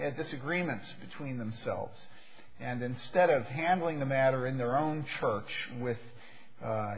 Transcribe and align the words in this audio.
They 0.00 0.06
had 0.06 0.16
disagreements 0.16 0.90
between 0.98 1.36
themselves. 1.36 2.00
And 2.58 2.82
instead 2.82 3.28
of 3.28 3.44
handling 3.44 3.98
the 3.98 4.06
matter 4.06 4.46
in 4.46 4.56
their 4.56 4.78
own 4.78 5.04
church 5.20 5.50
with 5.78 5.98
uh, 6.64 6.94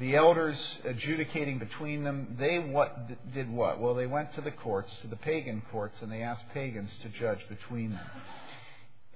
the 0.00 0.16
elders 0.16 0.58
adjudicating 0.84 1.60
between 1.60 2.02
them, 2.02 2.34
they 2.36 2.58
what 2.58 3.32
did 3.32 3.48
what? 3.48 3.78
Well, 3.78 3.94
they 3.94 4.08
went 4.08 4.32
to 4.34 4.40
the 4.40 4.50
courts, 4.50 4.92
to 5.02 5.06
the 5.06 5.14
pagan 5.14 5.62
courts, 5.70 6.02
and 6.02 6.10
they 6.10 6.22
asked 6.22 6.42
pagans 6.52 6.90
to 7.02 7.08
judge 7.10 7.48
between 7.48 7.90
them. 7.90 8.06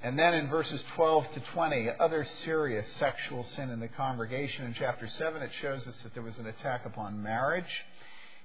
And 0.00 0.16
then 0.16 0.34
in 0.34 0.48
verses 0.48 0.80
12 0.94 1.32
to 1.32 1.40
20, 1.40 1.88
other 1.98 2.24
serious 2.44 2.88
sexual 2.92 3.42
sin 3.56 3.70
in 3.70 3.80
the 3.80 3.88
congregation. 3.88 4.66
In 4.66 4.74
chapter 4.74 5.08
7, 5.08 5.42
it 5.42 5.50
shows 5.60 5.84
us 5.84 5.98
that 6.04 6.14
there 6.14 6.22
was 6.22 6.38
an 6.38 6.46
attack 6.46 6.86
upon 6.86 7.20
marriage. 7.20 7.64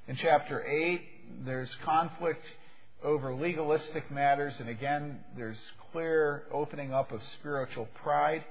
In 0.07 0.15
chapter 0.15 0.65
8, 0.65 1.45
there's 1.45 1.70
conflict 1.86 2.43
over 3.04 3.33
legalistic 3.33 4.09
matters, 4.09 4.54
and 4.59 4.69
again, 4.69 5.19
there's 5.36 5.59
clear 5.91 6.43
opening 6.51 6.93
up 6.93 7.11
of 7.11 7.21
spiritual 7.39 7.87
pride. 8.01 8.43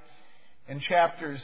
In 0.68 0.80
chapters 0.80 1.40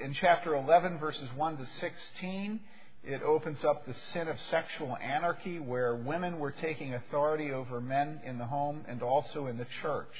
in 0.00 0.14
chapter 0.14 0.54
11, 0.54 0.98
verses 0.98 1.28
1 1.36 1.56
to 1.56 1.66
16, 1.66 2.60
it 3.02 3.22
opens 3.22 3.64
up 3.64 3.86
the 3.86 3.94
sin 4.12 4.28
of 4.28 4.38
sexual 4.50 4.96
anarchy, 4.98 5.58
where 5.58 5.96
women 5.96 6.38
were 6.38 6.50
taking 6.50 6.94
authority 6.94 7.50
over 7.50 7.80
men 7.80 8.20
in 8.24 8.38
the 8.38 8.46
home 8.46 8.84
and 8.86 9.02
also 9.02 9.46
in 9.46 9.56
the 9.56 9.66
church. 9.82 10.14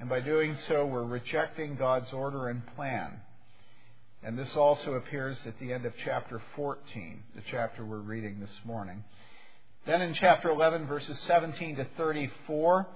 And 0.00 0.08
by 0.08 0.20
doing 0.20 0.56
so, 0.68 0.86
we're 0.86 1.04
rejecting 1.04 1.76
God's 1.76 2.12
order 2.12 2.48
and 2.48 2.66
plan. 2.74 3.20
And 4.22 4.38
this 4.38 4.56
also 4.56 4.94
appears 4.94 5.38
at 5.46 5.58
the 5.60 5.72
end 5.72 5.84
of 5.84 5.92
chapter 6.04 6.40
14, 6.56 7.22
the 7.36 7.42
chapter 7.50 7.84
we're 7.84 7.98
reading 7.98 8.40
this 8.40 8.56
morning. 8.64 9.04
Then 9.86 10.02
in 10.02 10.14
chapter 10.14 10.50
11, 10.50 10.86
verses 10.86 11.18
17 11.20 11.76
to 11.76 11.84
34, 11.96 12.86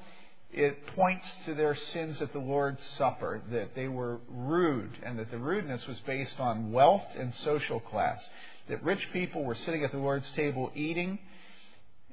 it 0.52 0.86
points 0.88 1.26
to 1.46 1.54
their 1.54 1.74
sins 1.74 2.20
at 2.20 2.32
the 2.32 2.38
Lord's 2.38 2.82
Supper, 2.98 3.40
that 3.50 3.74
they 3.74 3.88
were 3.88 4.18
rude, 4.28 4.98
and 5.02 5.18
that 5.18 5.30
the 5.30 5.38
rudeness 5.38 5.86
was 5.86 5.98
based 6.00 6.38
on 6.38 6.72
wealth 6.72 7.06
and 7.18 7.34
social 7.36 7.80
class. 7.80 8.22
That 8.68 8.82
rich 8.82 9.08
people 9.12 9.44
were 9.44 9.54
sitting 9.54 9.82
at 9.82 9.92
the 9.92 9.98
Lord's 9.98 10.30
table 10.32 10.70
eating 10.74 11.18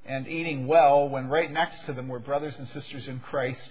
and 0.06 0.28
eating 0.28 0.66
well, 0.68 1.10
when 1.10 1.28
right 1.28 1.52
next 1.52 1.86
to 1.86 1.94
them 1.94 2.08
were 2.08 2.20
brothers 2.20 2.56
and 2.58 2.68
sisters 2.70 3.08
in 3.08 3.20
Christ 3.20 3.70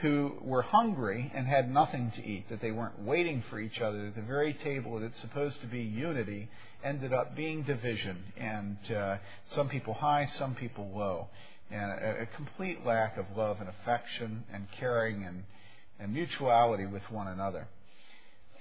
who 0.00 0.36
were 0.42 0.62
hungry 0.62 1.30
and 1.32 1.46
had 1.46 1.72
nothing 1.72 2.10
to 2.16 2.26
eat, 2.26 2.48
that 2.50 2.60
they 2.60 2.72
weren't 2.72 3.00
waiting 3.02 3.44
for 3.48 3.60
each 3.60 3.80
other. 3.80 4.06
At 4.06 4.16
the 4.16 4.22
very 4.22 4.52
table 4.52 4.98
that's 4.98 5.20
supposed 5.20 5.60
to 5.60 5.68
be 5.68 5.82
unity 5.82 6.48
ended 6.84 7.12
up 7.12 7.36
being 7.36 7.62
division, 7.62 8.22
and 8.36 8.76
uh, 8.94 9.16
some 9.54 9.68
people 9.68 9.94
high, 9.94 10.28
some 10.38 10.54
people 10.54 10.90
low, 10.94 11.28
and 11.70 11.90
a, 11.90 12.22
a, 12.22 12.26
complete 12.36 12.84
lack 12.84 13.16
of 13.16 13.26
love 13.36 13.58
and 13.60 13.68
affection 13.68 14.44
and 14.52 14.66
caring 14.78 15.24
and, 15.24 15.44
and 15.98 16.12
mutuality 16.12 16.86
with 16.86 17.02
one 17.10 17.28
another. 17.28 17.68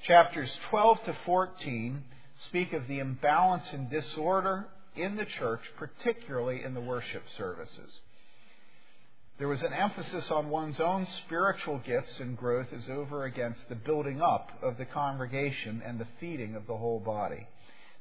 Chapters 0.08 0.52
12 0.70 1.04
to 1.06 1.18
14 1.26 2.04
speak 2.48 2.74
of 2.74 2.88
the 2.88 3.00
imbalance 3.00 3.66
and 3.72 3.90
disorder 3.90 4.68
in 4.96 5.16
the 5.16 5.26
church, 5.26 5.62
particularly 5.78 6.64
in 6.64 6.74
the 6.74 6.82
worship 6.82 7.24
services. 7.38 8.00
There 9.38 9.48
was 9.48 9.62
an 9.64 9.74
emphasis 9.74 10.30
on 10.30 10.50
one's 10.50 10.80
own 10.80 11.08
spiritual 11.26 11.80
gifts 11.80 12.20
and 12.20 12.38
growth 12.38 12.68
as 12.74 12.88
over 12.90 13.26
against 13.26 13.68
the 13.70 13.76
building 13.76 14.22
up 14.22 14.52
of 14.62 14.78
the 14.78 14.86
congregation 14.86 15.82
and 15.84 16.00
the 16.00 16.08
feeding 16.20 16.56
of 16.56 16.68
the 16.68 16.78
whole 16.78 17.00
body. 17.00 17.48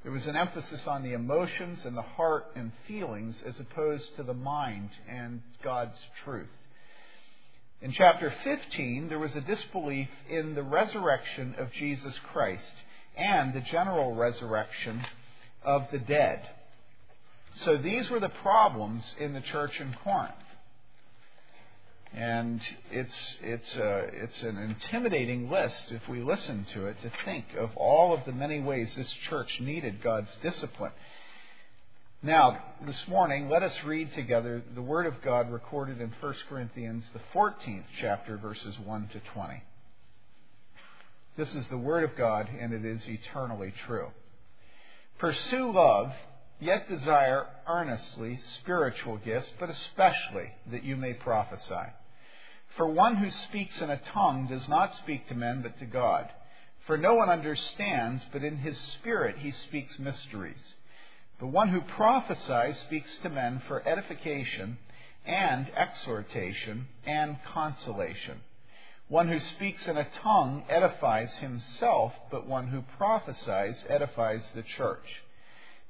There 0.03 0.13
was 0.13 0.27
an 0.27 0.37
emphasis 0.37 0.87
on 0.87 1.03
the 1.03 1.13
emotions 1.13 1.85
and 1.85 1.95
the 1.97 2.03
heart 2.03 2.47
and 2.57 2.73
feelings 2.89 3.43
as 3.47 3.61
opposed 3.61 4.17
to 4.17 4.23
the 4.23 4.35
mind 4.35 4.89
and 5.09 5.43
God's 5.63 5.99
truth. 6.25 6.49
In 7.83 7.93
chapter 7.93 8.33
15, 8.45 9.09
there 9.09 9.19
was 9.19 9.35
a 9.35 9.41
disbelief 9.43 10.09
in 10.29 10.55
the 10.55 10.63
resurrection 10.63 11.55
of 11.59 11.73
Jesus 11.73 12.15
Christ 12.33 12.73
and 13.17 13.53
the 13.53 13.61
general 13.61 14.15
resurrection 14.15 15.05
of 15.63 15.87
the 15.93 15.99
dead. 15.99 16.49
So 17.65 17.77
these 17.77 18.09
were 18.09 18.21
the 18.21 18.29
problems 18.29 19.03
in 19.19 19.35
the 19.35 19.41
church 19.41 19.81
in 19.81 19.95
Corinth. 20.03 20.35
And 22.13 22.61
it's, 22.91 23.35
it's, 23.41 23.75
a, 23.77 23.99
it's 24.13 24.43
an 24.43 24.59
intimidating 24.59 25.49
list 25.49 25.93
if 25.93 26.09
we 26.09 26.23
listen 26.23 26.67
to 26.75 26.87
it 26.87 27.01
to 27.03 27.13
think 27.25 27.45
of 27.57 27.71
all 27.77 28.13
of 28.13 28.25
the 28.25 28.33
many 28.33 28.61
ways 28.61 28.93
this 28.97 29.13
church 29.29 29.61
needed 29.61 30.03
God's 30.03 30.35
discipline. 30.43 30.93
Now, 32.23 32.63
this 32.85 33.01
morning, 33.09 33.49
let 33.49 33.63
us 33.63 33.75
read 33.85 34.13
together 34.13 34.63
the 34.75 34.83
Word 34.83 35.07
of 35.07 35.23
God 35.23 35.51
recorded 35.51 36.01
in 36.01 36.13
1 36.21 36.35
Corinthians, 36.49 37.05
the 37.13 37.21
14th 37.33 37.85
chapter, 38.01 38.37
verses 38.37 38.77
1 38.85 39.09
to 39.13 39.21
20. 39.33 39.63
This 41.37 41.55
is 41.55 41.67
the 41.69 41.79
Word 41.79 42.05
of 42.05 42.17
God, 42.17 42.51
and 42.59 42.73
it 42.75 42.85
is 42.85 43.07
eternally 43.09 43.73
true. 43.87 44.09
Pursue 45.19 45.73
love 45.73 46.13
Yet 46.61 46.91
desire 46.91 47.47
earnestly 47.67 48.39
spiritual 48.61 49.17
gifts, 49.17 49.51
but 49.59 49.71
especially 49.71 50.51
that 50.71 50.85
you 50.85 50.95
may 50.95 51.15
prophesy. 51.15 51.91
For 52.77 52.87
one 52.87 53.17
who 53.17 53.31
speaks 53.31 53.81
in 53.81 53.91
a 53.91 53.97
tongue 53.99 54.47
does 54.47 54.69
not 54.69 54.95
speak 54.97 55.29
to 55.29 55.35
men, 55.35 55.63
but 55.63 55.79
to 55.79 55.87
God. 55.87 56.31
For 56.87 56.97
no 56.97 57.15
one 57.15 57.29
understands, 57.29 58.25
but 58.33 58.43
in 58.43 58.59
his 58.59 58.79
spirit 58.79 59.39
he 59.39 59.51
speaks 59.51 59.99
mysteries. 59.99 60.75
The 61.39 61.47
one 61.47 61.69
who 61.69 61.81
prophesies 61.81 62.79
speaks 62.81 63.17
to 63.19 63.29
men 63.29 63.63
for 63.67 63.87
edification 63.87 64.79
and 65.25 65.71
exhortation 65.77 66.89
and 67.05 67.37
consolation. 67.45 68.41
One 69.09 69.29
who 69.29 69.41
speaks 69.41 69.89
in 69.89 69.97
a 69.97 70.09
tongue 70.23 70.65
edifies 70.69 71.35
himself, 71.37 72.15
but 72.31 72.47
one 72.47 72.69
who 72.69 72.83
prophesies 72.97 73.85
edifies 73.89 74.53
the 74.55 74.63
church. 74.63 75.23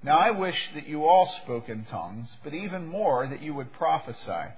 Now 0.03 0.19
I 0.19 0.31
wish 0.31 0.59
that 0.75 0.89
you 0.89 1.05
all 1.05 1.27
spoke 1.43 1.69
in 1.69 1.85
tongues, 1.85 2.35
but 2.43 2.55
even 2.55 2.87
more 2.87 3.27
that 3.27 3.43
you 3.43 3.53
would 3.55 3.73
prophesy. 3.75 4.55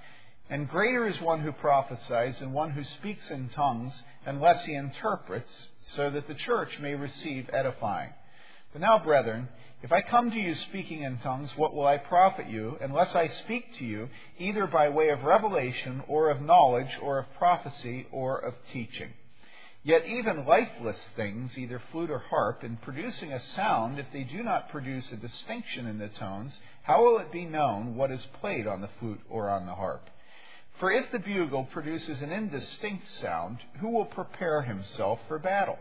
And 0.52 0.68
greater 0.68 1.06
is 1.06 1.18
one 1.18 1.40
who 1.40 1.50
prophesies 1.50 2.38
than 2.40 2.52
one 2.52 2.72
who 2.72 2.84
speaks 2.84 3.30
in 3.30 3.48
tongues, 3.48 4.02
unless 4.26 4.62
he 4.66 4.74
interprets, 4.74 5.68
so 5.94 6.10
that 6.10 6.28
the 6.28 6.34
church 6.34 6.78
may 6.78 6.94
receive 6.94 7.48
edifying. 7.54 8.10
But 8.70 8.82
now, 8.82 8.98
brethren, 8.98 9.48
if 9.82 9.92
I 9.92 10.02
come 10.02 10.30
to 10.30 10.38
you 10.38 10.54
speaking 10.54 11.04
in 11.04 11.16
tongues, 11.20 11.56
what 11.56 11.72
will 11.72 11.86
I 11.86 11.96
profit 11.96 12.50
you, 12.50 12.76
unless 12.82 13.14
I 13.14 13.28
speak 13.28 13.78
to 13.78 13.84
you 13.86 14.10
either 14.38 14.66
by 14.66 14.90
way 14.90 15.08
of 15.08 15.24
revelation, 15.24 16.02
or 16.06 16.28
of 16.28 16.42
knowledge, 16.42 16.98
or 17.00 17.18
of 17.18 17.32
prophecy, 17.38 18.06
or 18.12 18.38
of 18.38 18.52
teaching? 18.74 19.14
Yet 19.82 20.04
even 20.04 20.44
lifeless 20.44 21.02
things, 21.16 21.56
either 21.56 21.80
flute 21.92 22.10
or 22.10 22.18
harp, 22.18 22.62
in 22.62 22.76
producing 22.76 23.32
a 23.32 23.40
sound, 23.40 23.98
if 23.98 24.12
they 24.12 24.24
do 24.24 24.42
not 24.42 24.68
produce 24.68 25.10
a 25.12 25.16
distinction 25.16 25.86
in 25.86 25.96
the 25.98 26.08
tones, 26.08 26.58
how 26.82 27.02
will 27.02 27.20
it 27.20 27.32
be 27.32 27.46
known 27.46 27.96
what 27.96 28.10
is 28.10 28.28
played 28.38 28.66
on 28.66 28.82
the 28.82 28.90
flute 29.00 29.22
or 29.30 29.48
on 29.48 29.64
the 29.64 29.74
harp? 29.74 30.10
For 30.78 30.90
if 30.90 31.10
the 31.12 31.18
bugle 31.18 31.64
produces 31.64 32.22
an 32.22 32.32
indistinct 32.32 33.08
sound, 33.20 33.58
who 33.80 33.90
will 33.90 34.06
prepare 34.06 34.62
himself 34.62 35.20
for 35.28 35.38
battle? 35.38 35.78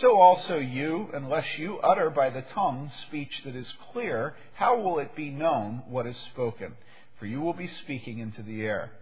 So 0.00 0.18
also 0.18 0.58
you, 0.58 1.10
unless 1.12 1.58
you 1.58 1.78
utter 1.78 2.10
by 2.10 2.30
the 2.30 2.42
tongue 2.42 2.90
speech 3.06 3.42
that 3.44 3.54
is 3.54 3.70
clear, 3.92 4.34
how 4.54 4.80
will 4.80 4.98
it 4.98 5.14
be 5.14 5.30
known 5.30 5.82
what 5.88 6.06
is 6.06 6.16
spoken? 6.32 6.74
For 7.18 7.26
you 7.26 7.40
will 7.40 7.52
be 7.52 7.68
speaking 7.68 8.18
into 8.18 8.42
the 8.42 8.64
air. 8.64 8.92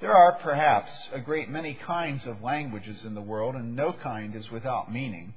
There 0.00 0.14
are 0.14 0.32
perhaps 0.42 0.90
a 1.12 1.20
great 1.20 1.48
many 1.48 1.74
kinds 1.74 2.26
of 2.26 2.42
languages 2.42 3.04
in 3.04 3.14
the 3.14 3.22
world, 3.22 3.54
and 3.54 3.74
no 3.74 3.92
kind 3.92 4.34
is 4.34 4.50
without 4.50 4.92
meaning. 4.92 5.34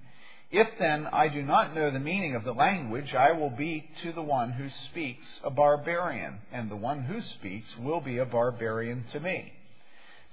If 0.52 0.68
then 0.80 1.08
I 1.14 1.28
do 1.28 1.44
not 1.44 1.76
know 1.76 1.92
the 1.92 2.00
meaning 2.00 2.36
of 2.36 2.44
the 2.44 2.54
language, 2.54 3.14
I 3.14 3.34
will 3.34 3.52
be 3.52 3.88
to 4.02 4.12
the 4.12 4.24
one 4.24 4.52
who 4.52 4.70
speaks 4.70 5.26
a 5.44 5.52
barbarian, 5.52 6.40
and 6.52 6.72
the 6.72 6.76
one 6.76 7.04
who 7.04 7.22
speaks 7.22 7.78
will 7.78 8.02
be 8.02 8.18
a 8.18 8.26
barbarian 8.26 9.06
to 9.12 9.20
me. 9.20 9.54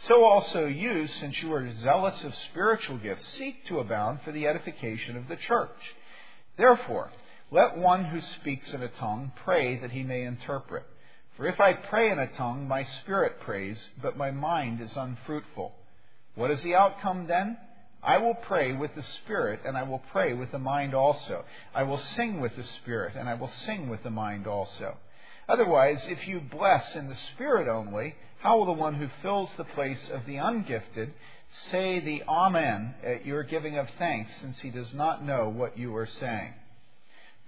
So 0.09 0.25
also 0.25 0.67
you, 0.67 1.07
since 1.07 1.43
you 1.43 1.53
are 1.53 1.71
zealous 1.71 2.23
of 2.25 2.35
spiritual 2.51 2.97
gifts, 2.99 3.27
seek 3.37 3.67
to 3.67 3.81
abound 3.81 4.21
for 4.23 4.33
the 4.33 4.47
edification 4.47 5.17
of 5.17 5.29
the 5.29 5.37
church. 5.37 5.95
Therefore, 6.57 7.11
let 7.51 7.77
one 7.77 8.07
who 8.07 8.21
speaks 8.41 8.73
in 8.73 8.83
a 8.83 8.89
tongue 8.89 9.33
pray 9.45 9.79
that 9.79 9.93
he 9.93 10.03
may 10.03 10.23
interpret. 10.23 10.85
For 11.37 11.47
if 11.47 11.61
I 11.61 11.75
pray 11.75 12.11
in 12.11 12.19
a 12.19 12.33
tongue, 12.33 12.67
my 12.67 12.85
spirit 12.85 13.41
prays, 13.41 13.89
but 14.01 14.17
my 14.17 14.31
mind 14.31 14.81
is 14.81 14.97
unfruitful. 14.97 15.75
What 16.35 16.51
is 16.51 16.63
the 16.63 16.75
outcome 16.75 17.27
then? 17.27 17.59
I 18.07 18.19
will 18.19 18.35
pray 18.35 18.73
with 18.73 18.95
the 18.95 19.03
spirit, 19.03 19.61
and 19.67 19.77
I 19.77 19.83
will 19.83 20.03
pray 20.13 20.33
with 20.33 20.53
the 20.53 20.61
mind 20.61 20.95
also. 20.95 21.45
I 21.75 21.83
will 21.83 21.99
sing 21.99 22.41
with 22.41 22.55
the 22.55 22.63
spirit, 22.63 23.17
and 23.17 23.29
I 23.29 23.35
will 23.35 23.51
sing 23.65 23.89
with 23.89 24.05
the 24.05 24.11
mind 24.11 24.47
also. 24.47 24.97
Otherwise, 25.49 26.07
if 26.07 26.29
you 26.29 26.41
bless 26.41 26.95
in 26.95 27.09
the 27.09 27.19
spirit 27.35 27.67
only, 27.67 28.15
how 28.39 28.59
will 28.59 28.67
the 28.67 28.73
one 28.73 28.95
who 28.95 29.09
fills 29.23 29.51
the 29.57 29.65
place 29.65 30.09
of 30.13 30.25
the 30.25 30.37
ungifted 30.37 31.11
say 31.71 31.99
the 31.99 32.23
Amen 32.29 32.95
at 33.05 33.27
your 33.27 33.43
giving 33.43 33.77
of 33.77 33.89
thanks, 33.99 34.41
since 34.41 34.61
he 34.61 34.71
does 34.71 34.95
not 34.95 35.25
know 35.25 35.49
what 35.49 35.77
you 35.77 35.95
are 35.97 36.07
saying? 36.07 36.55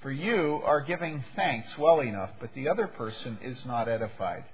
For 0.02 0.10
you 0.10 0.60
are 0.64 0.80
giving 0.80 1.24
thanks 1.36 1.78
well 1.78 2.00
enough, 2.00 2.30
but 2.40 2.52
the 2.54 2.68
other 2.68 2.88
person 2.88 3.38
is 3.42 3.64
not 3.64 3.88
edified. 3.88 4.44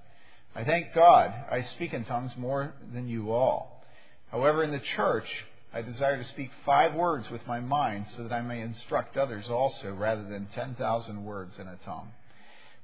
I 0.55 0.65
thank 0.65 0.93
God 0.95 1.33
I 1.51 1.63
speak 1.63 1.95
in 1.95 2.05
tongues 2.05 2.33
more 2.37 2.75
than 2.93 3.09
you 3.09 3.33
all. 3.33 3.83
However, 4.31 4.63
in 4.63 4.71
the 4.71 4.81
church, 4.81 5.27
I 5.75 5.83
desire 5.83 6.17
to 6.17 6.29
speak 6.29 6.51
five 6.65 6.95
words 6.95 7.29
with 7.31 7.45
my 7.49 7.59
mind 7.59 8.07
so 8.11 8.23
that 8.23 8.33
I 8.33 8.43
may 8.43 8.61
instruct 8.61 9.17
others 9.17 9.51
also 9.51 9.93
rather 9.93 10.23
than 10.23 10.47
10,000 10.55 11.25
words 11.25 11.57
in 11.59 11.67
a 11.67 11.77
tongue. 11.85 12.13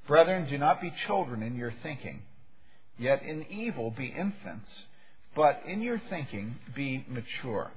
Brethren, 0.08 0.48
do 0.50 0.58
not 0.58 0.81
be 0.81 0.92
children 1.06 1.40
in 1.44 1.54
your 1.54 1.72
thinking, 1.84 2.22
yet 2.98 3.22
in 3.22 3.46
evil 3.48 3.92
be 3.92 4.06
infants, 4.06 4.69
but 5.37 5.62
in 5.64 5.82
your 5.82 6.02
thinking 6.10 6.56
be 6.75 7.04
mature. 7.08 7.70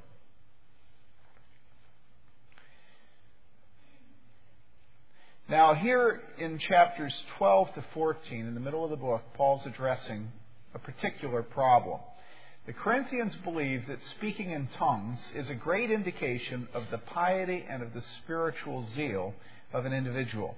Now, 5.47 5.75
here 5.75 6.23
in 6.39 6.57
chapters 6.57 7.13
12 7.37 7.75
to 7.75 7.85
14, 7.93 8.47
in 8.47 8.55
the 8.55 8.59
middle 8.59 8.83
of 8.83 8.89
the 8.89 8.95
book, 8.95 9.21
Paul's 9.35 9.67
addressing 9.67 10.31
a 10.73 10.79
particular 10.79 11.43
problem. 11.43 11.99
The 12.65 12.73
Corinthians 12.73 13.35
believe 13.43 13.87
that 13.87 13.99
speaking 14.15 14.51
in 14.51 14.67
tongues 14.77 15.19
is 15.35 15.49
a 15.49 15.55
great 15.55 15.91
indication 15.91 16.69
of 16.73 16.83
the 16.91 16.97
piety 16.97 17.65
and 17.67 17.83
of 17.83 17.93
the 17.93 18.03
spiritual 18.23 18.87
zeal 18.95 19.33
of 19.73 19.85
an 19.85 19.91
individual. 19.91 20.55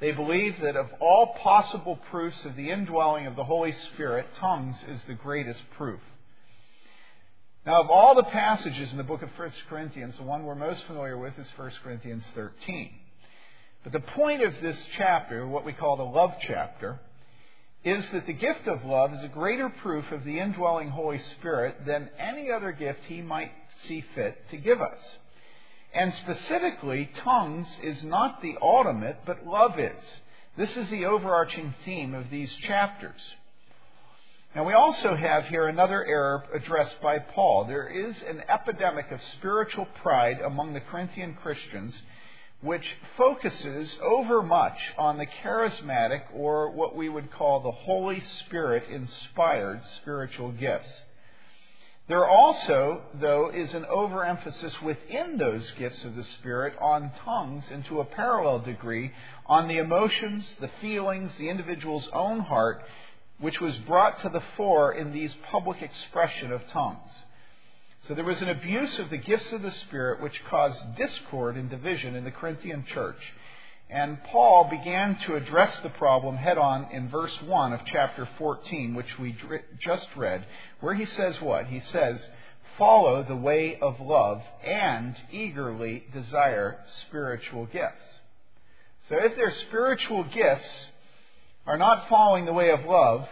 They 0.00 0.12
believe 0.12 0.58
that 0.62 0.74
of 0.74 0.88
all 1.00 1.34
possible 1.42 1.96
proofs 2.10 2.44
of 2.46 2.56
the 2.56 2.70
indwelling 2.70 3.26
of 3.26 3.36
the 3.36 3.44
Holy 3.44 3.72
Spirit, 3.72 4.26
tongues 4.38 4.82
is 4.88 5.02
the 5.06 5.14
greatest 5.14 5.60
proof. 5.76 6.00
Now, 7.66 7.82
of 7.82 7.90
all 7.90 8.14
the 8.14 8.22
passages 8.22 8.90
in 8.90 8.96
the 8.96 9.04
book 9.04 9.20
of 9.20 9.28
1 9.36 9.52
Corinthians, 9.68 10.16
the 10.16 10.22
one 10.22 10.44
we're 10.44 10.54
most 10.54 10.82
familiar 10.84 11.18
with 11.18 11.38
is 11.38 11.46
1 11.56 11.72
Corinthians 11.82 12.24
13. 12.34 12.90
But 13.82 13.92
the 13.92 14.00
point 14.00 14.42
of 14.42 14.54
this 14.62 14.82
chapter, 14.96 15.46
what 15.46 15.66
we 15.66 15.74
call 15.74 15.98
the 15.98 16.04
love 16.04 16.32
chapter, 16.46 17.00
is 17.88 18.04
that 18.12 18.26
the 18.26 18.32
gift 18.32 18.66
of 18.66 18.84
love 18.84 19.14
is 19.14 19.22
a 19.22 19.28
greater 19.28 19.68
proof 19.68 20.12
of 20.12 20.24
the 20.24 20.38
indwelling 20.38 20.90
Holy 20.90 21.18
Spirit 21.18 21.86
than 21.86 22.10
any 22.18 22.50
other 22.50 22.72
gift 22.72 23.00
he 23.04 23.22
might 23.22 23.52
see 23.86 24.04
fit 24.14 24.48
to 24.50 24.56
give 24.56 24.80
us. 24.80 25.16
And 25.94 26.12
specifically, 26.14 27.10
tongues 27.24 27.66
is 27.82 28.04
not 28.04 28.42
the 28.42 28.56
ultimate, 28.60 29.20
but 29.24 29.46
love 29.46 29.78
is. 29.78 30.02
This 30.56 30.76
is 30.76 30.90
the 30.90 31.06
overarching 31.06 31.74
theme 31.84 32.14
of 32.14 32.30
these 32.30 32.52
chapters. 32.62 33.20
Now, 34.54 34.64
we 34.64 34.72
also 34.72 35.14
have 35.14 35.46
here 35.46 35.66
another 35.66 36.04
error 36.04 36.44
addressed 36.52 37.00
by 37.00 37.18
Paul. 37.18 37.64
There 37.64 37.88
is 37.88 38.22
an 38.22 38.42
epidemic 38.48 39.10
of 39.12 39.20
spiritual 39.38 39.86
pride 40.02 40.40
among 40.40 40.74
the 40.74 40.80
Corinthian 40.80 41.34
Christians 41.34 41.96
which 42.60 42.96
focuses 43.16 43.96
overmuch 44.02 44.78
on 44.96 45.16
the 45.16 45.26
charismatic 45.26 46.22
or 46.34 46.70
what 46.70 46.96
we 46.96 47.08
would 47.08 47.30
call 47.30 47.60
the 47.60 47.70
Holy 47.70 48.20
Spirit 48.20 48.88
inspired 48.90 49.80
spiritual 50.00 50.50
gifts. 50.52 50.90
There 52.08 52.26
also, 52.26 53.02
though, 53.14 53.50
is 53.50 53.74
an 53.74 53.84
overemphasis 53.84 54.80
within 54.82 55.36
those 55.36 55.70
gifts 55.78 56.02
of 56.04 56.16
the 56.16 56.24
Spirit 56.24 56.74
on 56.80 57.12
tongues 57.22 57.64
and 57.70 57.84
to 57.84 58.00
a 58.00 58.04
parallel 58.04 58.60
degree 58.60 59.12
on 59.46 59.68
the 59.68 59.76
emotions, 59.76 60.56
the 60.58 60.70
feelings, 60.80 61.32
the 61.34 61.50
individual's 61.50 62.08
own 62.14 62.40
heart, 62.40 62.82
which 63.38 63.60
was 63.60 63.76
brought 63.78 64.20
to 64.22 64.30
the 64.30 64.42
fore 64.56 64.92
in 64.92 65.12
these 65.12 65.34
public 65.50 65.82
expression 65.82 66.50
of 66.50 66.66
tongues. 66.68 67.10
So 68.02 68.14
there 68.14 68.24
was 68.24 68.40
an 68.40 68.48
abuse 68.48 68.98
of 68.98 69.10
the 69.10 69.16
gifts 69.16 69.52
of 69.52 69.62
the 69.62 69.70
Spirit 69.70 70.22
which 70.22 70.44
caused 70.44 70.96
discord 70.96 71.56
and 71.56 71.68
division 71.68 72.14
in 72.14 72.24
the 72.24 72.30
Corinthian 72.30 72.84
church. 72.84 73.20
And 73.90 74.22
Paul 74.24 74.68
began 74.70 75.16
to 75.20 75.34
address 75.34 75.78
the 75.78 75.88
problem 75.90 76.36
head 76.36 76.58
on 76.58 76.88
in 76.92 77.08
verse 77.08 77.36
1 77.42 77.72
of 77.72 77.80
chapter 77.86 78.28
14, 78.38 78.94
which 78.94 79.18
we 79.18 79.34
just 79.80 80.08
read, 80.14 80.44
where 80.80 80.94
he 80.94 81.06
says 81.06 81.40
what? 81.40 81.66
He 81.66 81.80
says, 81.80 82.24
Follow 82.76 83.24
the 83.24 83.36
way 83.36 83.76
of 83.80 83.98
love 83.98 84.42
and 84.64 85.16
eagerly 85.32 86.04
desire 86.12 86.78
spiritual 87.06 87.66
gifts. 87.66 88.04
So 89.08 89.16
if 89.16 89.34
their 89.36 89.52
spiritual 89.52 90.24
gifts 90.24 90.86
are 91.66 91.78
not 91.78 92.08
following 92.08 92.44
the 92.44 92.52
way 92.52 92.70
of 92.70 92.84
love, 92.84 93.26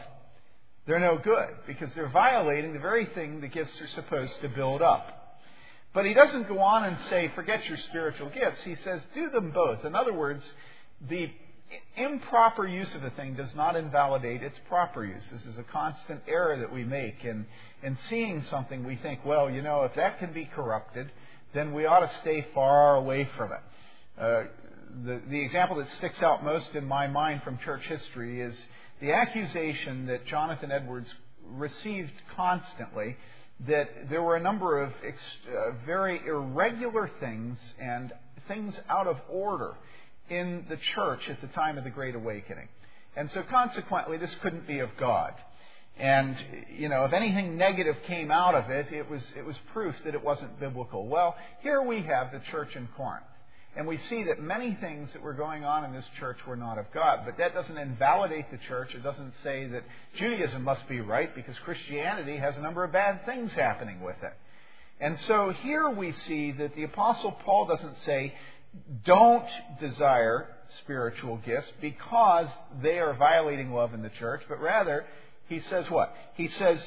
they're 0.87 1.01
no 1.01 1.19
good 1.19 1.51
because 1.67 1.93
they're 1.95 2.09
violating 2.09 2.73
the 2.73 2.79
very 2.79 3.07
thing 3.07 3.41
the 3.41 3.49
gifts 3.49 3.81
are 3.81 3.89
supposed 3.89 4.41
to 4.41 4.49
build 4.49 4.83
up. 4.83 5.39
But 5.93 6.05
he 6.05 6.15
doesn't 6.15 6.49
go 6.49 6.61
on 6.61 6.85
and 6.85 6.97
say, 7.09 7.33
forget 7.35 7.67
your 7.69 7.79
spiritual 7.79 8.29
gifts. 8.29 8.63
He 8.65 8.75
says, 8.77 9.01
do 9.15 9.31
them 9.31 9.51
both. 9.51 9.85
In 9.85 9.95
other 9.95 10.13
words, 10.13 10.49
the 11.09 11.31
improper 11.97 12.67
use 12.67 12.95
of 12.95 13.03
a 13.03 13.11
thing 13.11 13.35
does 13.35 13.55
not 13.55 13.77
invalidate 13.77 14.43
its 14.43 14.59
proper 14.69 15.05
use. 15.05 15.25
This 15.33 15.45
is 15.47 15.59
a 15.59 15.65
constant 15.65 16.23
error 16.29 16.57
that 16.59 16.73
we 16.73 16.85
make 16.85 17.25
in, 17.25 17.47
in 17.83 17.99
seeing 18.09 18.43
something 18.45 18.85
we 18.85 18.97
think, 18.97 19.25
well, 19.25 19.51
you 19.51 19.63
know, 19.63 19.83
if 19.83 19.95
that 19.95 20.19
can 20.19 20.33
be 20.33 20.45
corrupted, 20.45 21.11
then 21.55 21.73
we 21.73 21.87
ought 21.87 22.01
to 22.01 22.11
stay 22.21 22.47
far 22.55 22.97
away 22.97 23.29
from 23.37 23.53
it. 23.53 23.61
Uh, 24.21 24.43
the, 25.05 25.21
the 25.29 25.41
example 25.41 25.77
that 25.77 25.93
sticks 25.99 26.23
out 26.23 26.45
most 26.45 26.75
in 26.75 26.87
my 26.87 27.07
mind 27.07 27.43
from 27.43 27.59
church 27.59 27.83
history 27.87 28.41
is 28.41 28.59
the 29.01 29.13
accusation 29.13 30.07
that 30.07 30.27
Jonathan 30.27 30.73
Edwards 30.73 31.13
received 31.45 32.13
constantly 32.35 33.17
that 33.67 34.09
there 34.11 34.23
were 34.23 34.37
a 34.37 34.41
number 34.41 34.83
of 34.83 34.93
ex- 35.05 35.21
uh, 35.49 35.73
very 35.85 36.21
irregular 36.27 37.11
things 37.21 37.59
and 37.81 38.13
things 38.49 38.75
out 38.89 39.07
of 39.07 39.19
order 39.29 39.75
in 40.29 40.65
the 40.69 40.77
church 40.95 41.29
at 41.29 41.41
the 41.41 41.47
time 41.49 41.79
of 41.79 41.85
the 41.85 41.91
Great 41.91 42.15
Awakening. 42.15 42.69
And 43.17 43.31
so 43.33 43.43
consequently, 43.43 44.19
this 44.19 44.35
couldn't 44.43 44.67
be 44.67 44.81
of 44.81 44.91
God. 44.99 45.33
And, 45.99 46.37
you 46.77 46.91
know, 46.91 47.05
if 47.05 47.15
anything 47.15 47.57
negative 47.57 47.97
came 48.07 48.31
out 48.31 48.55
of 48.55 48.69
it, 48.69 48.93
it 48.93 49.09
was, 49.09 49.23
it 49.37 49.47
was 49.47 49.57
proof 49.73 49.95
that 50.05 50.15
it 50.15 50.23
wasn't 50.23 50.61
biblical. 50.61 51.07
Well, 51.07 51.35
here 51.61 51.81
we 51.81 52.03
have 52.03 52.33
the 52.33 52.41
church 52.51 52.77
in 52.77 52.89
Corinth. 52.97 53.25
And 53.77 53.87
we 53.87 53.99
see 54.09 54.25
that 54.25 54.41
many 54.41 54.75
things 54.81 55.13
that 55.13 55.23
were 55.23 55.35
going 55.35 55.65
on 55.65 55.85
in 55.85 55.93
this 55.93 56.07
church 56.19 56.39
were 56.47 56.57
not 56.57 56.79
of 56.79 56.87
God. 56.95 57.21
But 57.27 57.37
that 57.39 57.53
doesn't 57.53 57.77
invalidate 57.77 58.51
the 58.51 58.57
church. 58.57 58.95
It 58.95 59.03
doesn't 59.03 59.35
say 59.43 59.67
that 59.67 59.83
Judaism 60.17 60.65
must 60.65 60.89
be 60.89 61.01
right 61.01 61.35
because 61.35 61.57
Christianity 61.59 62.39
has 62.39 62.57
a 62.57 62.61
number 62.61 62.85
of 62.85 62.93
bad 62.93 63.27
things 63.27 63.53
happening 63.53 64.01
with 64.01 64.17
it. 64.23 64.33
And 64.99 65.21
so 65.21 65.51
here 65.51 65.91
we 65.91 66.13
see 66.13 66.53
that 66.53 66.75
the 66.75 66.85
Apostle 66.85 67.33
Paul 67.45 67.67
doesn't 67.67 68.03
say, 68.03 68.35
don't 69.05 69.47
desire 69.79 70.49
spiritual 70.81 71.37
gifts 71.45 71.71
because 71.81 72.49
they 72.83 72.99
are 72.99 73.15
violating 73.15 73.73
love 73.73 73.95
in 73.95 74.03
the 74.03 74.09
church, 74.09 74.43
but 74.49 74.61
rather, 74.61 75.05
he 75.49 75.61
says 75.61 75.91
what? 75.91 76.15
He 76.35 76.49
says, 76.49 76.83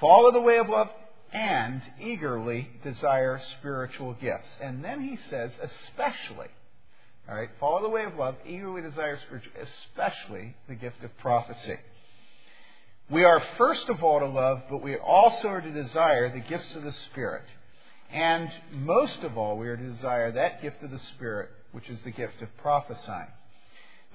follow 0.00 0.32
the 0.32 0.40
way 0.40 0.58
of 0.58 0.68
love, 0.68 0.88
and 1.32 1.82
eagerly 2.00 2.68
desire 2.82 3.40
spiritual 3.58 4.14
gifts. 4.14 4.48
And 4.62 4.84
then 4.84 5.00
he 5.00 5.18
says, 5.28 5.52
especially, 5.62 6.48
all 7.28 7.34
right, 7.34 7.50
follow 7.60 7.82
the 7.82 7.88
way 7.88 8.04
of 8.04 8.14
love, 8.14 8.36
eagerly 8.46 8.82
desire 8.82 9.18
spiritual, 9.26 9.52
especially 9.60 10.56
the 10.68 10.74
gift 10.74 11.04
of 11.04 11.16
prophecy. 11.18 11.76
We 13.10 13.24
are 13.24 13.42
first 13.56 13.88
of 13.88 14.02
all 14.02 14.20
to 14.20 14.26
love, 14.26 14.62
but 14.70 14.82
we 14.82 14.96
also 14.96 15.48
are 15.48 15.60
to 15.60 15.70
desire 15.72 16.30
the 16.30 16.40
gifts 16.40 16.74
of 16.74 16.82
the 16.82 16.92
Spirit. 16.92 17.44
And 18.10 18.50
most 18.72 19.22
of 19.22 19.36
all, 19.36 19.58
we 19.58 19.68
are 19.68 19.76
to 19.76 19.90
desire 19.90 20.32
that 20.32 20.62
gift 20.62 20.82
of 20.82 20.90
the 20.90 20.98
Spirit, 20.98 21.50
which 21.72 21.88
is 21.88 22.02
the 22.02 22.10
gift 22.10 22.40
of 22.42 22.48
prophesying. 22.58 23.28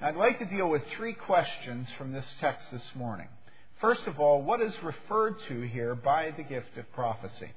Now, 0.00 0.08
I'd 0.08 0.16
like 0.16 0.38
to 0.40 0.44
deal 0.44 0.68
with 0.68 0.82
three 0.96 1.12
questions 1.12 1.88
from 1.96 2.12
this 2.12 2.26
text 2.40 2.66
this 2.72 2.88
morning. 2.94 3.28
First 3.84 4.06
of 4.06 4.18
all, 4.18 4.40
what 4.40 4.62
is 4.62 4.72
referred 4.82 5.36
to 5.48 5.60
here 5.60 5.94
by 5.94 6.30
the 6.34 6.42
gift 6.42 6.78
of 6.78 6.90
prophecy? 6.94 7.50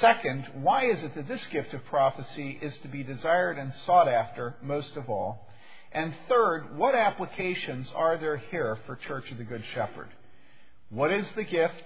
Second, 0.00 0.44
why 0.54 0.86
is 0.86 1.00
it 1.04 1.14
that 1.14 1.28
this 1.28 1.44
gift 1.52 1.72
of 1.72 1.84
prophecy 1.84 2.58
is 2.60 2.76
to 2.78 2.88
be 2.88 3.04
desired 3.04 3.56
and 3.56 3.72
sought 3.86 4.08
after 4.08 4.56
most 4.60 4.96
of 4.96 5.08
all? 5.08 5.46
And 5.92 6.12
third, 6.28 6.76
what 6.76 6.96
applications 6.96 7.88
are 7.94 8.18
there 8.18 8.38
here 8.38 8.76
for 8.86 8.96
Church 8.96 9.30
of 9.30 9.38
the 9.38 9.44
Good 9.44 9.62
Shepherd? 9.72 10.08
What 10.90 11.12
is 11.12 11.30
the 11.36 11.44
gift? 11.44 11.84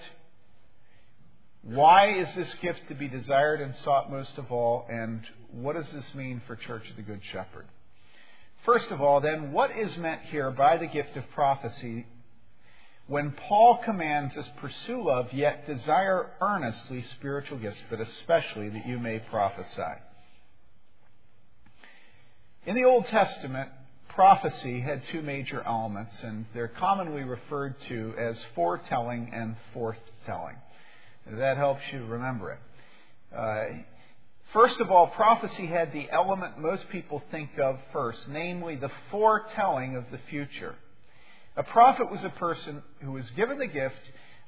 Why 1.61 2.15
is 2.15 2.35
this 2.35 2.55
gift 2.63 2.89
to 2.89 2.95
be 2.95 3.09
desired 3.09 3.61
and 3.61 3.77
sought 3.77 4.11
most 4.11 4.39
of 4.39 4.51
all? 4.51 4.87
And 4.89 5.21
what 5.53 5.77
does 5.77 5.91
this 5.91 6.15
mean 6.15 6.41
for 6.47 6.57
Church 6.57 6.89
of 6.89 6.97
the 6.97 7.03
Good 7.03 7.21
Shepherd? 7.31 7.67
First 8.65 8.91
of 8.91 9.03
all, 9.03 9.21
then, 9.21 9.53
what 9.53 9.71
is 9.77 9.99
meant 9.99 10.23
here 10.23 10.51
by 10.51 10.79
the 10.79 10.87
gift 10.87 11.15
of 11.19 11.31
prophecy 11.33 12.07
when 13.11 13.33
Paul 13.33 13.79
commands 13.79 14.37
us 14.37 14.49
pursue 14.59 15.03
love, 15.05 15.33
yet 15.33 15.67
desire 15.67 16.31
earnestly 16.41 17.05
spiritual 17.17 17.59
gifts, 17.59 17.81
but 17.91 18.01
especially 18.01 18.69
that 18.69 18.87
you 18.87 19.01
may 19.01 19.19
prophesy. 19.19 19.99
In 22.67 22.77
the 22.77 22.85
Old 22.85 23.09
Testament, 23.09 23.69
prophecy 24.11 24.81
had 24.81 25.03
two 25.11 25.23
major 25.23 25.61
elements, 25.67 26.23
and 26.23 26.47
they're 26.55 26.69
commonly 26.69 27.25
referred 27.25 27.75
to 27.89 28.15
as 28.17 28.39
foretelling 28.55 29.33
and 29.35 29.57
forthtelling. 29.75 30.59
That 31.33 31.57
helps 31.57 31.83
you 31.93 32.05
remember 32.05 32.53
it. 32.53 33.37
Uh, 33.37 33.83
first 34.53 34.79
of 34.79 34.93
all, 34.93 35.09
prophecy 35.09 35.67
had 35.67 35.93
the 35.93 36.09
element 36.13 36.61
most 36.61 36.89
people 36.91 37.25
think 37.33 37.59
of 37.59 37.77
first, 37.93 38.29
namely 38.29 38.77
the 38.77 38.93
foretelling 39.11 39.97
of 39.97 40.05
the 40.13 40.21
future. 40.31 40.77
A 41.57 41.63
prophet 41.63 42.11
was 42.11 42.23
a 42.25 42.31
person 42.31 42.83
who 43.01 43.13
was 43.13 43.29
given 43.31 43.59
the 43.59 43.67
gift 43.67 44.01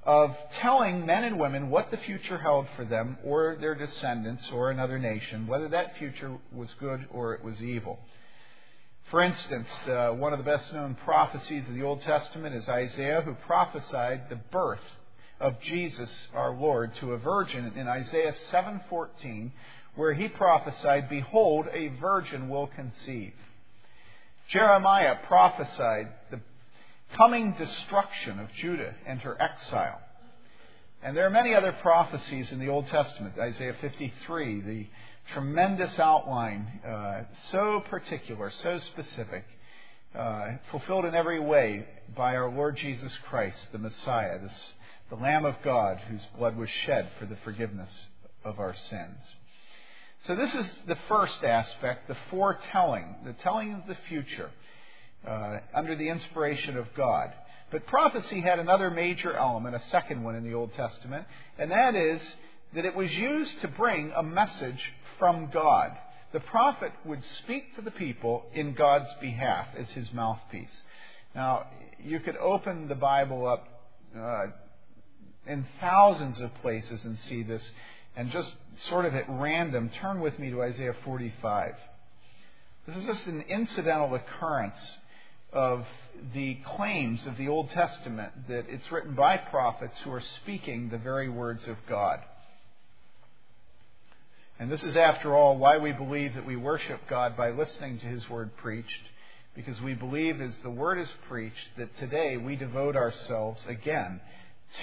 of 0.05 0.37
telling 0.55 1.07
men 1.07 1.25
and 1.25 1.39
women 1.39 1.71
what 1.71 1.91
the 1.91 1.97
future 1.97 2.39
held 2.39 2.67
for 2.77 2.85
them 2.85 3.19
or 3.25 3.57
their 3.61 3.75
descendants 3.75 4.49
or 4.53 4.71
another 4.71 4.99
nation, 4.99 5.47
whether 5.47 5.69
that 5.69 5.97
future 5.97 6.39
was 6.53 6.73
good 6.81 7.07
or 7.11 7.35
it 7.35 7.45
was 7.45 7.61
evil. 7.63 7.99
For 9.11 9.21
instance, 9.21 9.69
uh, 9.89 10.11
one 10.11 10.33
of 10.33 10.39
the 10.39 10.45
best 10.45 10.73
known 10.73 10.95
prophecies 11.05 11.69
of 11.69 11.75
the 11.75 11.83
Old 11.83 12.01
Testament 12.03 12.55
is 12.55 12.69
Isaiah, 12.69 13.21
who 13.21 13.35
prophesied 13.35 14.29
the 14.29 14.37
birth 14.51 14.81
of 15.39 15.61
Jesus 15.61 16.11
our 16.35 16.55
Lord 16.55 16.95
to 16.97 17.13
a 17.13 17.19
virgin 17.19 17.73
in 17.77 17.89
Isaiah 17.89 18.33
7:14, 18.33 19.53
where 19.97 20.15
he 20.15 20.29
prophesied, 20.29 21.09
"Behold, 21.09 21.69
a 21.73 21.89
virgin 21.89 22.49
will 22.49 22.69
conceive." 22.69 23.35
Jeremiah 24.49 25.17
prophesied 25.27 26.09
the 26.31 26.41
coming 27.17 27.53
destruction 27.53 28.39
of 28.39 28.53
Judah 28.55 28.95
and 29.07 29.21
her 29.21 29.41
exile. 29.41 30.01
And 31.03 31.17
there 31.17 31.27
are 31.27 31.31
many 31.31 31.55
other 31.55 31.73
prophecies 31.73 32.53
in 32.53 32.59
the 32.59 32.69
Old 32.69 32.87
Testament. 32.87 33.35
Isaiah 33.39 33.75
53, 33.81 34.61
the 34.61 34.87
tremendous 35.33 35.99
outline, 35.99 36.81
uh, 36.87 37.23
so 37.51 37.81
particular, 37.89 38.51
so 38.51 38.79
specific, 38.79 39.45
uh, 40.15 40.59
fulfilled 40.71 41.05
in 41.05 41.15
every 41.15 41.41
way 41.41 41.87
by 42.15 42.37
our 42.37 42.51
Lord 42.51 42.77
Jesus 42.77 43.13
Christ, 43.29 43.73
the 43.73 43.79
Messiah, 43.79 44.39
this, 44.41 44.73
the 45.11 45.17
Lamb 45.17 45.45
of 45.45 45.57
God, 45.65 45.99
whose 46.09 46.23
blood 46.39 46.57
was 46.57 46.71
shed 46.85 47.09
for 47.19 47.27
the 47.27 47.37
forgiveness 47.37 48.07
of 48.45 48.61
our 48.61 48.75
sins. 48.89 49.19
So, 50.21 50.37
this 50.37 50.55
is 50.55 50.71
the 50.87 50.99
first 51.09 51.43
aspect, 51.43 52.07
the 52.07 52.17
foretelling, 52.31 53.17
the 53.25 53.33
telling 53.33 53.75
of 53.75 53.89
the 53.89 53.97
future 54.09 54.51
uh, 55.27 55.59
under 55.75 55.95
the 55.95 56.09
inspiration 56.09 56.77
of 56.77 56.93
God. 56.95 57.33
But 57.71 57.87
prophecy 57.87 58.41
had 58.41 58.59
another 58.59 58.91
major 58.91 59.33
element, 59.33 59.75
a 59.75 59.83
second 59.85 60.23
one 60.23 60.35
in 60.35 60.45
the 60.45 60.55
Old 60.55 60.75
Testament, 60.75 61.27
and 61.59 61.71
that 61.71 61.95
is 61.95 62.21
that 62.75 62.85
it 62.85 62.95
was 62.95 63.13
used 63.15 63.61
to 63.63 63.69
bring 63.69 64.13
a 64.15 64.23
message 64.23 64.93
from 65.19 65.51
God. 65.53 65.93
The 66.33 66.41
prophet 66.41 66.93
would 67.05 67.23
speak 67.43 67.75
to 67.77 67.83
the 67.83 67.91
people 67.91 68.45
in 68.55 68.75
God's 68.75 69.11
behalf 69.21 69.69
as 69.77 69.89
his 69.91 70.13
mouthpiece. 70.13 70.83
Now, 71.35 71.67
you 72.03 72.21
could 72.21 72.37
open 72.37 72.89
the 72.89 72.95
Bible 72.95 73.47
up 73.47 73.69
uh, 74.19 74.47
in 75.47 75.67
thousands 75.81 76.41
of 76.41 76.55
places 76.63 77.05
and 77.05 77.19
see 77.21 77.43
this, 77.43 77.63
and 78.17 78.31
just 78.31 78.53
sort 78.89 79.05
of 79.05 79.15
at 79.15 79.27
random, 79.29 79.91
turn 80.01 80.21
with 80.21 80.39
me 80.39 80.51
to 80.51 80.63
Isaiah 80.63 80.95
45. 81.05 81.75
This 82.87 82.97
is 82.97 83.05
just 83.05 83.27
an 83.27 83.43
incidental 83.43 84.15
occurrence 84.15 84.97
of 85.53 85.87
the 86.35 86.55
claims 86.77 87.27
of 87.27 87.37
the 87.37 87.49
Old 87.49 87.71
Testament 87.71 88.49
that 88.49 88.67
it's 88.69 88.91
written 88.93 89.15
by 89.15 89.37
prophets 89.37 89.99
who 90.05 90.13
are 90.13 90.23
speaking 90.43 90.89
the 90.89 90.99
very 90.99 91.29
words 91.29 91.67
of 91.67 91.77
God. 91.89 92.21
And 94.59 94.71
this 94.71 94.85
is, 94.85 94.97
after 94.97 95.35
all, 95.35 95.57
why 95.57 95.79
we 95.79 95.93
believe 95.93 96.35
that 96.35 96.47
we 96.47 96.57
worship 96.57 97.01
God 97.09 97.37
by 97.37 97.51
listening 97.51 97.99
to 97.99 98.07
His 98.07 98.29
Word 98.31 98.57
preached, 98.57 99.11
because 99.57 99.81
we 99.81 99.95
believe 99.95 100.41
as 100.41 100.57
the 100.61 100.71
Word 100.71 100.99
is 100.99 101.13
preached 101.29 101.77
that 101.77 101.97
today 101.99 102.37
we 102.37 102.55
devote 102.55 102.95
ourselves 102.95 103.65
again 103.67 104.21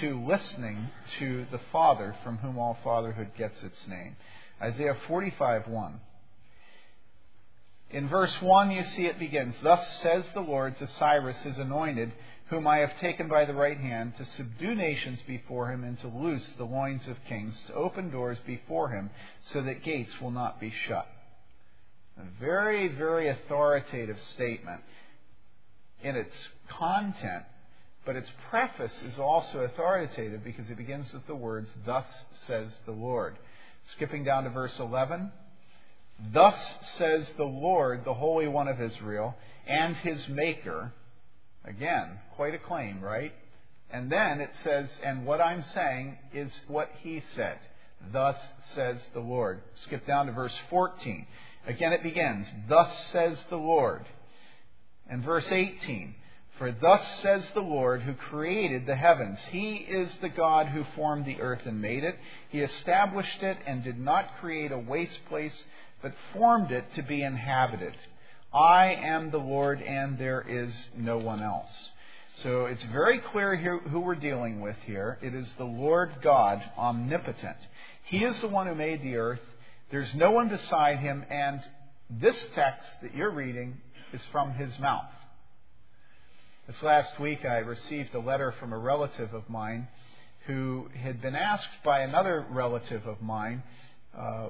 to 0.00 0.24
listening 0.24 0.90
to 1.18 1.46
the 1.50 1.60
Father 1.72 2.14
from 2.22 2.38
whom 2.38 2.58
all 2.58 2.78
fatherhood 2.84 3.30
gets 3.36 3.62
its 3.62 3.88
name. 3.88 4.16
Isaiah 4.60 4.96
45 5.08 5.66
1. 5.68 6.00
In 7.92 8.08
verse 8.08 8.40
1, 8.40 8.70
you 8.70 8.84
see 8.84 9.06
it 9.06 9.18
begins 9.18 9.54
Thus 9.62 9.84
says 10.00 10.26
the 10.32 10.40
Lord 10.40 10.76
to 10.78 10.86
Cyrus, 10.86 11.40
his 11.42 11.58
anointed, 11.58 12.12
whom 12.46 12.66
I 12.66 12.78
have 12.78 12.98
taken 12.98 13.28
by 13.28 13.44
the 13.44 13.54
right 13.54 13.78
hand, 13.78 14.16
to 14.16 14.24
subdue 14.24 14.74
nations 14.74 15.20
before 15.26 15.72
him, 15.72 15.82
and 15.82 15.98
to 16.00 16.08
loose 16.08 16.48
the 16.56 16.64
loins 16.64 17.06
of 17.08 17.16
kings, 17.28 17.60
to 17.66 17.74
open 17.74 18.10
doors 18.10 18.38
before 18.46 18.90
him, 18.90 19.10
so 19.40 19.62
that 19.62 19.82
gates 19.82 20.20
will 20.20 20.30
not 20.30 20.60
be 20.60 20.72
shut. 20.86 21.06
A 22.18 22.40
very, 22.40 22.88
very 22.88 23.28
authoritative 23.28 24.20
statement 24.34 24.82
in 26.02 26.16
its 26.16 26.34
content, 26.68 27.44
but 28.04 28.16
its 28.16 28.30
preface 28.50 29.02
is 29.02 29.18
also 29.18 29.60
authoritative 29.60 30.44
because 30.44 30.70
it 30.70 30.76
begins 30.76 31.12
with 31.12 31.26
the 31.26 31.34
words, 31.34 31.70
Thus 31.84 32.06
says 32.46 32.78
the 32.86 32.92
Lord. 32.92 33.36
Skipping 33.92 34.24
down 34.24 34.44
to 34.44 34.50
verse 34.50 34.78
11. 34.78 35.32
Thus 36.32 36.56
says 36.96 37.30
the 37.36 37.44
Lord, 37.44 38.04
the 38.04 38.14
Holy 38.14 38.48
One 38.48 38.68
of 38.68 38.80
Israel, 38.80 39.36
and 39.66 39.96
his 39.96 40.28
Maker. 40.28 40.92
Again, 41.64 42.18
quite 42.36 42.54
a 42.54 42.58
claim, 42.58 43.00
right? 43.00 43.32
And 43.90 44.10
then 44.10 44.40
it 44.40 44.50
says, 44.62 44.88
and 45.04 45.26
what 45.26 45.40
I'm 45.40 45.62
saying 45.74 46.16
is 46.32 46.52
what 46.68 46.90
he 47.02 47.22
said. 47.34 47.58
Thus 48.12 48.36
says 48.74 48.96
the 49.12 49.20
Lord. 49.20 49.62
Skip 49.74 50.06
down 50.06 50.26
to 50.26 50.32
verse 50.32 50.56
14. 50.70 51.26
Again 51.66 51.92
it 51.92 52.02
begins, 52.02 52.46
Thus 52.68 52.90
says 53.08 53.42
the 53.50 53.56
Lord. 53.56 54.06
And 55.08 55.22
verse 55.22 55.50
18, 55.50 56.14
For 56.56 56.72
thus 56.72 57.02
says 57.20 57.50
the 57.52 57.60
Lord 57.60 58.02
who 58.02 58.14
created 58.14 58.86
the 58.86 58.94
heavens. 58.94 59.38
He 59.50 59.74
is 59.74 60.16
the 60.18 60.28
God 60.28 60.68
who 60.68 60.84
formed 60.94 61.26
the 61.26 61.40
earth 61.40 61.66
and 61.66 61.82
made 61.82 62.04
it. 62.04 62.16
He 62.48 62.60
established 62.60 63.42
it 63.42 63.58
and 63.66 63.84
did 63.84 63.98
not 63.98 64.38
create 64.40 64.72
a 64.72 64.78
waste 64.78 65.18
place 65.28 65.64
but 66.02 66.12
formed 66.32 66.70
it 66.70 66.84
to 66.94 67.02
be 67.02 67.22
inhabited. 67.22 67.94
I 68.52 68.94
am 68.94 69.30
the 69.30 69.38
Lord, 69.38 69.80
and 69.80 70.18
there 70.18 70.44
is 70.46 70.74
no 70.96 71.18
one 71.18 71.42
else. 71.42 71.70
So 72.42 72.66
it's 72.66 72.82
very 72.84 73.18
clear 73.18 73.54
here 73.54 73.78
who 73.78 74.00
we're 74.00 74.14
dealing 74.14 74.60
with 74.60 74.76
here. 74.86 75.18
It 75.22 75.34
is 75.34 75.52
the 75.58 75.64
Lord 75.64 76.16
God, 76.22 76.62
omnipotent. 76.78 77.56
He 78.04 78.24
is 78.24 78.40
the 78.40 78.48
one 78.48 78.66
who 78.66 78.74
made 78.74 79.02
the 79.02 79.16
earth. 79.16 79.40
There's 79.90 80.12
no 80.14 80.30
one 80.30 80.48
beside 80.48 80.98
him, 80.98 81.24
and 81.30 81.60
this 82.08 82.36
text 82.54 82.88
that 83.02 83.14
you're 83.14 83.30
reading 83.30 83.76
is 84.12 84.22
from 84.32 84.52
his 84.54 84.76
mouth. 84.78 85.04
This 86.66 86.82
last 86.82 87.18
week, 87.20 87.44
I 87.44 87.58
received 87.58 88.14
a 88.14 88.20
letter 88.20 88.52
from 88.58 88.72
a 88.72 88.78
relative 88.78 89.34
of 89.34 89.48
mine 89.48 89.88
who 90.46 90.88
had 91.00 91.20
been 91.20 91.36
asked 91.36 91.84
by 91.84 92.00
another 92.00 92.46
relative 92.50 93.06
of 93.06 93.20
mine 93.20 93.62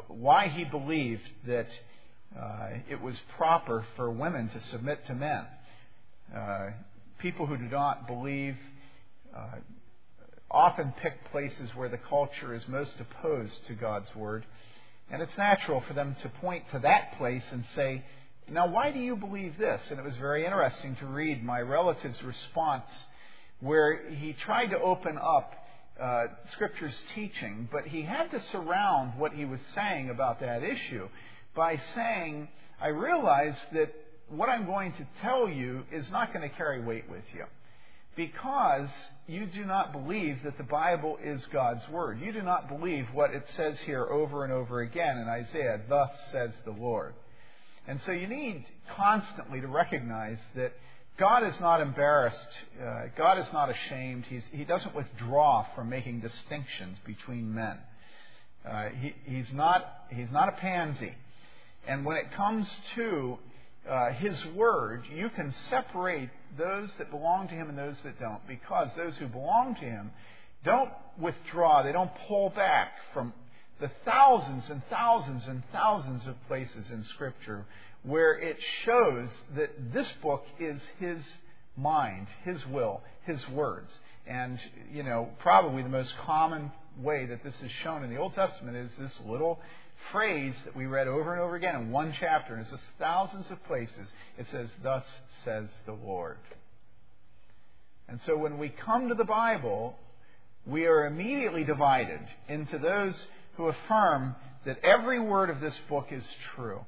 why 0.08 0.48
he 0.48 0.64
believed 0.64 1.28
that 1.46 1.68
uh, 2.38 2.68
it 2.88 3.00
was 3.00 3.18
proper 3.36 3.84
for 3.96 4.10
women 4.10 4.48
to 4.50 4.60
submit 4.60 5.04
to 5.06 5.14
men. 5.14 5.46
Uh, 6.34 6.70
people 7.18 7.46
who 7.46 7.56
do 7.56 7.64
not 7.64 8.06
believe 8.06 8.56
uh, 9.36 9.56
often 10.50 10.92
pick 11.02 11.12
places 11.30 11.70
where 11.74 11.88
the 11.88 11.98
culture 11.98 12.54
is 12.54 12.62
most 12.68 12.94
opposed 13.00 13.66
to 13.66 13.74
God's 13.74 14.14
word. 14.14 14.44
And 15.10 15.22
it's 15.22 15.36
natural 15.36 15.82
for 15.86 15.94
them 15.94 16.16
to 16.22 16.28
point 16.40 16.64
to 16.72 16.78
that 16.80 17.18
place 17.18 17.42
and 17.50 17.64
say, 17.74 18.04
Now, 18.48 18.68
why 18.68 18.92
do 18.92 19.00
you 19.00 19.16
believe 19.16 19.58
this? 19.58 19.80
And 19.90 19.98
it 19.98 20.04
was 20.04 20.16
very 20.16 20.44
interesting 20.44 20.94
to 20.96 21.06
read 21.06 21.44
my 21.44 21.60
relative's 21.60 22.22
response 22.22 22.88
where 23.58 24.08
he 24.08 24.32
tried 24.32 24.68
to 24.68 24.80
open 24.80 25.18
up 25.18 25.52
uh, 26.00 26.26
Scripture's 26.52 26.94
teaching, 27.14 27.68
but 27.70 27.86
he 27.86 28.02
had 28.02 28.30
to 28.30 28.40
surround 28.52 29.18
what 29.18 29.32
he 29.32 29.44
was 29.44 29.60
saying 29.74 30.10
about 30.10 30.40
that 30.40 30.62
issue 30.62 31.08
by 31.54 31.80
saying, 31.94 32.48
I 32.80 32.88
realize 32.88 33.56
that 33.72 33.92
what 34.28 34.48
I'm 34.48 34.66
going 34.66 34.92
to 34.92 35.06
tell 35.20 35.48
you 35.48 35.84
is 35.92 36.10
not 36.10 36.32
going 36.32 36.48
to 36.48 36.56
carry 36.56 36.82
weight 36.82 37.10
with 37.10 37.24
you 37.34 37.44
because 38.16 38.88
you 39.26 39.46
do 39.46 39.64
not 39.64 39.92
believe 39.92 40.42
that 40.44 40.58
the 40.58 40.64
Bible 40.64 41.18
is 41.22 41.44
God's 41.52 41.88
Word. 41.88 42.20
You 42.20 42.32
do 42.32 42.42
not 42.42 42.68
believe 42.68 43.06
what 43.12 43.32
it 43.32 43.44
says 43.56 43.78
here 43.80 44.04
over 44.04 44.44
and 44.44 44.52
over 44.52 44.80
again 44.80 45.18
in 45.18 45.28
Isaiah, 45.28 45.80
thus 45.88 46.10
says 46.30 46.50
the 46.64 46.72
Lord. 46.72 47.14
And 47.86 48.00
so 48.04 48.12
you 48.12 48.26
need 48.26 48.64
constantly 48.96 49.60
to 49.60 49.68
recognize 49.68 50.38
that 50.54 50.72
God 51.20 51.46
is 51.46 51.60
not 51.60 51.82
embarrassed. 51.82 52.48
Uh, 52.82 53.02
God 53.14 53.38
is 53.38 53.46
not 53.52 53.68
ashamed. 53.68 54.24
He's, 54.24 54.42
he 54.52 54.64
doesn't 54.64 54.94
withdraw 54.94 55.66
from 55.76 55.90
making 55.90 56.20
distinctions 56.20 56.96
between 57.04 57.54
men. 57.54 57.78
Uh, 58.66 58.88
he, 58.98 59.14
he's, 59.26 59.52
not, 59.52 59.86
he's 60.08 60.30
not 60.30 60.48
a 60.48 60.52
pansy. 60.52 61.12
And 61.86 62.06
when 62.06 62.16
it 62.16 62.32
comes 62.32 62.66
to 62.94 63.36
uh, 63.86 64.12
His 64.12 64.42
Word, 64.54 65.04
you 65.14 65.28
can 65.28 65.52
separate 65.68 66.30
those 66.56 66.90
that 66.96 67.10
belong 67.10 67.48
to 67.48 67.54
Him 67.54 67.68
and 67.68 67.76
those 67.76 67.98
that 68.02 68.18
don't, 68.18 68.40
because 68.48 68.88
those 68.96 69.14
who 69.18 69.26
belong 69.26 69.74
to 69.74 69.84
Him 69.84 70.12
don't 70.64 70.90
withdraw, 71.20 71.82
they 71.82 71.92
don't 71.92 72.10
pull 72.28 72.48
back 72.48 72.92
from 73.12 73.34
the 73.78 73.90
thousands 74.06 74.70
and 74.70 74.82
thousands 74.88 75.46
and 75.46 75.62
thousands 75.70 76.26
of 76.26 76.34
places 76.48 76.90
in 76.90 77.04
Scripture 77.04 77.66
where 78.02 78.38
it 78.38 78.56
shows 78.84 79.28
that 79.56 79.92
this 79.92 80.06
book 80.22 80.44
is 80.58 80.80
his 80.98 81.18
mind, 81.76 82.26
his 82.44 82.64
will, 82.66 83.02
his 83.24 83.46
words. 83.48 83.90
And, 84.26 84.58
you 84.92 85.02
know, 85.02 85.30
probably 85.38 85.82
the 85.82 85.88
most 85.88 86.12
common 86.24 86.70
way 86.98 87.26
that 87.26 87.42
this 87.44 87.54
is 87.62 87.70
shown 87.82 88.04
in 88.04 88.10
the 88.10 88.16
Old 88.16 88.34
Testament 88.34 88.76
is 88.76 88.90
this 88.98 89.18
little 89.26 89.60
phrase 90.12 90.54
that 90.64 90.74
we 90.74 90.86
read 90.86 91.08
over 91.08 91.32
and 91.32 91.42
over 91.42 91.56
again 91.56 91.74
in 91.74 91.90
one 91.90 92.14
chapter, 92.18 92.54
and 92.54 92.62
it's 92.62 92.70
just 92.70 92.82
thousands 92.98 93.50
of 93.50 93.62
places. 93.64 94.10
It 94.38 94.46
says, 94.50 94.68
Thus 94.82 95.04
says 95.44 95.68
the 95.86 95.92
Lord. 95.92 96.38
And 98.08 98.20
so 98.26 98.36
when 98.36 98.58
we 98.58 98.70
come 98.70 99.08
to 99.08 99.14
the 99.14 99.24
Bible, 99.24 99.94
we 100.66 100.86
are 100.86 101.06
immediately 101.06 101.64
divided 101.64 102.20
into 102.48 102.78
those 102.78 103.14
who 103.56 103.68
affirm 103.68 104.34
that 104.64 104.78
every 104.82 105.20
word 105.20 105.50
of 105.50 105.60
this 105.60 105.74
book 105.88 106.08
is 106.10 106.24
true. 106.54 106.80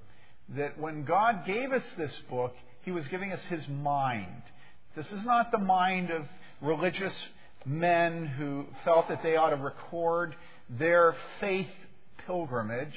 That 0.50 0.78
when 0.78 1.04
God 1.04 1.46
gave 1.46 1.72
us 1.72 1.84
this 1.96 2.14
book, 2.28 2.54
He 2.82 2.90
was 2.90 3.06
giving 3.08 3.32
us 3.32 3.42
His 3.44 3.66
mind. 3.68 4.42
This 4.94 5.10
is 5.10 5.24
not 5.24 5.50
the 5.50 5.58
mind 5.58 6.10
of 6.10 6.26
religious 6.60 7.14
men 7.64 8.26
who 8.26 8.66
felt 8.84 9.08
that 9.08 9.22
they 9.22 9.36
ought 9.36 9.50
to 9.50 9.56
record 9.56 10.34
their 10.68 11.14
faith 11.40 11.68
pilgrimage, 12.26 12.94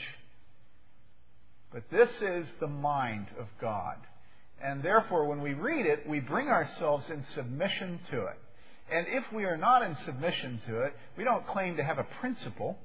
but 1.71 1.83
this 1.91 2.09
is 2.21 2.47
the 2.59 2.67
mind 2.67 3.27
of 3.39 3.47
God. 3.59 3.97
And 4.63 4.81
therefore, 4.81 5.25
when 5.25 5.41
we 5.41 5.53
read 5.53 5.85
it, 5.85 6.07
we 6.07 6.19
bring 6.19 6.47
ourselves 6.47 7.09
in 7.09 7.25
submission 7.35 7.99
to 8.11 8.25
it. 8.25 8.37
And 8.91 9.07
if 9.09 9.23
we 9.33 9.45
are 9.45 9.57
not 9.57 9.81
in 9.81 9.97
submission 10.05 10.61
to 10.67 10.81
it, 10.81 10.93
we 11.17 11.23
don't 11.23 11.45
claim 11.47 11.77
to 11.77 11.83
have 11.83 11.97
a 11.97 12.05
principle. 12.21 12.77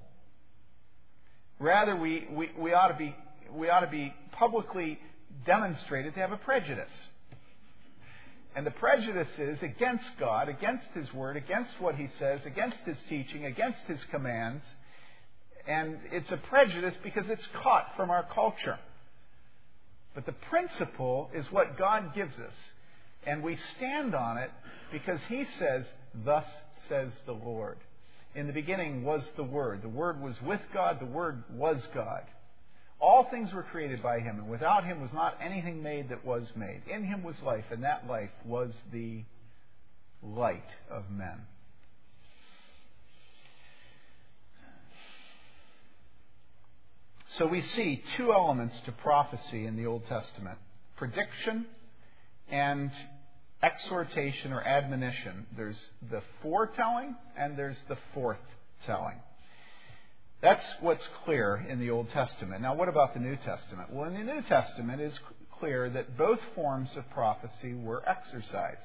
Rather, 1.59 1.95
we, 1.95 2.27
we, 2.33 2.51
we, 2.59 2.73
ought, 2.73 2.89
to 2.89 2.97
be, 2.97 3.15
we 3.55 3.69
ought 3.69 3.81
to 3.81 3.87
be 3.87 4.13
publicly 4.33 4.99
demonstrated 5.47 6.15
to 6.15 6.21
have 6.21 6.33
a 6.33 6.37
prejudice. 6.37 6.91
And 8.55 8.67
the 8.67 8.73
prejudice 8.73 9.29
is 9.39 9.63
against 9.63 10.05
God, 10.19 10.49
against 10.49 10.87
His 10.95 11.13
Word, 11.15 11.37
against 11.37 11.71
what 11.79 11.95
He 11.95 12.09
says, 12.19 12.41
against 12.45 12.79
His 12.85 12.97
teaching, 13.09 13.45
against 13.47 13.83
His 13.87 14.01
commands. 14.11 14.65
And 15.69 15.99
it's 16.11 16.31
a 16.33 16.37
prejudice 16.37 16.95
because 17.03 17.29
it's 17.29 17.47
caught 17.63 17.93
from 17.97 18.11
our 18.11 18.27
culture. 18.35 18.79
But 20.15 20.27
the 20.27 20.33
principle 20.33 21.31
is 21.33 21.47
what 21.53 21.79
God 21.79 22.13
gives 22.15 22.35
us. 22.35 22.55
And 23.25 23.43
we 23.43 23.57
stand 23.77 24.15
on 24.15 24.39
it 24.39 24.51
because 24.91 25.21
He 25.29 25.45
says, 25.59 25.85
Thus 26.25 26.45
says 26.89 27.11
the 27.27 27.33
Lord. 27.33 27.79
In 28.35 28.47
the 28.47 28.53
beginning 28.53 29.05
was 29.05 29.29
the 29.37 29.45
Word. 29.45 29.83
The 29.83 29.89
Word 29.89 30.21
was 30.21 30.35
with 30.43 30.61
God. 30.75 30.99
The 31.01 31.07
Word 31.07 31.45
was 31.53 31.87
God. 31.95 32.23
All 33.01 33.27
things 33.31 33.53
were 33.53 33.63
created 33.63 34.03
by 34.03 34.21
him, 34.21 34.39
and 34.39 34.49
without 34.49 34.85
him 34.85 35.01
was 35.01 35.13
not 35.13 35.39
anything 35.43 35.83
made 35.83 36.11
that 36.11 36.25
was 36.25 36.51
made. 36.55 36.83
In 36.87 37.05
him 37.05 37.23
was 37.23 37.41
life, 37.43 37.65
and 37.71 37.83
that 37.83 38.07
life 38.07 38.31
was 38.45 38.75
the 38.93 39.25
light 40.23 40.69
of 40.91 41.11
men. 41.11 41.47
So 47.39 47.47
we 47.47 47.63
see 47.63 48.03
two 48.19 48.33
elements 48.33 48.79
to 48.85 48.93
prophecy 48.93 49.65
in 49.65 49.77
the 49.77 49.87
Old 49.87 50.05
Testament 50.07 50.59
prediction 50.97 51.65
and 52.51 52.91
exhortation 53.63 54.53
or 54.53 54.63
admonition. 54.63 55.47
There's 55.57 55.79
the 56.11 56.23
foretelling 56.43 57.15
and 57.39 57.57
there's 57.57 57.79
the 57.89 57.97
forthtelling. 58.15 59.21
That's 60.43 60.65
what's 60.81 61.07
clear 61.25 61.67
in 61.69 61.81
the 61.81 61.91
Old 61.91 62.11
Testament. 62.11 62.63
Now, 62.63 62.75
what 62.75 62.89
about 62.89 63.13
the 63.13 63.21
New 63.21 63.37
Testament? 63.37 63.93
Well, 63.93 64.09
in 64.09 64.15
the 64.15 64.33
New 64.33 64.43
Testament, 64.43 65.01
it 65.01 65.05
is 65.05 65.19
clear 65.59 65.91
that 65.91 66.17
both 66.17 66.41
forms 66.55 66.89
of 66.97 67.09
prophecy 67.11 67.75
were 67.75 68.03
exercised. 68.09 68.81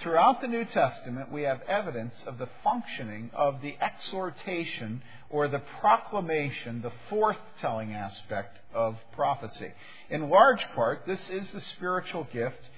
Throughout 0.00 0.40
the 0.40 0.48
New 0.48 0.64
Testament, 0.64 1.30
we 1.30 1.42
have 1.42 1.60
evidence 1.68 2.14
of 2.26 2.38
the 2.38 2.48
functioning 2.64 3.30
of 3.34 3.60
the 3.60 3.76
exhortation 3.80 5.02
or 5.28 5.46
the 5.46 5.62
proclamation, 5.80 6.80
the 6.80 6.92
forthtelling 7.10 7.94
aspect 7.94 8.58
of 8.74 8.96
prophecy. 9.12 9.72
In 10.08 10.30
large 10.30 10.66
part, 10.74 11.06
this 11.06 11.28
is 11.28 11.50
the 11.50 11.60
spiritual 11.60 12.26
gift 12.32 12.70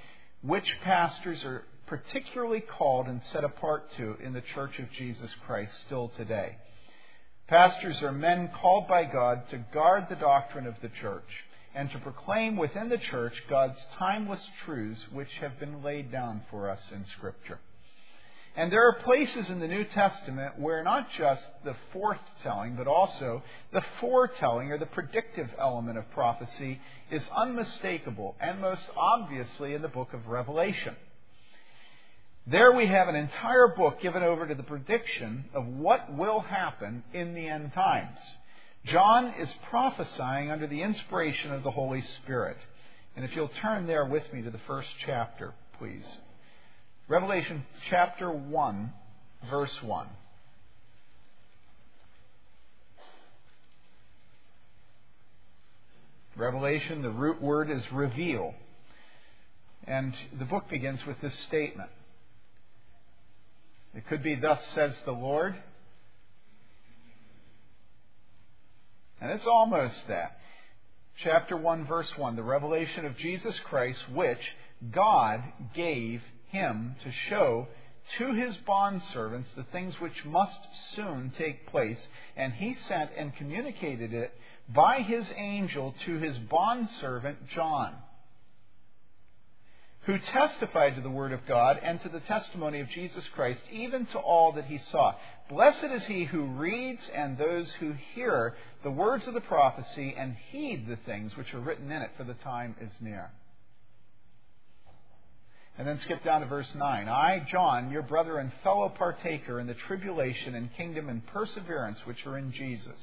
which 0.43 0.81
pastors 0.83 1.45
are 1.45 1.65
particularly 1.87 2.61
called 2.61 3.07
and 3.07 3.23
set 3.33 3.45
apart 3.45 3.91
to 3.97 4.17
in 4.23 4.33
the 4.33 4.43
Church 4.43 4.79
of 4.81 4.91
Jesus 4.91 5.31
Christ 5.47 5.73
still 5.87 6.09
today. 6.17 6.57
Pastors 7.47 8.03
are 8.03 8.13
men 8.13 8.51
called 8.61 8.89
by 8.89 9.05
God 9.05 9.49
to 9.51 9.59
guard 9.59 10.07
the 10.09 10.17
doctrine 10.17 10.67
of 10.67 10.81
the 10.81 10.89
church 10.89 11.29
and 11.75 11.91
to 11.91 11.99
proclaim 11.99 12.57
within 12.57 12.89
the 12.89 12.99
church 12.99 13.35
God's 13.51 13.85
timeless 13.99 14.45
truths 14.65 15.03
which 15.13 15.33
have 15.41 15.59
been 15.59 15.83
laid 15.83 16.11
down 16.11 16.43
for 16.51 16.71
us 16.71 16.81
in 16.91 17.05
Scripture. 17.05 17.59
And 18.57 18.73
there 18.73 18.87
are 18.87 18.95
places 18.95 19.51
in 19.51 19.59
the 19.59 19.67
New 19.67 19.85
Testament 19.85 20.59
where 20.59 20.83
not 20.85 21.11
just 21.19 21.45
the 21.65 21.75
forthtelling, 21.93 22.77
but 22.77 22.87
also 22.87 23.43
the 23.73 23.85
foretelling 24.01 24.71
or 24.71 24.79
the 24.79 24.87
predictive 24.87 25.51
element 25.59 25.99
of 25.99 26.09
prophecy 26.13 26.81
is 27.11 27.29
unmistakable, 27.37 28.37
and 28.41 28.61
most 28.61 28.85
obviously 28.97 29.75
in 29.75 29.83
the 29.83 29.89
book 29.89 30.15
of 30.15 30.29
Revelation. 30.29 30.95
There 32.47 32.73
we 32.73 32.87
have 32.87 33.09
an 33.09 33.17
entire 33.17 33.69
book 33.69 34.03
given 34.03 34.23
over 34.23 34.47
to 34.47 34.55
the 34.55 34.63
prediction 34.63 35.47
of 35.55 35.67
what 35.67 36.13
will 36.13 36.41
happen 36.41 37.03
in 37.15 37.35
the 37.35 37.49
end 37.49 37.73
times. 37.73 38.19
John 38.85 39.33
is 39.39 39.51
prophesying 39.71 40.51
under 40.51 40.67
the 40.67 40.83
inspiration 40.83 41.53
of 41.53 41.63
the 41.63 41.71
Holy 41.71 42.03
Spirit. 42.03 42.59
And 43.17 43.25
if 43.25 43.35
you'll 43.35 43.49
turn 43.63 43.87
there 43.87 44.05
with 44.05 44.31
me 44.31 44.43
to 44.43 44.51
the 44.51 44.61
first 44.67 44.89
chapter, 45.07 45.55
please. 45.79 46.05
Revelation 47.09 47.65
chapter 47.89 48.31
1, 48.31 48.93
verse 49.49 49.83
1. 49.83 50.07
Revelation, 56.37 57.01
the 57.01 57.11
root 57.11 57.41
word 57.41 57.71
is 57.71 57.83
reveal. 57.91 58.55
And 59.87 60.15
the 60.39 60.45
book 60.45 60.69
begins 60.69 61.07
with 61.07 61.19
this 61.23 61.35
statement 61.47 61.89
it 63.95 64.07
could 64.09 64.23
be, 64.23 64.35
Thus 64.35 64.65
says 64.75 65.01
the 65.05 65.13
Lord. 65.13 65.55
And 69.21 69.31
it's 69.31 69.47
almost 69.47 70.09
that. 70.09 70.39
Chapter 71.23 71.57
1, 71.57 71.87
verse 71.87 72.11
1 72.17 72.37
the 72.37 72.43
revelation 72.43 73.07
of 73.07 73.17
Jesus 73.17 73.59
Christ, 73.61 74.01
which 74.13 74.41
God 74.91 75.43
gave 75.75 76.23
him 76.49 76.97
to 77.05 77.13
show 77.29 77.69
to 78.19 78.35
his 78.35 78.57
bondservants 78.69 79.55
the 79.57 79.65
things 79.73 79.95
which 80.01 80.25
must 80.25 80.59
soon 80.95 81.33
take 81.39 81.69
place, 81.69 81.99
and 82.37 82.53
he 82.53 82.77
sent 82.87 83.11
and 83.17 83.35
communicated 83.37 84.13
it 84.13 84.35
by 84.69 85.01
his 85.01 85.31
angel 85.37 85.95
to 86.05 86.19
his 86.19 86.37
bondservant 86.39 87.49
John 87.49 87.95
who 90.07 90.19
testified 90.19 90.95
to 90.95 91.01
the 91.01 91.11
Word 91.11 91.33
of 91.33 91.47
God 91.47 91.79
and 91.83 92.01
to 92.03 92.09
the 92.09 92.21
testimony 92.21 92.81
of 92.81 92.91
Jesus 92.91 93.25
Christ, 93.35 93.63
even 93.73 94.05
to 94.07 94.19
all 94.19 94.53
that 94.53 94.67
he 94.67 94.79
saw. 94.91 95.15
Blessed 95.49 95.85
is 95.85 96.05
he 96.05 96.25
who 96.25 96.45
reads 96.45 97.01
and 97.15 97.39
those 97.39 97.71
who 97.81 97.95
hear 98.15 98.55
the 98.83 98.91
words 98.91 99.27
of 99.27 99.35
the 99.35 99.41
prophecy 99.41 100.15
and 100.17 100.37
heed 100.51 100.87
the 100.87 100.99
things 101.07 101.37
which 101.37 101.53
are 101.55 101.61
written 101.61 101.91
in 101.91 102.03
it, 102.03 102.11
for 102.17 102.25
the 102.25 102.35
time 102.35 102.77
is 102.81 102.93
near. 103.01 103.31
And 105.77 105.89
then 105.89 105.99
skip 106.01 106.23
down 106.23 106.43
to 106.43 106.47
verse 106.47 106.73
9. 106.75 107.09
I, 107.09 107.47
John, 107.51 107.91
your 107.91 108.03
brother 108.03 108.39
and 108.39 108.53
fellow 108.63 108.91
partaker 108.91 109.59
in 109.59 109.67
the 109.67 109.75
tribulation 109.75 110.55
and 110.55 110.73
kingdom 110.75 111.09
and 111.09 111.27
perseverance 111.27 111.99
which 112.05 112.25
are 112.27 112.39
in 112.39 112.53
Jesus 112.53 112.99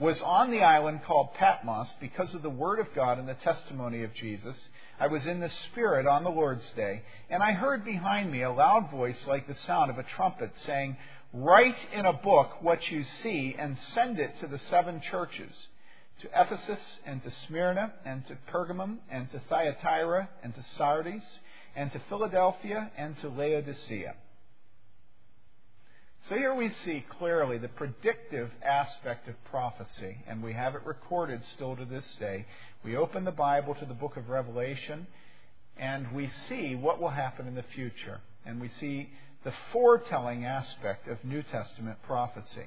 was 0.00 0.20
on 0.20 0.50
the 0.50 0.62
island 0.62 1.00
called 1.04 1.34
Patmos 1.34 1.88
because 2.00 2.32
of 2.34 2.42
the 2.42 2.50
Word 2.50 2.78
of 2.78 2.94
God 2.94 3.18
and 3.18 3.28
the 3.28 3.34
testimony 3.34 4.04
of 4.04 4.14
Jesus. 4.14 4.56
I 5.00 5.08
was 5.08 5.26
in 5.26 5.40
the 5.40 5.48
Spirit 5.48 6.06
on 6.06 6.22
the 6.22 6.30
Lord's 6.30 6.68
day, 6.76 7.02
and 7.30 7.42
I 7.42 7.52
heard 7.52 7.84
behind 7.84 8.30
me 8.30 8.42
a 8.42 8.50
loud 8.50 8.90
voice 8.90 9.26
like 9.26 9.48
the 9.48 9.54
sound 9.54 9.90
of 9.90 9.98
a 9.98 10.04
trumpet 10.04 10.52
saying, 10.66 10.96
Write 11.32 11.76
in 11.92 12.06
a 12.06 12.12
book 12.12 12.62
what 12.62 12.90
you 12.90 13.04
see 13.22 13.54
and 13.58 13.76
send 13.94 14.18
it 14.18 14.38
to 14.40 14.46
the 14.46 14.58
seven 14.58 15.00
churches 15.00 15.66
to 16.22 16.28
Ephesus 16.34 16.80
and 17.04 17.22
to 17.22 17.30
Smyrna 17.46 17.92
and 18.04 18.26
to 18.26 18.36
Pergamum 18.50 18.98
and 19.10 19.30
to 19.30 19.40
Thyatira 19.48 20.28
and 20.42 20.54
to 20.54 20.64
Sardis 20.76 21.22
and 21.76 21.92
to 21.92 22.00
Philadelphia 22.08 22.90
and 22.96 23.16
to 23.18 23.28
Laodicea. 23.28 24.14
So 26.28 26.34
here 26.34 26.54
we 26.54 26.68
see 26.84 27.06
clearly 27.18 27.56
the 27.56 27.68
predictive 27.68 28.50
aspect 28.62 29.28
of 29.28 29.44
prophecy, 29.44 30.18
and 30.26 30.42
we 30.42 30.52
have 30.52 30.74
it 30.74 30.82
recorded 30.84 31.42
still 31.54 31.74
to 31.74 31.86
this 31.86 32.04
day. 32.20 32.44
We 32.84 32.98
open 32.98 33.24
the 33.24 33.32
Bible 33.32 33.74
to 33.76 33.86
the 33.86 33.94
book 33.94 34.18
of 34.18 34.28
Revelation, 34.28 35.06
and 35.78 36.12
we 36.12 36.30
see 36.50 36.74
what 36.74 37.00
will 37.00 37.08
happen 37.08 37.46
in 37.46 37.54
the 37.54 37.64
future. 37.74 38.20
And 38.44 38.60
we 38.60 38.68
see 38.68 39.08
the 39.42 39.54
foretelling 39.72 40.44
aspect 40.44 41.08
of 41.08 41.24
New 41.24 41.42
Testament 41.44 41.96
prophecy. 42.06 42.66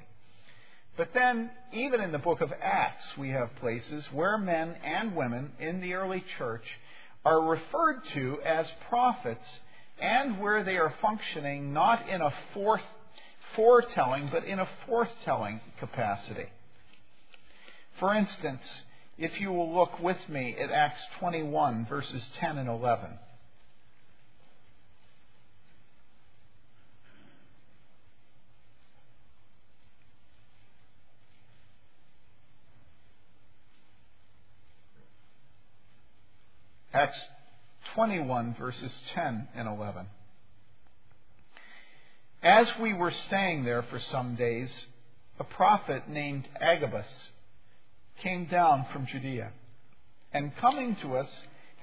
But 0.96 1.14
then, 1.14 1.48
even 1.72 2.00
in 2.00 2.10
the 2.10 2.18
book 2.18 2.40
of 2.40 2.52
Acts, 2.60 3.16
we 3.16 3.30
have 3.30 3.54
places 3.60 4.04
where 4.10 4.38
men 4.38 4.74
and 4.82 5.14
women 5.14 5.52
in 5.60 5.80
the 5.80 5.94
early 5.94 6.24
church 6.36 6.64
are 7.24 7.40
referred 7.40 8.00
to 8.14 8.40
as 8.44 8.66
prophets 8.88 9.46
and 10.00 10.40
where 10.40 10.64
they 10.64 10.78
are 10.78 10.92
functioning 11.00 11.72
not 11.72 12.08
in 12.08 12.20
a 12.20 12.34
fourth 12.54 12.82
foretelling, 13.54 14.28
but 14.30 14.44
in 14.44 14.58
a 14.58 14.68
forthtelling 14.88 15.60
capacity. 15.78 16.46
For 17.98 18.14
instance, 18.14 18.62
if 19.18 19.40
you 19.40 19.52
will 19.52 19.74
look 19.74 20.00
with 20.00 20.18
me 20.28 20.56
at 20.58 20.70
Acts 20.70 21.00
21, 21.18 21.86
verses 21.86 22.28
10 22.40 22.58
and 22.58 22.68
11. 22.68 23.18
Acts 36.94 37.18
21, 37.94 38.54
verses 38.58 38.92
10 39.14 39.48
and 39.54 39.68
11. 39.68 40.06
As 42.42 42.66
we 42.80 42.92
were 42.92 43.12
staying 43.12 43.64
there 43.64 43.82
for 43.82 44.00
some 44.00 44.34
days, 44.34 44.86
a 45.38 45.44
prophet 45.44 46.08
named 46.08 46.48
Agabus 46.60 47.06
came 48.18 48.46
down 48.46 48.86
from 48.92 49.06
Judea. 49.06 49.52
And 50.32 50.56
coming 50.56 50.96
to 50.96 51.16
us, 51.16 51.28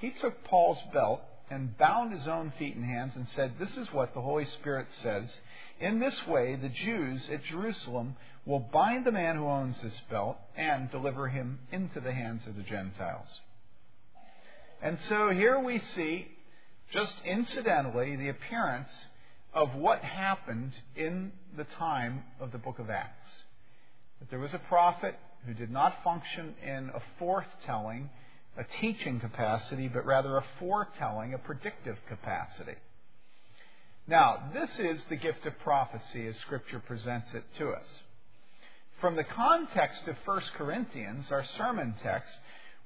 he 0.00 0.10
took 0.10 0.44
Paul's 0.44 0.78
belt 0.92 1.22
and 1.50 1.76
bound 1.78 2.12
his 2.12 2.28
own 2.28 2.52
feet 2.58 2.76
and 2.76 2.84
hands 2.84 3.16
and 3.16 3.26
said, 3.28 3.54
This 3.58 3.74
is 3.76 3.90
what 3.92 4.12
the 4.12 4.20
Holy 4.20 4.44
Spirit 4.44 4.88
says. 5.02 5.34
In 5.80 5.98
this 5.98 6.26
way, 6.26 6.56
the 6.56 6.68
Jews 6.68 7.28
at 7.32 7.42
Jerusalem 7.44 8.16
will 8.44 8.60
bind 8.60 9.06
the 9.06 9.12
man 9.12 9.36
who 9.36 9.46
owns 9.46 9.80
this 9.80 9.98
belt 10.10 10.36
and 10.56 10.90
deliver 10.90 11.28
him 11.28 11.58
into 11.72 12.00
the 12.00 12.12
hands 12.12 12.46
of 12.46 12.56
the 12.56 12.62
Gentiles. 12.62 13.28
And 14.82 14.98
so 15.08 15.30
here 15.30 15.58
we 15.58 15.80
see, 15.94 16.28
just 16.92 17.14
incidentally, 17.24 18.16
the 18.16 18.28
appearance 18.28 18.90
of 19.52 19.74
what 19.74 20.02
happened 20.02 20.72
in 20.96 21.32
the 21.56 21.64
time 21.78 22.22
of 22.40 22.52
the 22.52 22.58
book 22.58 22.78
of 22.78 22.90
Acts. 22.90 23.28
That 24.20 24.30
there 24.30 24.38
was 24.38 24.54
a 24.54 24.60
prophet 24.68 25.16
who 25.46 25.54
did 25.54 25.70
not 25.70 26.04
function 26.04 26.54
in 26.64 26.90
a 26.90 27.22
forthtelling, 27.22 28.08
a 28.56 28.64
teaching 28.80 29.20
capacity, 29.20 29.88
but 29.88 30.04
rather 30.04 30.36
a 30.36 30.44
foretelling, 30.58 31.34
a 31.34 31.38
predictive 31.38 31.96
capacity. 32.08 32.76
Now, 34.06 34.50
this 34.52 34.70
is 34.78 35.00
the 35.08 35.16
gift 35.16 35.46
of 35.46 35.58
prophecy 35.60 36.26
as 36.26 36.36
Scripture 36.38 36.80
presents 36.80 37.28
it 37.34 37.44
to 37.58 37.70
us. 37.70 37.86
From 39.00 39.16
the 39.16 39.24
context 39.24 40.02
of 40.08 40.16
1 40.24 40.42
Corinthians, 40.58 41.30
our 41.30 41.44
sermon 41.56 41.94
text, 42.02 42.32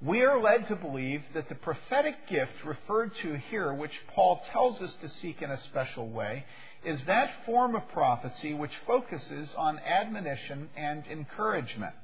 we 0.02 0.22
are 0.22 0.40
led 0.40 0.68
to 0.68 0.76
believe 0.76 1.22
that 1.34 1.48
the 1.48 1.54
prophetic 1.54 2.28
gift 2.28 2.52
referred 2.64 3.12
to 3.22 3.36
here, 3.50 3.72
which 3.72 3.92
Paul 4.14 4.42
tells 4.52 4.80
us 4.80 4.94
to 5.00 5.08
seek 5.20 5.40
in 5.40 5.50
a 5.50 5.60
special 5.64 6.08
way, 6.08 6.44
is 6.84 7.00
that 7.06 7.30
form 7.46 7.74
of 7.74 7.88
prophecy 7.88 8.52
which 8.52 8.72
focuses 8.86 9.48
on 9.56 9.78
admonition 9.78 10.68
and 10.76 11.04
encouragement. 11.06 11.94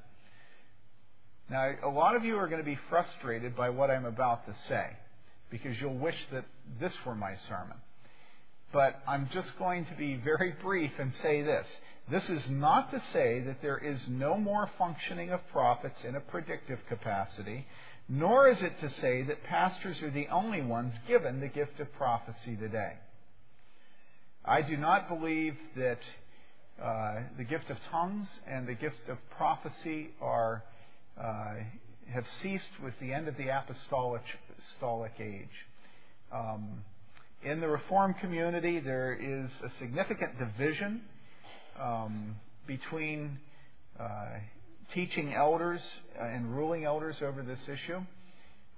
Now, 1.50 1.72
a 1.82 1.88
lot 1.88 2.16
of 2.16 2.24
you 2.24 2.36
are 2.38 2.46
going 2.46 2.62
to 2.62 2.64
be 2.64 2.78
frustrated 2.88 3.56
by 3.56 3.70
what 3.70 3.90
I'm 3.90 4.04
about 4.04 4.46
to 4.46 4.54
say 4.68 4.86
because 5.50 5.78
you'll 5.80 5.98
wish 5.98 6.16
that 6.32 6.44
this 6.78 6.94
were 7.04 7.16
my 7.16 7.34
sermon. 7.48 7.76
But 8.72 9.02
I'm 9.06 9.28
just 9.32 9.50
going 9.58 9.84
to 9.86 9.94
be 9.96 10.14
very 10.14 10.54
brief 10.62 10.92
and 10.98 11.12
say 11.22 11.42
this. 11.42 11.66
This 12.10 12.28
is 12.28 12.42
not 12.50 12.90
to 12.90 13.00
say 13.12 13.40
that 13.40 13.62
there 13.62 13.78
is 13.78 14.00
no 14.08 14.36
more 14.36 14.68
functioning 14.76 15.30
of 15.30 15.40
prophets 15.52 16.02
in 16.02 16.16
a 16.16 16.20
predictive 16.20 16.80
capacity, 16.88 17.66
nor 18.08 18.48
is 18.48 18.60
it 18.62 18.80
to 18.80 18.90
say 19.00 19.22
that 19.22 19.44
pastors 19.44 20.02
are 20.02 20.10
the 20.10 20.26
only 20.28 20.60
ones 20.60 20.94
given 21.06 21.38
the 21.38 21.46
gift 21.46 21.78
of 21.78 21.92
prophecy 21.92 22.56
today. 22.56 22.94
I 24.44 24.62
do 24.62 24.76
not 24.76 25.08
believe 25.08 25.54
that 25.76 26.00
uh, 26.82 27.20
the 27.38 27.44
gift 27.44 27.70
of 27.70 27.76
tongues 27.92 28.28
and 28.44 28.66
the 28.66 28.74
gift 28.74 29.08
of 29.08 29.18
prophecy 29.36 30.10
are 30.20 30.64
uh, 31.20 31.54
have 32.12 32.24
ceased 32.42 32.80
with 32.82 32.94
the 33.00 33.12
end 33.12 33.28
of 33.28 33.36
the 33.36 33.50
apostolic, 33.50 34.22
apostolic 34.50 35.12
age. 35.20 35.48
Um, 36.32 36.82
in 37.44 37.60
the 37.60 37.68
Reformed 37.68 38.18
community, 38.18 38.80
there 38.80 39.12
is 39.12 39.48
a 39.62 39.70
significant 39.78 40.38
division 40.38 41.02
um, 41.80 42.36
between 42.66 43.38
uh, 43.98 44.38
teaching 44.92 45.34
elders 45.34 45.80
and 46.18 46.54
ruling 46.54 46.84
elders 46.84 47.16
over 47.22 47.42
this 47.42 47.60
issue. 47.68 48.00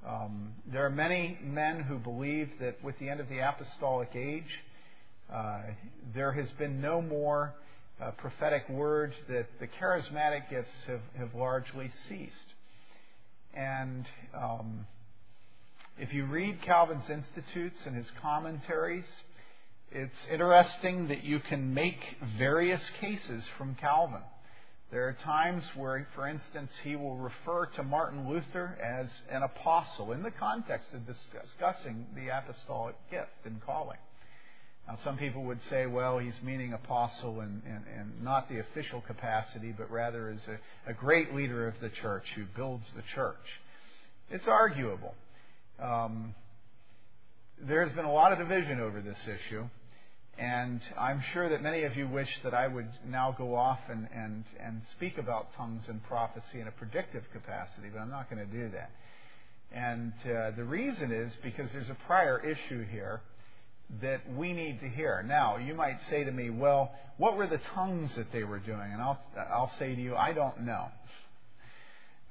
Um, 0.07 0.55
there 0.71 0.85
are 0.85 0.91
many 0.91 1.38
men 1.43 1.81
who 1.81 1.99
believe 1.99 2.51
that 2.61 2.83
with 2.83 2.99
the 2.99 3.09
end 3.09 3.21
of 3.21 3.29
the 3.29 3.38
apostolic 3.38 4.11
age, 4.15 4.62
uh, 5.33 5.61
there 6.15 6.33
has 6.33 6.51
been 6.53 6.81
no 6.81 7.01
more 7.01 7.55
uh, 8.01 8.11
prophetic 8.12 8.69
words 8.69 9.15
that 9.29 9.47
the 9.61 9.67
charismatic 9.67 10.51
gifts 10.51 10.73
have, 10.87 11.01
have 11.17 11.35
largely 11.35 11.91
ceased. 12.09 12.55
And 13.55 14.07
um, 14.35 14.87
if 15.99 16.12
you 16.12 16.25
read 16.25 16.62
Calvin's 16.62 17.09
Institutes 17.09 17.81
and 17.87 17.95
his 17.95 18.11
commentaries, 18.21 19.07
it's 19.94 20.26
interesting 20.31 21.09
that 21.09 21.22
you 21.22 21.40
can 21.40 21.74
make 21.74 22.00
various 22.38 22.83
cases 23.00 23.44
from 23.59 23.74
Calvin. 23.74 24.22
There 24.90 25.09
are 25.09 25.16
times 25.24 25.64
where, 25.74 26.07
for 26.14 26.26
instance, 26.26 26.70
he 26.83 26.96
will 26.96 27.16
refer 27.16 27.66
to 27.76 27.83
Martin 27.83 28.28
Luther 28.28 28.78
as 28.83 29.11
an 29.31 29.42
apostle 29.42 30.12
in 30.12 30.22
the 30.22 30.31
context 30.31 30.88
of 30.92 31.07
discussing 31.07 32.07
the 32.14 32.28
apostolic 32.28 32.94
gift 33.11 33.31
and 33.44 33.61
calling. 33.64 33.98
Now, 34.87 34.98
some 35.05 35.16
people 35.16 35.44
would 35.44 35.61
say, 35.70 35.87
well, 35.87 36.18
he's 36.18 36.35
meaning 36.42 36.72
apostle 36.72 37.40
and, 37.40 37.62
not 38.22 38.48
the 38.48 38.59
official 38.59 39.00
capacity, 39.00 39.74
but 39.76 39.90
rather 39.90 40.28
as 40.28 40.40
a, 40.48 40.90
a, 40.90 40.94
great 40.94 41.35
leader 41.35 41.66
of 41.66 41.74
the 41.81 41.88
church 41.88 42.24
who 42.35 42.44
builds 42.57 42.85
the 42.96 43.02
church. 43.14 43.61
It's 44.31 44.48
arguable. 44.48 45.14
Um, 45.81 46.35
there's 47.61 47.92
been 47.92 48.05
a 48.05 48.12
lot 48.12 48.33
of 48.33 48.38
division 48.38 48.81
over 48.81 49.00
this 49.00 49.18
issue, 49.24 49.68
and 50.38 50.81
I'm 50.99 51.23
sure 51.33 51.49
that 51.49 51.62
many 51.62 51.85
of 51.85 51.97
you 51.97 52.09
wish 52.09 52.29
that 52.42 52.55
I 52.55 52.66
would 52.66 52.88
now 53.07 53.35
go 53.37 53.55
off 53.55 53.81
and, 53.88 54.09
and, 54.14 54.45
and 54.59 54.83
speak 54.97 55.18
about 55.18 55.55
tongues 55.57 55.83
and 55.88 56.03
prophecy 56.05 56.61
in 56.61 56.68
a 56.68 56.73
predictive 56.73 57.25
capacity, 57.33 57.88
but 57.92 58.01
I'm 58.01 58.11
not 58.11 58.31
going 58.31 58.45
to 58.47 58.53
do 58.53 58.71
that. 58.71 58.90
And 59.75 60.12
uh, 60.25 60.51
the 60.57 60.64
reason 60.64 61.12
is 61.12 61.33
because 61.42 61.71
there's 61.73 61.90
a 61.90 61.97
prior 62.07 62.38
issue 62.40 62.85
here 62.87 63.21
that 64.01 64.21
we 64.35 64.53
need 64.53 64.81
to 64.81 64.88
hear. 64.88 65.23
Now, 65.27 65.59
you 65.59 65.75
might 65.75 65.99
say 66.09 66.25
to 66.25 66.33
me, 66.33 66.51
well, 66.51 66.92
what 67.18 67.37
were 67.37 67.47
the 67.47 67.61
tongues 67.75 68.11
that 68.16 68.33
they 68.33 68.42
were 68.42 68.59
doing? 68.59 68.90
And 68.92 69.03
I'll, 69.03 69.21
I'll 69.51 69.73
say 69.79 69.95
to 69.95 70.01
you, 70.01 70.16
I 70.16 70.33
don't 70.33 70.62
know. 70.62 70.88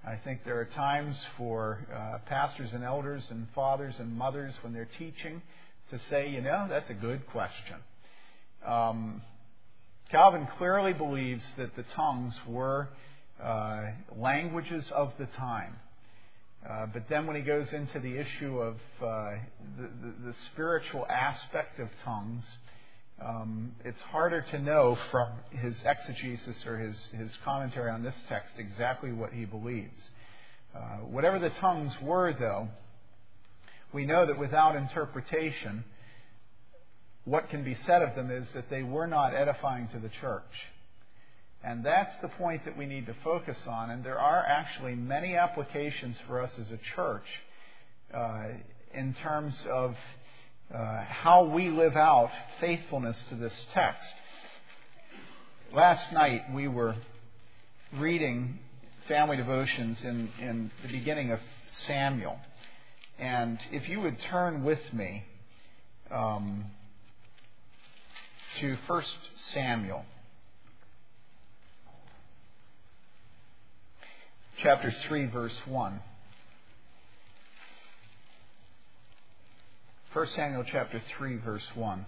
I 0.04 0.16
think 0.16 0.44
there 0.44 0.60
are 0.60 0.66
times 0.66 1.16
for 1.38 1.86
uh, 1.96 2.18
pastors 2.28 2.72
and 2.74 2.84
elders 2.84 3.24
and 3.30 3.48
fathers 3.54 3.94
and 4.00 4.18
mothers 4.18 4.54
when 4.62 4.74
they're 4.74 4.90
teaching 4.98 5.44
to 5.92 6.00
say, 6.10 6.30
you 6.30 6.42
know, 6.42 6.66
that's 6.68 6.90
a 6.90 6.96
good 6.96 7.28
question. 7.28 7.78
Um, 8.66 9.22
Calvin 10.10 10.48
clearly 10.58 10.94
believes 10.94 11.44
that 11.58 11.76
the 11.76 11.84
tongues 11.96 12.38
were 12.48 12.90
uh, 13.42 13.84
languages 14.16 14.90
of 14.94 15.14
the 15.18 15.26
time. 15.26 15.76
Uh, 16.70 16.86
but 16.94 17.10
then 17.10 17.26
when 17.26 17.36
he 17.36 17.42
goes 17.42 17.68
into 17.74 18.00
the 18.00 18.18
issue 18.18 18.60
of 18.60 18.76
uh, 19.02 19.32
the, 19.78 19.90
the, 20.02 20.14
the, 20.28 20.36
spiritual 20.54 21.08
aspect 21.10 21.80
of 21.80 21.88
tongues, 22.04 22.46
um, 23.20 23.72
it's 23.84 24.02
harder 24.02 24.42
to 24.52 24.60
know 24.60 24.98
from 25.10 25.30
his 25.52 25.76
exegesis 25.84 26.56
or 26.68 26.78
his, 26.78 26.96
his 27.18 27.32
commentary 27.44 27.90
on 27.90 28.04
this 28.04 28.16
text 28.30 28.54
exactly 28.60 29.12
what 29.12 29.34
he 29.34 29.46
believes. 29.46 30.10
Uh, 30.76 30.98
whatever 30.98 31.40
the 31.40 31.50
tongues 31.50 31.94
were, 32.02 32.32
though, 32.40 32.68
we 33.92 34.06
know 34.06 34.26
that 34.26 34.38
without 34.38 34.76
interpretation, 34.76 35.84
what 37.26 37.50
can 37.50 37.64
be 37.64 37.78
said 37.86 38.02
of 38.02 38.16
them 38.16 38.32
is 38.32 38.48
that 38.54 38.70
they 38.70 38.84
were 38.84 39.08
not 39.08 39.34
edifying 39.34 39.88
to 39.90 40.00
the 40.00 40.10
church. 40.22 40.44
And 41.64 41.86
that's 41.86 42.14
the 42.22 42.28
point 42.28 42.66
that 42.66 42.76
we 42.76 42.88
need 42.88 43.06
to 43.06 43.16
focus 43.24 43.58
on. 43.68 43.92
And 43.92 44.04
there 44.04 44.20
are 44.20 44.44
actually 44.44 44.96
many 44.96 45.36
applications 45.36 46.18
for 46.28 46.42
us 46.42 46.52
as 46.60 46.72
a 46.72 46.80
church 46.96 47.26
uh, 48.14 48.46
in 48.94 49.14
terms 49.14 49.56
of 49.72 49.96
uh, 50.74 51.04
how 51.04 51.44
we 51.44 51.70
live 51.70 51.96
out 51.96 52.32
faithfulness 52.60 53.22
to 53.30 53.36
this 53.36 53.54
text. 53.74 54.08
Last 55.72 56.12
night 56.12 56.52
we 56.52 56.68
were 56.68 56.96
reading 57.98 58.58
family 59.08 59.38
devotions 59.38 60.00
in, 60.04 60.30
in 60.40 60.72
the 60.82 60.92
beginning 60.92 61.32
of 61.32 61.40
Samuel. 61.86 62.40
And 63.20 63.60
if 63.72 63.88
you 63.88 64.00
would 64.02 64.18
turn 64.20 64.64
with 64.64 64.82
me 64.94 65.26
um, 66.10 66.66
to 68.60 68.78
1 68.88 69.04
Samuel. 69.54 70.06
chapter 74.62 74.94
3, 75.08 75.26
verse 75.28 75.60
1. 75.66 76.00
1 80.14 80.28
Samuel 80.28 80.64
chapter 80.70 81.02
3, 81.18 81.38
verse 81.38 81.66
1. 81.74 82.06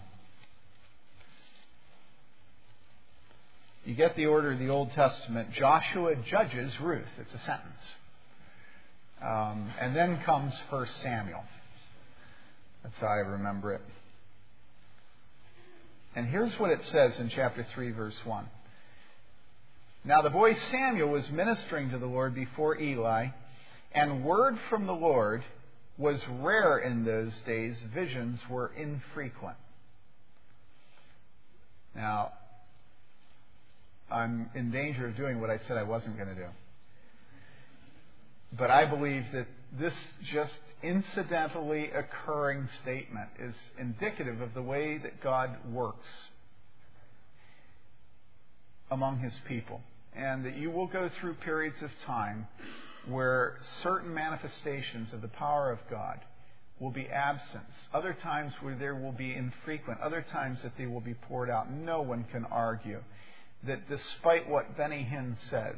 You 3.85 3.95
get 3.95 4.15
the 4.15 4.27
order 4.27 4.51
of 4.51 4.59
the 4.59 4.69
Old 4.69 4.91
Testament. 4.91 5.51
Joshua 5.53 6.15
judges 6.15 6.79
Ruth. 6.79 7.07
It's 7.19 7.33
a 7.33 7.39
sentence. 7.39 7.81
Um, 9.21 9.71
and 9.79 9.95
then 9.95 10.21
comes 10.23 10.53
1 10.69 10.87
Samuel. 11.01 11.43
That's 12.83 12.99
how 12.99 13.07
I 13.07 13.27
remember 13.27 13.73
it. 13.73 13.81
And 16.15 16.27
here's 16.27 16.57
what 16.59 16.69
it 16.69 16.85
says 16.85 17.17
in 17.19 17.29
chapter 17.29 17.65
3, 17.73 17.91
verse 17.91 18.15
1. 18.23 18.45
Now 20.05 20.21
the 20.21 20.29
boy 20.29 20.55
Samuel 20.69 21.09
was 21.09 21.29
ministering 21.31 21.89
to 21.91 21.97
the 21.97 22.05
Lord 22.05 22.35
before 22.35 22.77
Eli, 22.77 23.27
and 23.93 24.23
word 24.23 24.57
from 24.69 24.85
the 24.85 24.93
Lord 24.93 25.43
was 25.97 26.21
rare 26.41 26.79
in 26.79 27.05
those 27.05 27.33
days, 27.45 27.75
visions 27.93 28.39
were 28.49 28.71
infrequent. 28.75 29.57
Now, 31.95 32.33
I'm 34.11 34.49
in 34.55 34.71
danger 34.71 35.07
of 35.07 35.15
doing 35.15 35.39
what 35.39 35.49
I 35.49 35.59
said 35.67 35.77
I 35.77 35.83
wasn't 35.83 36.17
going 36.17 36.29
to 36.29 36.35
do. 36.35 36.47
But 38.57 38.71
I 38.71 38.85
believe 38.85 39.25
that 39.33 39.47
this 39.79 39.93
just 40.31 40.59
incidentally 40.83 41.89
occurring 41.91 42.67
statement 42.81 43.29
is 43.39 43.55
indicative 43.79 44.41
of 44.41 44.53
the 44.53 44.61
way 44.61 44.97
that 44.99 45.21
God 45.21 45.57
works 45.71 46.07
among 48.91 49.19
his 49.19 49.39
people. 49.47 49.81
And 50.15 50.45
that 50.45 50.55
you 50.55 50.69
will 50.69 50.85
go 50.85 51.09
through 51.19 51.35
periods 51.35 51.81
of 51.81 51.89
time 52.05 52.47
where 53.07 53.57
certain 53.81 54.13
manifestations 54.13 55.11
of 55.11 55.21
the 55.21 55.27
power 55.27 55.71
of 55.71 55.79
God 55.89 56.19
will 56.79 56.91
be 56.91 57.07
absent. 57.07 57.63
Other 57.93 58.13
times 58.13 58.53
where 58.61 58.75
there 58.75 58.95
will 58.95 59.11
be 59.11 59.33
infrequent. 59.33 59.99
Other 60.01 60.23
times 60.31 60.61
that 60.61 60.77
they 60.77 60.85
will 60.85 61.01
be 61.01 61.15
poured 61.15 61.49
out. 61.49 61.71
No 61.71 62.01
one 62.01 62.25
can 62.31 62.45
argue 62.45 63.01
that 63.65 63.89
despite 63.89 64.47
what 64.47 64.77
Benny 64.77 65.07
Hinn 65.09 65.35
says, 65.49 65.77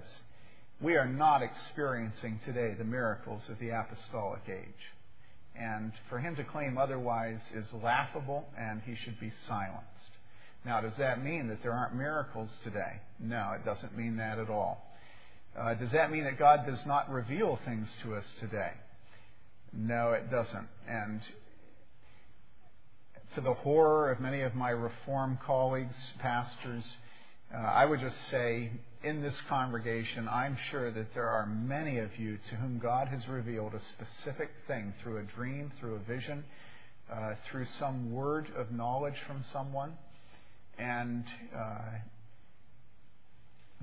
we 0.86 0.98
are 0.98 1.08
not 1.08 1.42
experiencing 1.42 2.40
today 2.46 2.76
the 2.78 2.84
miracles 2.84 3.42
of 3.50 3.58
the 3.58 3.72
apostolic 3.72 4.42
age. 4.48 4.94
And 5.60 5.92
for 6.10 6.20
him 6.20 6.36
to 6.36 6.44
claim 6.44 6.78
otherwise 6.78 7.40
is 7.56 7.66
laughable, 7.82 8.46
and 8.56 8.84
he 8.86 8.96
should 9.04 9.20
be 9.20 9.32
silenced. 9.48 10.12
Now, 10.64 10.82
does 10.82 10.94
that 11.00 11.24
mean 11.24 11.48
that 11.48 11.64
there 11.64 11.74
aren't 11.74 11.96
miracles 11.96 12.52
today? 12.64 13.02
No, 13.20 13.54
it 13.56 13.66
doesn't 13.66 13.98
mean 13.98 14.18
that 14.18 14.38
at 14.38 14.52
all. 14.52 14.96
Uh, 15.60 15.74
does 15.74 15.92
that 15.92 16.12
mean 16.12 16.26
that 16.26 16.38
God 16.38 16.68
does 16.68 16.86
not 16.86 17.10
reveal 17.10 17.58
things 17.66 17.88
to 18.04 18.14
us 18.14 18.26
today? 18.40 18.74
No, 19.74 20.12
it 20.12 20.30
doesn't. 20.30 20.68
And 20.88 21.20
to 23.34 23.42
the 23.42 23.56
horror 23.56 24.12
of 24.12 24.20
many 24.20 24.42
of 24.42 24.54
my 24.54 24.70
reform 24.70 25.40
colleagues, 25.44 25.96
pastors, 26.20 26.84
uh, 27.54 27.58
I 27.58 27.86
would 27.86 28.00
just 28.00 28.18
say 28.30 28.72
in 29.04 29.22
this 29.22 29.36
congregation, 29.48 30.28
I'm 30.28 30.58
sure 30.72 30.92
that 30.92 31.14
there 31.14 31.30
are 31.30 31.46
many 31.46 32.00
of 32.00 32.18
you 32.18 32.38
to 32.50 32.56
whom 32.56 32.80
God 32.80 33.08
has 33.10 33.28
revealed 33.28 33.74
a 33.74 33.80
specific 33.80 34.50
thing 34.68 34.94
through 35.02 35.20
a 35.20 35.24
dream, 35.24 35.72
through 35.80 35.96
a 35.96 36.00
vision, 36.00 36.44
uh, 37.12 37.34
through 37.50 37.68
some 37.80 38.12
word 38.12 38.48
of 38.58 38.72
knowledge 38.72 39.16
from 39.28 39.44
someone. 39.54 39.94
And 40.80 41.24
uh, 41.56 42.00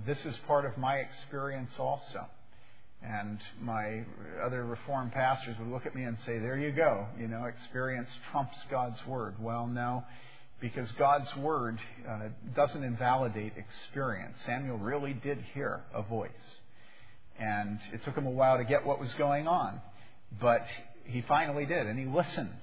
this 0.05 0.19
is 0.25 0.35
part 0.47 0.65
of 0.65 0.77
my 0.77 0.97
experience 0.97 1.73
also. 1.79 2.27
And 3.01 3.39
my 3.61 4.05
other 4.45 4.65
Reformed 4.65 5.13
pastors 5.13 5.57
would 5.59 5.69
look 5.69 5.87
at 5.87 5.95
me 5.95 6.05
and 6.05 6.17
say, 6.25 6.39
There 6.39 6.57
you 6.57 6.71
go. 6.71 7.07
You 7.19 7.27
know, 7.27 7.47
experience 7.47 8.09
trumps 8.31 8.57
God's 8.71 9.05
Word. 9.07 9.35
Well, 9.41 9.67
no 9.67 10.05
because 10.63 10.91
God's 10.93 11.35
word 11.37 11.77
uh, 12.09 12.29
doesn't 12.55 12.85
invalidate 12.85 13.55
experience. 13.57 14.37
Samuel 14.47 14.79
really 14.79 15.13
did 15.13 15.39
hear 15.53 15.83
a 15.93 16.03
voice. 16.03 16.31
And 17.39 17.81
it 17.93 18.05
took 18.05 18.17
him 18.17 18.27
a 18.27 18.31
while 18.31 18.59
to 18.59 18.65
get 18.65 18.87
what 18.87 19.01
was 19.01 19.13
going 19.15 19.49
on. 19.49 19.81
But 20.41 20.65
he 21.05 21.23
finally 21.23 21.67
did, 21.67 21.89
and 21.89 21.99
he 21.99 22.07
listened. 22.07 22.61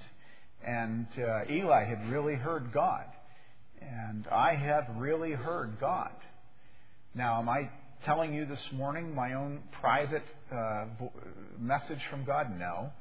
And 0.65 1.07
uh, 1.17 1.51
Eli 1.51 1.83
had 1.83 2.09
really 2.09 2.35
heard 2.35 2.71
God. 2.73 3.03
And 3.81 4.25
I 4.31 4.55
have 4.55 4.85
really 4.95 5.31
heard 5.31 5.77
God. 5.81 6.11
Now, 7.13 7.39
am 7.39 7.49
I 7.49 7.69
telling 8.05 8.33
you 8.33 8.45
this 8.45 8.61
morning 8.71 9.13
my 9.13 9.33
own 9.33 9.59
private 9.81 10.23
uh, 10.55 10.85
message 11.59 11.99
from 12.09 12.23
God? 12.23 12.57
No. 12.57 12.91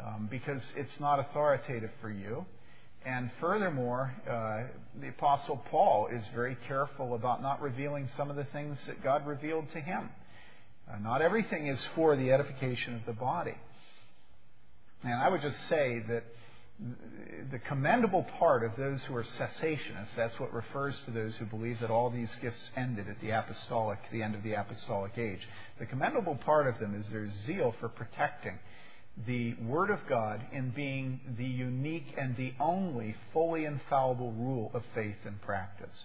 Um, 0.00 0.28
because 0.30 0.62
it's 0.76 1.00
not 1.00 1.18
authoritative 1.18 1.90
for 2.00 2.12
you. 2.12 2.46
And 3.04 3.30
furthermore, 3.40 4.12
uh, 4.28 4.64
the 5.00 5.08
Apostle 5.08 5.62
Paul 5.70 6.08
is 6.08 6.24
very 6.34 6.56
careful 6.66 7.14
about 7.14 7.42
not 7.42 7.62
revealing 7.62 8.08
some 8.16 8.30
of 8.30 8.36
the 8.36 8.44
things 8.44 8.76
that 8.86 9.02
God 9.02 9.26
revealed 9.26 9.70
to 9.72 9.80
him. 9.80 10.10
Uh, 10.90 10.98
not 10.98 11.22
everything 11.22 11.68
is 11.68 11.80
for 11.94 12.16
the 12.16 12.32
edification 12.32 12.94
of 12.94 13.06
the 13.06 13.12
body. 13.12 13.54
And 15.02 15.14
I 15.14 15.28
would 15.28 15.42
just 15.42 15.58
say 15.68 16.02
that 16.08 16.24
the 17.50 17.58
commendable 17.60 18.24
part 18.38 18.62
of 18.62 18.72
those 18.76 19.02
who 19.02 19.16
are 19.16 19.24
cessationists, 19.24 20.14
that's 20.16 20.38
what 20.38 20.52
refers 20.52 20.94
to 21.06 21.10
those 21.10 21.34
who 21.36 21.44
believe 21.46 21.80
that 21.80 21.90
all 21.90 22.08
these 22.10 22.34
gifts 22.40 22.70
ended 22.76 23.08
at 23.08 23.20
the 23.20 23.30
apostolic, 23.30 23.98
the 24.12 24.22
end 24.22 24.34
of 24.34 24.42
the 24.42 24.54
apostolic 24.54 25.18
age. 25.18 25.40
The 25.78 25.86
commendable 25.86 26.36
part 26.36 26.66
of 26.68 26.78
them 26.78 26.94
is 26.94 27.06
their 27.10 27.28
zeal 27.46 27.74
for 27.80 27.88
protecting 27.88 28.58
the 29.26 29.54
Word 29.54 29.90
of 29.90 30.00
God 30.08 30.42
in 30.52 30.70
being 30.70 31.20
the 31.36 31.44
unique 31.44 32.14
and 32.16 32.36
the 32.36 32.52
only 32.60 33.14
fully 33.32 33.64
infallible 33.64 34.32
rule 34.32 34.70
of 34.74 34.82
faith 34.94 35.16
and 35.24 35.40
practice. 35.42 36.04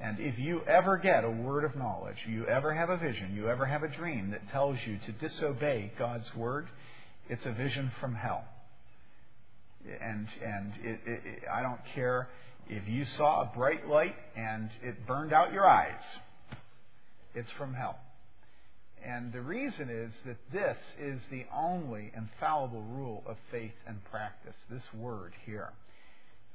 And 0.00 0.18
if 0.18 0.38
you 0.38 0.62
ever 0.66 0.96
get 0.96 1.22
a 1.22 1.30
word 1.30 1.64
of 1.64 1.76
knowledge, 1.76 2.16
you 2.26 2.44
ever 2.46 2.74
have 2.74 2.90
a 2.90 2.96
vision, 2.96 3.36
you 3.36 3.48
ever 3.48 3.64
have 3.64 3.84
a 3.84 3.88
dream 3.88 4.32
that 4.32 4.50
tells 4.50 4.76
you 4.84 4.98
to 5.06 5.12
disobey 5.12 5.92
God's 5.96 6.34
word, 6.34 6.66
it's 7.28 7.46
a 7.46 7.52
vision 7.52 7.92
from 8.00 8.16
hell. 8.16 8.44
And 10.00 10.26
and 10.44 10.72
it, 10.82 11.00
it, 11.06 11.20
it, 11.24 11.42
I 11.52 11.62
don't 11.62 11.80
care 11.94 12.28
if 12.68 12.88
you 12.88 13.04
saw 13.04 13.42
a 13.42 13.56
bright 13.56 13.88
light 13.88 14.16
and 14.36 14.70
it 14.82 15.06
burned 15.06 15.32
out 15.32 15.52
your 15.52 15.68
eyes. 15.68 16.02
It's 17.34 17.50
from 17.52 17.74
hell. 17.74 17.98
And 19.04 19.32
the 19.32 19.40
reason 19.40 19.90
is 19.90 20.12
that 20.26 20.36
this 20.52 20.76
is 21.00 21.20
the 21.30 21.44
only 21.54 22.12
infallible 22.16 22.82
rule 22.82 23.22
of 23.26 23.36
faith 23.50 23.74
and 23.86 24.02
practice, 24.04 24.54
this 24.70 24.82
word 24.94 25.32
here. 25.44 25.72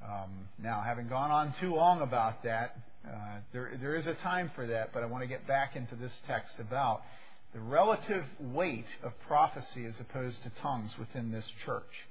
Um, 0.04 0.48
now, 0.62 0.82
having 0.86 1.08
gone 1.08 1.32
on 1.32 1.54
too 1.60 1.76
long 1.76 2.02
about 2.02 2.44
that, 2.44 2.78
uh, 3.06 3.40
there, 3.52 3.72
there 3.82 3.96
is 3.96 4.08
a 4.08 4.14
time 4.16 4.52
for 4.56 4.68
that, 4.68 4.94
but 4.94 5.04
I 5.04 5.08
want 5.08 5.24
to 5.24 5.28
get 5.28 5.48
back 5.48 5.76
into 5.76 5.96
this 5.96 6.12
text 6.28 6.56
about 6.60 7.02
the 7.54 7.60
relative 7.60 8.24
weight 8.40 8.88
of 9.04 9.14
prophecy 9.28 9.86
as 9.86 10.00
opposed 10.00 10.44
to 10.44 10.52
tongues 10.62 10.92
within 11.00 11.32
this 11.32 11.46
church. 11.66 12.08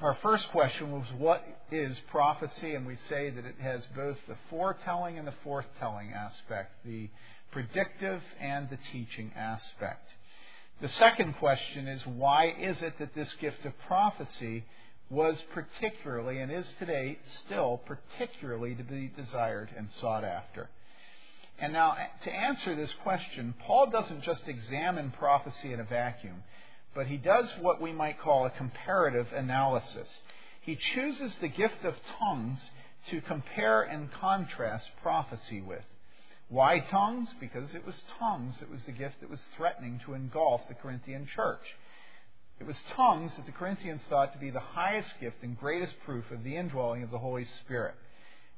Our 0.00 0.14
first 0.22 0.48
question 0.48 0.90
was 0.90 1.06
what 1.18 1.44
is 1.70 1.96
prophecy? 2.10 2.74
And 2.74 2.84
we 2.84 2.96
say 3.08 3.30
that 3.30 3.44
it 3.44 3.54
has 3.60 3.86
both 3.94 4.16
the 4.26 4.36
foretelling 4.50 5.18
and 5.18 5.26
the 5.26 5.34
forthtelling 5.44 6.12
aspect. 6.12 6.72
The 6.84 7.08
predictive 7.54 8.20
and 8.40 8.68
the 8.68 8.78
teaching 8.92 9.30
aspect. 9.36 10.10
The 10.82 10.88
second 10.88 11.36
question 11.38 11.86
is 11.86 12.04
why 12.04 12.48
is 12.48 12.82
it 12.82 12.98
that 12.98 13.14
this 13.14 13.32
gift 13.40 13.64
of 13.64 13.72
prophecy 13.86 14.64
was 15.08 15.40
particularly 15.54 16.40
and 16.40 16.50
is 16.50 16.66
today 16.80 17.16
still 17.44 17.80
particularly 17.86 18.74
to 18.74 18.82
be 18.82 19.08
desired 19.16 19.70
and 19.76 19.88
sought 20.00 20.24
after? 20.24 20.68
And 21.60 21.72
now, 21.72 21.96
to 22.24 22.32
answer 22.32 22.74
this 22.74 22.92
question, 23.04 23.54
Paul 23.60 23.88
doesn't 23.88 24.24
just 24.24 24.48
examine 24.48 25.12
prophecy 25.12 25.72
in 25.72 25.78
a 25.78 25.84
vacuum, 25.84 26.42
but 26.92 27.06
he 27.06 27.16
does 27.16 27.46
what 27.60 27.80
we 27.80 27.92
might 27.92 28.18
call 28.18 28.46
a 28.46 28.50
comparative 28.50 29.28
analysis. 29.32 30.08
He 30.60 30.74
chooses 30.74 31.36
the 31.40 31.46
gift 31.46 31.84
of 31.84 31.94
tongues 32.18 32.58
to 33.10 33.20
compare 33.20 33.82
and 33.82 34.10
contrast 34.12 34.86
prophecy 35.00 35.60
with. 35.60 35.84
Why 36.48 36.80
tongues? 36.90 37.28
Because 37.40 37.74
it 37.74 37.86
was 37.86 38.00
tongues 38.18 38.54
that 38.60 38.70
was 38.70 38.82
the 38.84 38.92
gift 38.92 39.20
that 39.20 39.30
was 39.30 39.40
threatening 39.56 40.00
to 40.04 40.14
engulf 40.14 40.62
the 40.68 40.74
Corinthian 40.74 41.26
church. 41.26 41.64
It 42.60 42.66
was 42.66 42.76
tongues 42.94 43.32
that 43.36 43.46
the 43.46 43.52
Corinthians 43.52 44.02
thought 44.08 44.32
to 44.32 44.38
be 44.38 44.50
the 44.50 44.60
highest 44.60 45.08
gift 45.20 45.42
and 45.42 45.58
greatest 45.58 45.94
proof 46.04 46.30
of 46.30 46.44
the 46.44 46.56
indwelling 46.56 47.02
of 47.02 47.10
the 47.10 47.18
Holy 47.18 47.46
Spirit. 47.64 47.94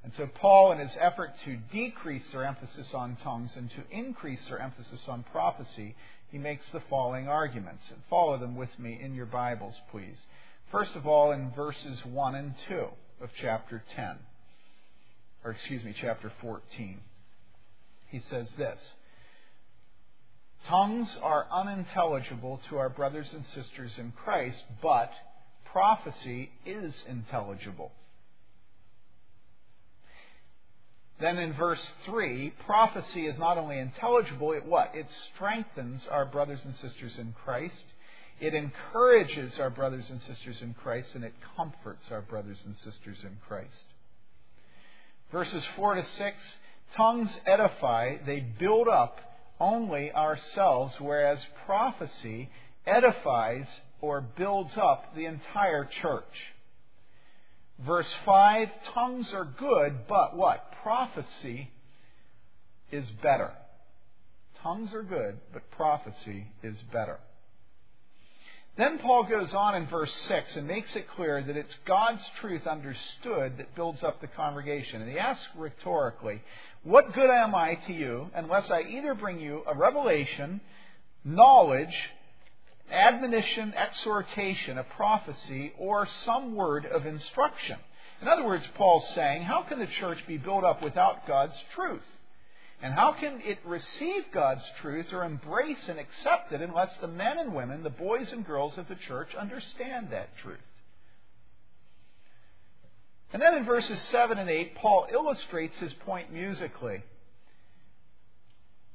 And 0.04 0.12
so, 0.16 0.26
Paul, 0.26 0.72
in 0.72 0.78
his 0.78 0.96
effort 1.00 1.30
to 1.44 1.56
decrease 1.72 2.22
their 2.30 2.44
emphasis 2.44 2.88
on 2.92 3.16
tongues 3.22 3.52
and 3.56 3.70
to 3.70 3.96
increase 3.96 4.46
their 4.48 4.60
emphasis 4.60 5.00
on 5.08 5.24
prophecy, 5.32 5.96
he 6.30 6.38
makes 6.38 6.64
the 6.72 6.82
following 6.90 7.28
arguments. 7.28 7.84
And 7.90 8.00
follow 8.10 8.36
them 8.36 8.56
with 8.56 8.78
me 8.78 8.98
in 9.00 9.14
your 9.14 9.26
Bibles, 9.26 9.74
please. 9.90 10.18
First 10.70 10.94
of 10.94 11.06
all, 11.06 11.32
in 11.32 11.50
verses 11.52 12.04
1 12.04 12.34
and 12.34 12.54
2 12.68 12.86
of 13.22 13.30
chapter 13.40 13.82
10, 13.94 14.18
or 15.44 15.52
excuse 15.52 15.82
me, 15.82 15.94
chapter 15.98 16.30
14 16.40 17.00
he 18.16 18.22
says 18.28 18.50
this 18.56 18.78
Tongues 20.66 21.16
are 21.22 21.46
unintelligible 21.50 22.60
to 22.68 22.78
our 22.78 22.88
brothers 22.88 23.32
and 23.32 23.44
sisters 23.46 23.92
in 23.98 24.12
Christ, 24.12 24.62
but 24.82 25.12
prophecy 25.64 26.50
is 26.64 27.04
intelligible. 27.08 27.92
Then 31.18 31.38
in 31.38 31.52
verse 31.54 31.92
3, 32.04 32.52
prophecy 32.66 33.26
is 33.26 33.38
not 33.38 33.58
only 33.58 33.78
intelligible, 33.78 34.52
it 34.52 34.66
what? 34.66 34.92
It 34.94 35.06
strengthens 35.34 36.06
our 36.10 36.26
brothers 36.26 36.60
and 36.64 36.74
sisters 36.74 37.16
in 37.18 37.34
Christ. 37.44 37.84
It 38.38 38.52
encourages 38.52 39.58
our 39.58 39.70
brothers 39.70 40.10
and 40.10 40.20
sisters 40.20 40.60
in 40.60 40.74
Christ, 40.74 41.14
and 41.14 41.24
it 41.24 41.32
comforts 41.56 42.10
our 42.10 42.20
brothers 42.20 42.58
and 42.66 42.76
sisters 42.76 43.18
in 43.22 43.38
Christ. 43.46 43.84
Verses 45.32 45.64
4 45.76 45.94
to 45.94 46.04
6, 46.04 46.36
Tongues 46.94 47.36
edify, 47.46 48.16
they 48.24 48.40
build 48.40 48.88
up 48.88 49.18
only 49.58 50.12
ourselves, 50.12 50.94
whereas 50.98 51.38
prophecy 51.64 52.50
edifies 52.86 53.66
or 54.00 54.20
builds 54.20 54.76
up 54.76 55.14
the 55.14 55.24
entire 55.24 55.84
church. 55.84 56.54
Verse 57.78 58.12
5 58.24 58.68
tongues 58.94 59.32
are 59.34 59.44
good, 59.44 60.06
but 60.08 60.36
what? 60.36 60.72
Prophecy 60.82 61.70
is 62.90 63.08
better. 63.22 63.52
Tongues 64.62 64.92
are 64.94 65.02
good, 65.02 65.38
but 65.52 65.70
prophecy 65.72 66.46
is 66.62 66.76
better. 66.92 67.18
Then 68.76 68.98
Paul 68.98 69.24
goes 69.24 69.54
on 69.54 69.74
in 69.74 69.86
verse 69.86 70.12
6 70.28 70.56
and 70.56 70.68
makes 70.68 70.94
it 70.96 71.08
clear 71.16 71.42
that 71.42 71.56
it's 71.56 71.74
God's 71.86 72.22
truth 72.40 72.66
understood 72.66 73.56
that 73.56 73.74
builds 73.74 74.02
up 74.02 74.20
the 74.20 74.26
congregation. 74.26 75.00
And 75.00 75.10
he 75.10 75.18
asks 75.18 75.46
rhetorically, 75.56 76.42
What 76.86 77.14
good 77.14 77.30
am 77.30 77.52
I 77.52 77.74
to 77.88 77.92
you 77.92 78.30
unless 78.32 78.70
I 78.70 78.82
either 78.82 79.12
bring 79.14 79.40
you 79.40 79.64
a 79.66 79.74
revelation, 79.74 80.60
knowledge, 81.24 81.92
admonition, 82.88 83.74
exhortation, 83.74 84.78
a 84.78 84.84
prophecy, 84.84 85.72
or 85.78 86.06
some 86.24 86.54
word 86.54 86.86
of 86.86 87.04
instruction? 87.04 87.78
In 88.22 88.28
other 88.28 88.44
words, 88.44 88.64
Paul's 88.76 89.04
saying, 89.16 89.42
How 89.42 89.62
can 89.62 89.80
the 89.80 89.88
church 89.88 90.24
be 90.28 90.36
built 90.36 90.62
up 90.62 90.80
without 90.80 91.26
God's 91.26 91.56
truth? 91.74 92.06
And 92.80 92.94
how 92.94 93.14
can 93.14 93.40
it 93.44 93.58
receive 93.64 94.22
God's 94.32 94.62
truth 94.80 95.12
or 95.12 95.24
embrace 95.24 95.88
and 95.88 95.98
accept 95.98 96.52
it 96.52 96.62
unless 96.62 96.96
the 96.98 97.08
men 97.08 97.40
and 97.40 97.52
women, 97.52 97.82
the 97.82 97.90
boys 97.90 98.30
and 98.30 98.46
girls 98.46 98.78
of 98.78 98.86
the 98.86 98.94
church, 98.94 99.34
understand 99.34 100.10
that 100.12 100.28
truth? 100.36 100.60
And 103.32 103.42
then 103.42 103.54
in 103.54 103.64
verses 103.64 104.00
7 104.12 104.38
and 104.38 104.48
8, 104.48 104.76
Paul 104.76 105.06
illustrates 105.12 105.76
his 105.78 105.92
point 105.92 106.32
musically. 106.32 107.02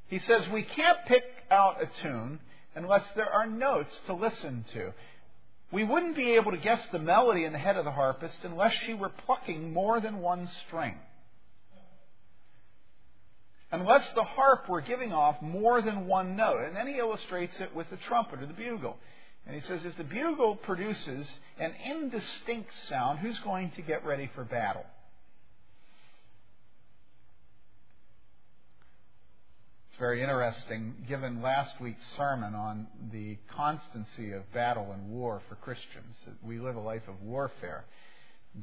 He 0.08 0.20
says, 0.20 0.48
We 0.50 0.64
can't 0.64 0.98
pick 1.06 1.24
out 1.50 1.82
a 1.82 1.90
tune 2.02 2.40
unless 2.76 3.08
there 3.16 3.30
are 3.30 3.46
notes 3.46 3.98
to 4.08 4.14
listen 4.14 4.66
to. 4.74 4.94
We 5.72 5.84
wouldn't 5.84 6.16
be 6.16 6.32
able 6.32 6.52
to 6.52 6.58
guess 6.58 6.82
the 6.92 7.00
melody 7.00 7.46
in 7.46 7.54
the 7.54 7.60
head 7.60 7.78
of 7.78 7.86
the 7.86 7.92
harpist 7.92 8.40
unless 8.44 8.74
she 8.86 8.94
were 8.94 9.10
plucking 9.10 9.72
more 9.74 10.00
than 10.00 10.20
one 10.20 10.50
string 10.68 10.98
unless 13.72 14.08
the 14.16 14.24
harp 14.24 14.68
were 14.68 14.82
giving 14.82 15.14
off 15.14 15.42
more 15.42 15.82
than 15.82 16.06
one 16.06 16.36
note. 16.36 16.62
And 16.66 16.76
then 16.76 16.88
he 16.88 16.98
illustrates 16.98 17.60
it 17.60 17.74
with 17.74 17.90
the 17.90 17.98
trumpet 17.98 18.42
or 18.42 18.46
the 18.46 18.54
bugle. 18.54 18.98
And 19.46 19.56
he 19.56 19.62
says, 19.62 19.86
if 19.86 19.98
the 19.98 20.04
bugle 20.04 20.56
produces 20.56 21.28
an 21.60 21.74
indistinct 21.86 22.72
sound, 22.88 23.20
who's 23.20 23.40
going 23.40 23.72
to 23.72 23.82
get 23.82 24.06
ready 24.06 24.30
for 24.36 24.44
battle? 24.44 24.86
It's 29.90 30.00
very 30.00 30.22
interesting, 30.22 30.94
given 31.08 31.42
last 31.42 31.82
week's 31.82 32.06
sermon 32.16 32.56
on 32.56 32.88
the 33.12 33.38
constancy 33.56 34.32
of 34.32 34.52
battle 34.54 34.92
and 34.94 35.10
war 35.10 35.42
for 35.50 35.56
Christians, 35.56 36.16
that 36.26 36.36
we 36.44 36.60
live 36.60 36.76
a 36.76 36.80
life 36.80 37.08
of 37.08 37.22
warfare, 37.22 37.84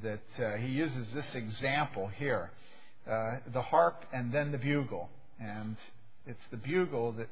that 0.03 0.43
uh, 0.43 0.57
he 0.57 0.69
uses 0.69 1.13
this 1.13 1.35
example 1.35 2.09
here 2.09 2.51
uh, 3.09 3.39
the 3.53 3.63
harp 3.63 4.05
and 4.13 4.33
then 4.33 4.53
the 4.53 4.59
bugle. 4.59 5.09
And 5.41 5.77
it's 6.27 6.45
the 6.51 6.57
bugle 6.57 7.13
that 7.13 7.29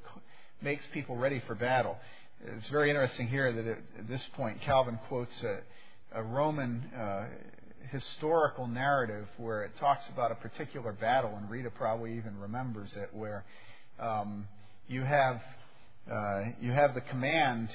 makes 0.63 0.85
people 0.93 1.17
ready 1.17 1.43
for 1.47 1.55
battle. 1.55 1.99
It's 2.45 2.69
very 2.69 2.91
interesting 2.91 3.29
here 3.29 3.51
that 3.51 3.67
at 3.67 4.09
this 4.09 4.23
point 4.35 4.61
Calvin 4.61 4.99
quotes 5.09 5.43
a, 5.43 5.61
a 6.13 6.23
Roman 6.23 6.85
uh, 6.97 7.27
historical 7.91 8.67
narrative 8.67 9.27
where 9.39 9.63
it 9.65 9.73
talks 9.79 10.05
about 10.13 10.31
a 10.31 10.35
particular 10.35 10.93
battle, 10.93 11.35
and 11.37 11.51
Rita 11.51 11.71
probably 11.71 12.17
even 12.17 12.39
remembers 12.39 12.95
it, 12.95 13.09
where 13.13 13.45
um, 13.99 14.47
you 14.87 15.03
have 15.03 15.41
uh, 16.11 16.43
you 16.61 16.73
have 16.73 16.95
the 16.95 17.01
command 17.01 17.71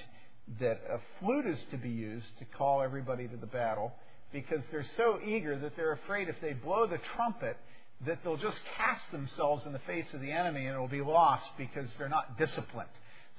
that 0.60 0.80
a 0.90 1.00
flute 1.20 1.48
is 1.48 1.60
to 1.72 1.78
be 1.78 1.90
used 1.90 2.38
to 2.40 2.46
call 2.58 2.82
everybody 2.82 3.28
to 3.28 3.38
the 3.38 3.48
battle 3.48 3.94
because 4.32 4.62
they're 4.72 4.86
so 4.96 5.20
eager 5.26 5.58
that 5.58 5.76
they're 5.76 5.94
afraid 5.94 6.30
if 6.30 6.36
they 6.42 6.54
blow 6.54 6.86
the 6.88 7.00
trumpet 7.16 7.58
that 8.06 8.20
they'll 8.24 8.38
just 8.38 8.60
cast 8.78 9.12
themselves 9.12 9.66
in 9.66 9.74
the 9.74 9.80
face 9.80 10.06
of 10.14 10.22
the 10.22 10.32
enemy 10.32 10.66
and 10.66 10.76
it'll 10.76 10.88
be 10.88 11.02
lost 11.02 11.46
because 11.58 11.88
they're 11.98 12.10
not 12.10 12.38
disciplined. 12.38 12.90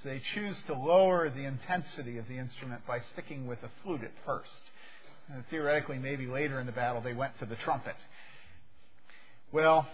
So 0.02 0.08
they 0.08 0.22
choose 0.34 0.56
to 0.66 0.74
lower 0.74 1.30
the 1.30 1.44
intensity 1.44 2.18
of 2.18 2.26
the 2.26 2.38
instrument 2.38 2.86
by 2.86 2.98
sticking 3.12 3.46
with 3.46 3.60
the 3.60 3.68
flute 3.82 4.02
at 4.02 4.12
first. 4.26 4.50
And 5.32 5.44
theoretically, 5.48 5.98
maybe 5.98 6.26
later 6.26 6.58
in 6.58 6.66
the 6.66 6.72
battle, 6.72 7.00
they 7.00 7.12
went 7.12 7.38
to 7.38 7.46
the 7.46 7.56
trumpet. 7.56 7.94
Well, 9.52 9.86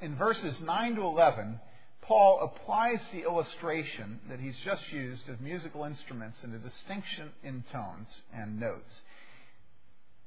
in 0.00 0.16
verses 0.16 0.56
9 0.60 0.96
to 0.96 1.02
11, 1.02 1.60
Paul 2.02 2.40
applies 2.42 3.00
the 3.12 3.22
illustration 3.22 4.20
that 4.28 4.40
he's 4.40 4.56
just 4.64 4.92
used 4.92 5.28
of 5.28 5.40
musical 5.40 5.84
instruments 5.84 6.38
and 6.42 6.54
a 6.54 6.58
distinction 6.58 7.30
in 7.42 7.64
tones 7.72 8.14
and 8.34 8.60
notes. 8.60 9.00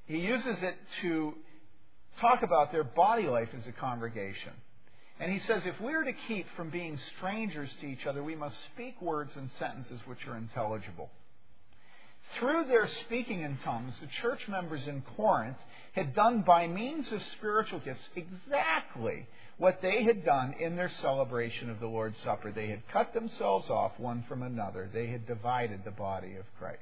He 0.05 0.19
uses 0.19 0.61
it 0.61 0.75
to 1.01 1.33
talk 2.19 2.43
about 2.43 2.71
their 2.71 2.83
body 2.83 3.27
life 3.27 3.49
as 3.57 3.67
a 3.67 3.71
congregation. 3.71 4.53
And 5.19 5.31
he 5.31 5.39
says, 5.39 5.63
if 5.65 5.79
we 5.81 5.93
are 5.93 6.03
to 6.03 6.13
keep 6.27 6.45
from 6.55 6.69
being 6.69 6.99
strangers 7.17 7.69
to 7.81 7.87
each 7.87 8.05
other, 8.05 8.23
we 8.23 8.35
must 8.35 8.55
speak 8.73 9.01
words 9.01 9.35
and 9.35 9.49
sentences 9.57 9.99
which 10.05 10.27
are 10.27 10.37
intelligible. 10.37 11.09
Through 12.39 12.65
their 12.65 12.87
speaking 13.05 13.41
in 13.41 13.57
tongues, 13.63 13.95
the 13.99 14.07
church 14.21 14.47
members 14.47 14.85
in 14.87 15.01
Corinth 15.15 15.57
had 15.93 16.13
done 16.13 16.41
by 16.41 16.67
means 16.67 17.11
of 17.11 17.21
spiritual 17.37 17.79
gifts 17.79 18.01
exactly 18.15 19.27
what 19.57 19.81
they 19.81 20.03
had 20.03 20.23
done 20.23 20.53
in 20.59 20.75
their 20.75 20.91
celebration 21.01 21.69
of 21.71 21.79
the 21.79 21.87
Lord's 21.87 22.19
Supper. 22.19 22.51
They 22.51 22.67
had 22.67 22.87
cut 22.89 23.13
themselves 23.13 23.69
off 23.69 23.93
one 23.97 24.23
from 24.27 24.43
another, 24.43 24.89
they 24.93 25.07
had 25.07 25.25
divided 25.25 25.83
the 25.83 25.91
body 25.91 26.35
of 26.35 26.45
Christ. 26.59 26.81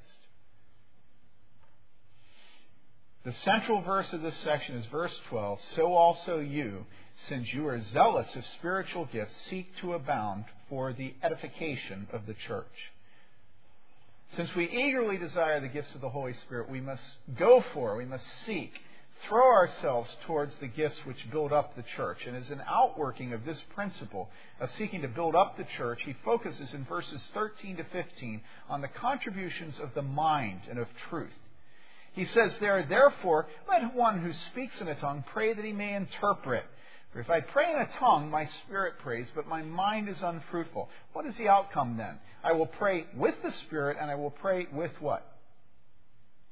The 3.23 3.33
central 3.43 3.81
verse 3.81 4.11
of 4.13 4.21
this 4.21 4.37
section 4.43 4.75
is 4.75 4.85
verse 4.87 5.17
12. 5.29 5.59
So 5.75 5.93
also 5.93 6.39
you, 6.39 6.85
since 7.27 7.53
you 7.53 7.67
are 7.67 7.79
zealous 7.79 8.35
of 8.35 8.45
spiritual 8.57 9.05
gifts, 9.05 9.35
seek 9.49 9.75
to 9.77 9.93
abound 9.93 10.45
for 10.69 10.93
the 10.93 11.13
edification 11.23 12.07
of 12.11 12.25
the 12.25 12.33
church. 12.33 12.91
Since 14.35 14.53
we 14.55 14.69
eagerly 14.69 15.17
desire 15.17 15.61
the 15.61 15.67
gifts 15.67 15.93
of 15.95 16.01
the 16.01 16.09
Holy 16.09 16.33
Spirit, 16.33 16.69
we 16.69 16.81
must 16.81 17.03
go 17.37 17.63
for, 17.73 17.95
we 17.95 18.05
must 18.05 18.25
seek, 18.45 18.73
throw 19.27 19.49
ourselves 19.53 20.09
towards 20.25 20.55
the 20.57 20.67
gifts 20.67 20.97
which 21.05 21.31
build 21.31 21.53
up 21.53 21.75
the 21.75 21.83
church. 21.95 22.25
And 22.25 22.35
as 22.35 22.49
an 22.49 22.61
outworking 22.67 23.33
of 23.33 23.45
this 23.45 23.61
principle 23.73 24.29
of 24.59 24.69
seeking 24.71 25.01
to 25.03 25.07
build 25.07 25.35
up 25.35 25.57
the 25.57 25.63
church, 25.77 26.01
he 26.03 26.15
focuses 26.25 26.73
in 26.73 26.85
verses 26.85 27.21
13 27.33 27.77
to 27.77 27.83
15 27.85 28.41
on 28.69 28.81
the 28.81 28.87
contributions 28.87 29.79
of 29.79 29.93
the 29.93 30.01
mind 30.01 30.61
and 30.69 30.79
of 30.79 30.87
truth. 31.09 31.33
He 32.13 32.25
says 32.25 32.57
there, 32.59 32.83
therefore, 32.83 33.47
let 33.69 33.93
one 33.93 34.21
who 34.21 34.33
speaks 34.51 34.79
in 34.81 34.87
a 34.87 34.95
tongue 34.95 35.23
pray 35.27 35.53
that 35.53 35.65
he 35.65 35.73
may 35.73 35.95
interpret. 35.95 36.65
For 37.15 37.21
if 37.21 37.29
I 37.29 37.39
pray 37.39 37.71
in 37.71 37.79
a 37.79 37.87
tongue, 37.97 38.29
my 38.29 38.45
spirit 38.65 38.99
prays, 38.99 39.27
but 39.33 39.47
my 39.47 39.61
mind 39.61 40.09
is 40.09 40.21
unfruitful. 40.21 40.89
What 41.13 41.25
is 41.25 41.37
the 41.37 41.47
outcome 41.47 41.95
then? 41.95 42.19
I 42.43 42.51
will 42.51 42.65
pray 42.65 43.05
with 43.15 43.35
the 43.41 43.53
spirit, 43.53 43.95
and 43.97 44.11
I 44.11 44.15
will 44.15 44.31
pray 44.31 44.67
with 44.69 44.91
what? 44.99 45.25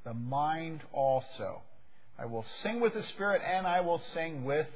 The 0.04 0.14
mind 0.14 0.80
also. 0.90 1.60
I 2.18 2.24
will 2.24 2.46
sing 2.62 2.80
with 2.80 2.94
the 2.94 3.02
spirit, 3.02 3.42
and 3.44 3.66
I 3.66 3.82
will 3.82 3.98
sing 4.14 4.46
with 4.46 4.66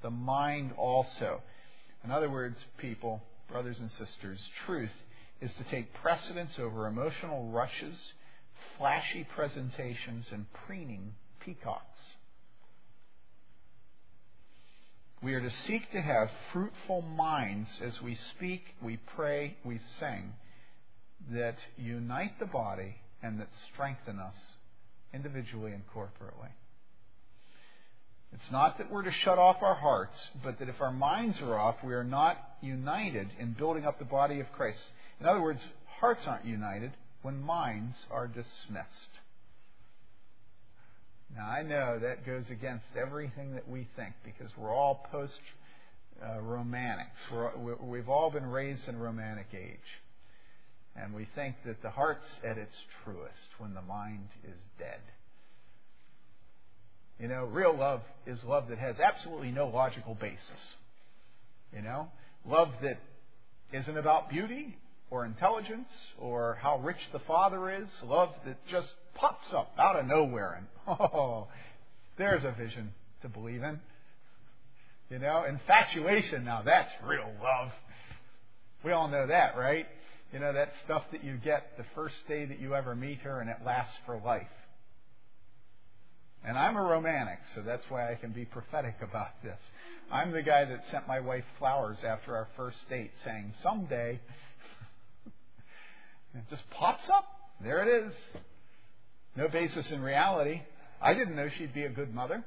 the 0.00 0.08
mind 0.08 0.72
also. 0.78 1.42
In 2.02 2.10
other 2.10 2.30
words, 2.30 2.64
people, 2.78 3.22
brothers 3.50 3.78
and 3.78 3.90
sisters, 3.90 4.40
truth 4.64 4.94
is 5.42 5.52
to 5.58 5.64
take 5.64 5.92
precedence 5.92 6.58
over 6.58 6.86
emotional 6.86 7.50
rushes 7.50 8.14
flashy 8.78 9.24
presentations 9.24 10.24
and 10.32 10.46
preening 10.66 11.14
peacocks. 11.40 12.00
We 15.22 15.34
are 15.34 15.40
to 15.40 15.50
seek 15.50 15.90
to 15.92 16.00
have 16.00 16.30
fruitful 16.52 17.02
minds 17.02 17.68
as 17.82 18.00
we 18.02 18.18
speak, 18.36 18.62
we 18.82 18.98
pray, 19.16 19.56
we 19.64 19.80
sing, 19.98 20.34
that 21.32 21.56
unite 21.78 22.38
the 22.38 22.46
body 22.46 22.96
and 23.22 23.40
that 23.40 23.48
strengthen 23.72 24.18
us 24.18 24.36
individually 25.14 25.72
and 25.72 25.82
corporately. 25.94 26.50
It's 28.34 28.50
not 28.50 28.76
that 28.78 28.90
we're 28.90 29.02
to 29.02 29.10
shut 29.10 29.38
off 29.38 29.62
our 29.62 29.74
hearts, 29.74 30.16
but 30.44 30.58
that 30.58 30.68
if 30.68 30.80
our 30.80 30.92
minds 30.92 31.40
are 31.40 31.58
off, 31.58 31.76
we 31.82 31.94
are 31.94 32.04
not 32.04 32.36
united 32.60 33.28
in 33.38 33.52
building 33.52 33.86
up 33.86 33.98
the 33.98 34.04
body 34.04 34.40
of 34.40 34.52
Christ. 34.52 34.80
In 35.20 35.26
other 35.26 35.40
words, 35.40 35.62
hearts 36.00 36.22
aren't 36.26 36.44
united, 36.44 36.92
when 37.22 37.40
minds 37.40 37.96
are 38.10 38.26
dismissed. 38.26 39.08
Now, 41.36 41.50
I 41.50 41.62
know 41.62 41.98
that 41.98 42.24
goes 42.24 42.44
against 42.50 42.86
everything 42.98 43.54
that 43.54 43.68
we 43.68 43.86
think 43.94 44.14
because 44.24 44.50
we're 44.56 44.74
all 44.74 45.06
post 45.12 45.38
uh, 46.24 46.40
romantics. 46.40 47.18
We're, 47.30 47.76
we've 47.76 48.08
all 48.08 48.30
been 48.30 48.46
raised 48.46 48.88
in 48.88 48.98
romantic 48.98 49.48
age. 49.52 49.78
And 50.96 51.12
we 51.12 51.28
think 51.34 51.56
that 51.66 51.82
the 51.82 51.90
heart's 51.90 52.24
at 52.42 52.56
its 52.56 52.74
truest 53.04 53.48
when 53.58 53.74
the 53.74 53.82
mind 53.82 54.28
is 54.44 54.58
dead. 54.78 55.00
You 57.20 57.28
know, 57.28 57.44
real 57.44 57.76
love 57.76 58.00
is 58.26 58.38
love 58.42 58.68
that 58.70 58.78
has 58.78 58.96
absolutely 58.98 59.50
no 59.50 59.68
logical 59.68 60.14
basis. 60.14 60.40
You 61.74 61.82
know, 61.82 62.08
love 62.46 62.68
that 62.80 62.98
isn't 63.74 63.98
about 63.98 64.30
beauty, 64.30 64.78
or 65.10 65.24
intelligence 65.24 65.88
or 66.18 66.58
how 66.60 66.78
rich 66.78 66.96
the 67.12 67.20
father 67.20 67.70
is. 67.70 67.88
Love 68.04 68.30
that 68.44 68.56
just 68.68 68.88
pops 69.16 69.52
up 69.52 69.72
out 69.78 69.98
of 69.98 70.06
nowhere 70.06 70.58
and, 70.58 70.66
oh, 71.00 71.48
there's 72.18 72.44
a 72.44 72.52
vision 72.52 72.92
to 73.22 73.28
believe 73.28 73.62
in. 73.62 73.80
You 75.10 75.18
know, 75.18 75.44
infatuation, 75.48 76.44
now 76.44 76.62
that's 76.64 76.90
real 77.06 77.30
love. 77.42 77.70
We 78.84 78.92
all 78.92 79.08
know 79.08 79.26
that, 79.26 79.56
right? 79.56 79.86
You 80.32 80.40
know, 80.40 80.52
that 80.52 80.72
stuff 80.84 81.04
that 81.12 81.22
you 81.22 81.36
get 81.36 81.76
the 81.78 81.84
first 81.94 82.16
day 82.28 82.44
that 82.44 82.58
you 82.60 82.74
ever 82.74 82.94
meet 82.94 83.18
her 83.20 83.40
and 83.40 83.48
it 83.48 83.58
lasts 83.64 83.94
for 84.04 84.20
life. 84.24 84.46
And 86.44 86.56
I'm 86.56 86.76
a 86.76 86.82
romantic, 86.82 87.38
so 87.54 87.62
that's 87.62 87.84
why 87.88 88.10
I 88.10 88.14
can 88.14 88.32
be 88.32 88.44
prophetic 88.44 88.96
about 89.02 89.42
this. 89.42 89.58
I'm 90.10 90.32
the 90.32 90.42
guy 90.42 90.64
that 90.64 90.82
sent 90.90 91.08
my 91.08 91.20
wife 91.20 91.44
flowers 91.58 91.98
after 92.06 92.36
our 92.36 92.48
first 92.56 92.78
date 92.88 93.10
saying, 93.24 93.52
someday. 93.62 94.20
it 96.34 96.44
just 96.50 96.62
pops 96.70 97.08
up. 97.12 97.24
There 97.62 97.82
it 97.82 98.06
is. 98.06 98.12
No 99.36 99.48
basis 99.48 99.90
in 99.90 100.02
reality. 100.02 100.62
I 101.00 101.12
didn't 101.12 101.36
know 101.36 101.48
she'd 101.58 101.74
be 101.74 101.84
a 101.84 101.90
good 101.90 102.14
mother. 102.14 102.42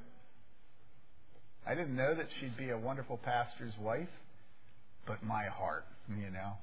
I 1.66 1.76
didn't 1.76 1.96
know 1.96 2.16
that 2.16 2.28
she'd 2.40 2.58
be 2.58 2.70
a 2.70 2.78
wonderful 2.78 3.18
pastor's 3.18 3.74
wife. 3.80 4.10
But 5.06 5.24
my 5.24 5.46
heart, 5.46 5.86
you 6.10 6.32
know. 6.32 6.54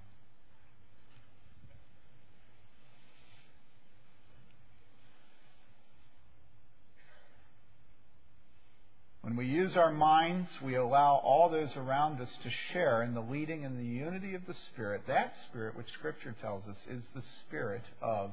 When 9.26 9.34
we 9.34 9.46
use 9.46 9.76
our 9.76 9.90
minds, 9.90 10.48
we 10.62 10.76
allow 10.76 11.16
all 11.16 11.50
those 11.50 11.70
around 11.76 12.20
us 12.20 12.28
to 12.44 12.50
share 12.72 13.02
in 13.02 13.12
the 13.12 13.20
leading 13.20 13.64
and 13.64 13.76
the 13.76 13.84
unity 13.84 14.34
of 14.34 14.46
the 14.46 14.54
Spirit. 14.72 15.02
That 15.08 15.34
Spirit, 15.50 15.76
which 15.76 15.90
Scripture 15.98 16.36
tells 16.40 16.64
us, 16.68 16.76
is 16.88 17.02
the 17.12 17.22
Spirit 17.40 17.82
of 18.00 18.32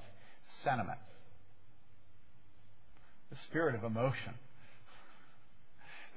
sentiment, 0.64 1.00
the 3.34 3.40
Spirit 3.50 3.74
of 3.74 3.84
emotion. 3.84 4.36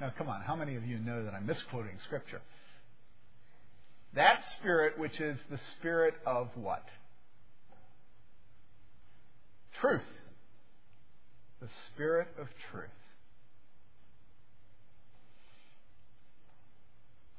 Now, 0.01 0.13
come 0.19 0.29
on, 0.29 0.43
how 0.43 0.55
many 0.55 0.77
of 0.77 0.85
you 0.85 0.99
know 0.99 1.25
that 1.25 1.33
I'm 1.33 1.47
misquoting 1.47 1.97
Scripture? 2.05 2.43
That 4.15 4.43
Spirit, 4.59 4.99
which 4.99 5.19
is 5.19 5.39
the 5.51 5.59
Spirit 5.79 6.15
of 6.27 6.49
what? 6.55 6.85
Truth. 9.81 10.03
The 11.63 11.69
Spirit 11.95 12.29
of 12.39 12.49
truth. 12.71 12.91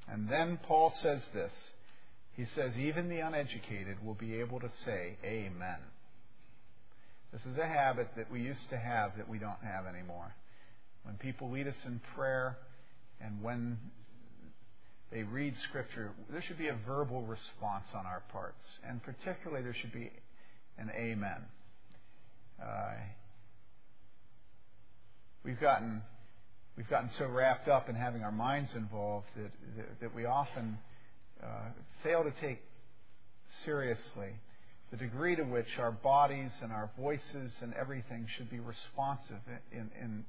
And 0.09 0.27
then 0.27 0.57
Paul 0.63 0.91
says 1.03 1.21
this. 1.35 1.51
He 2.35 2.45
says, 2.55 2.71
even 2.79 3.09
the 3.09 3.19
uneducated 3.19 4.03
will 4.03 4.15
be 4.15 4.39
able 4.39 4.59
to 4.59 4.69
say, 4.85 5.17
Amen. 5.23 5.77
This 7.31 7.41
is 7.51 7.57
a 7.57 7.67
habit 7.67 8.07
that 8.15 8.31
we 8.31 8.41
used 8.41 8.69
to 8.69 8.77
have 8.77 9.17
that 9.17 9.27
we 9.27 9.37
don't 9.37 9.61
have 9.61 9.85
anymore. 9.85 10.33
When 11.03 11.15
people 11.15 11.51
lead 11.51 11.67
us 11.67 11.75
in 11.85 11.99
prayer 12.15 12.57
and 13.19 13.41
when 13.41 13.77
they 15.11 15.23
read 15.23 15.53
Scripture, 15.69 16.11
there 16.29 16.41
should 16.41 16.57
be 16.57 16.67
a 16.67 16.77
verbal 16.85 17.21
response 17.23 17.85
on 17.93 18.05
our 18.05 18.23
parts. 18.31 18.63
And 18.87 19.01
particularly, 19.03 19.63
there 19.63 19.75
should 19.81 19.93
be 19.93 20.11
an 20.77 20.89
Amen. 20.95 21.43
Uh, 22.61 22.93
we've 25.43 25.59
gotten 25.59 26.01
we've 26.75 26.89
gotten 26.89 27.09
so 27.17 27.27
wrapped 27.27 27.67
up 27.67 27.89
in 27.89 27.95
having 27.95 28.23
our 28.23 28.31
minds 28.31 28.69
involved 28.75 29.27
that, 29.35 29.51
that, 29.75 29.99
that 30.01 30.15
we 30.15 30.25
often 30.25 30.77
uh, 31.43 31.69
fail 32.03 32.23
to 32.23 32.31
take 32.41 32.61
seriously 33.65 34.33
the 34.91 34.97
degree 34.97 35.35
to 35.35 35.43
which 35.43 35.67
our 35.79 35.91
bodies 35.91 36.51
and 36.61 36.71
our 36.71 36.89
voices 36.97 37.51
and 37.61 37.73
everything 37.73 38.27
should 38.37 38.49
be 38.49 38.59
responsive 38.59 39.41
in, 39.71 39.89
in 40.01 40.25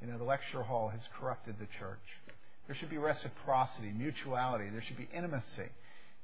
you 0.00 0.06
know, 0.06 0.18
the 0.18 0.24
lecture 0.24 0.62
hall 0.62 0.88
has 0.88 1.00
corrupted 1.18 1.56
the 1.58 1.66
church. 1.78 1.98
There 2.66 2.76
should 2.76 2.90
be 2.90 2.98
reciprocity, 2.98 3.92
mutuality. 3.96 4.68
There 4.70 4.82
should 4.82 4.96
be 4.96 5.08
intimacy 5.14 5.70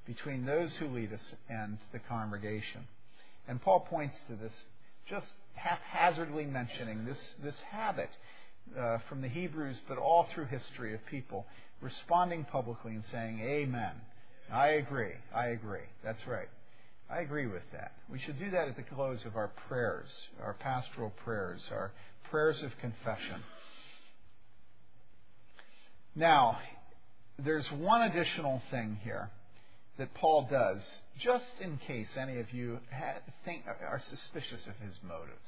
between 0.07 0.45
those 0.47 0.75
who 0.75 0.89
lead 0.89 1.13
us 1.13 1.35
and 1.49 1.79
the 1.93 1.99
congregation. 1.99 2.85
And 3.49 3.61
Paul 3.61 3.81
points 3.81 4.17
to 4.29 4.37
this, 4.37 4.53
just 5.09 5.27
haphazardly 5.55 6.45
mentioning 6.45 7.05
this, 7.05 7.19
this 7.43 7.57
habit 7.71 8.11
uh, 8.79 8.99
from 9.09 9.23
the 9.23 9.29
Hebrews, 9.29 9.77
but 9.89 9.99
all 9.99 10.27
through 10.35 10.47
history 10.47 10.95
of 10.95 11.05
people 11.07 11.47
responding 11.81 12.45
publicly 12.45 12.93
and 12.93 13.05
saying, 13.11 13.41
Amen. 13.41 13.93
I 14.53 14.69
agree. 14.69 15.15
I 15.35 15.47
agree. 15.49 15.87
That's 16.03 16.27
right. 16.27 16.49
I 17.11 17.21
agree 17.21 17.47
with 17.47 17.63
that. 17.73 17.93
We 18.11 18.19
should 18.19 18.39
do 18.39 18.51
that 18.51 18.69
at 18.69 18.77
the 18.77 18.83
close 18.83 19.25
of 19.25 19.37
our 19.37 19.53
prayers, 19.69 20.09
our 20.43 20.55
pastoral 20.55 21.11
prayers, 21.25 21.63
our 21.71 21.93
prayers 22.31 22.63
of 22.63 22.71
confession. 22.81 23.43
Now, 26.17 26.59
there's 27.39 27.71
one 27.73 28.03
additional 28.03 28.63
thing 28.71 28.99
here 29.03 29.31
that 29.99 30.15
Paul 30.15 30.49
does, 30.51 30.81
just 31.21 31.61
in 31.61 31.79
case 31.87 32.09
any 32.17 32.39
of 32.41 32.53
you 32.53 32.79
think, 33.45 33.65
are 33.67 34.03
suspicious 34.11 34.67
of 34.67 34.75
his 34.85 34.99
motives. 35.03 35.39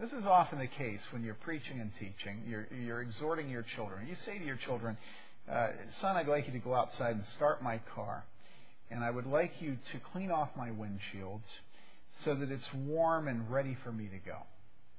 This 0.00 0.12
is 0.12 0.24
often 0.24 0.58
the 0.58 0.66
case 0.66 1.00
when 1.10 1.22
you're 1.22 1.34
preaching 1.34 1.80
and 1.80 1.90
teaching. 1.98 2.42
You're, 2.46 2.68
you're 2.72 3.02
exhorting 3.02 3.50
your 3.50 3.64
children. 3.76 4.06
You 4.06 4.14
say 4.24 4.38
to 4.38 4.44
your 4.44 4.56
children, 4.56 4.96
uh, 5.50 5.68
Son, 6.00 6.16
I'd 6.16 6.28
like 6.28 6.46
you 6.46 6.52
to 6.52 6.58
go 6.58 6.74
outside 6.74 7.16
and 7.16 7.24
start 7.36 7.62
my 7.62 7.80
car. 7.94 8.24
And 8.90 9.04
I 9.04 9.10
would 9.10 9.26
like 9.26 9.52
you 9.60 9.76
to 9.92 10.00
clean 10.12 10.30
off 10.30 10.48
my 10.56 10.70
windshields 10.70 11.46
so 12.24 12.34
that 12.34 12.50
it's 12.50 12.66
warm 12.74 13.28
and 13.28 13.50
ready 13.50 13.76
for 13.84 13.92
me 13.92 14.06
to 14.08 14.18
go 14.18 14.38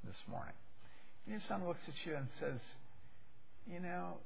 this 0.06 0.16
morning. 0.30 0.54
And 1.26 1.34
your 1.34 1.42
son 1.48 1.68
looks 1.68 1.82
at 1.88 1.94
you 2.06 2.16
and 2.16 2.28
says, 2.40 2.60
You 3.72 3.80
know, 3.80 4.18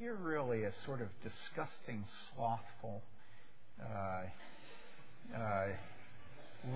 you're 0.00 0.14
really 0.14 0.64
a 0.64 0.72
sort 0.86 1.00
of 1.02 1.08
disgusting, 1.22 2.04
slothful, 2.34 3.02
uh, 3.82 4.22
uh, 5.36 5.66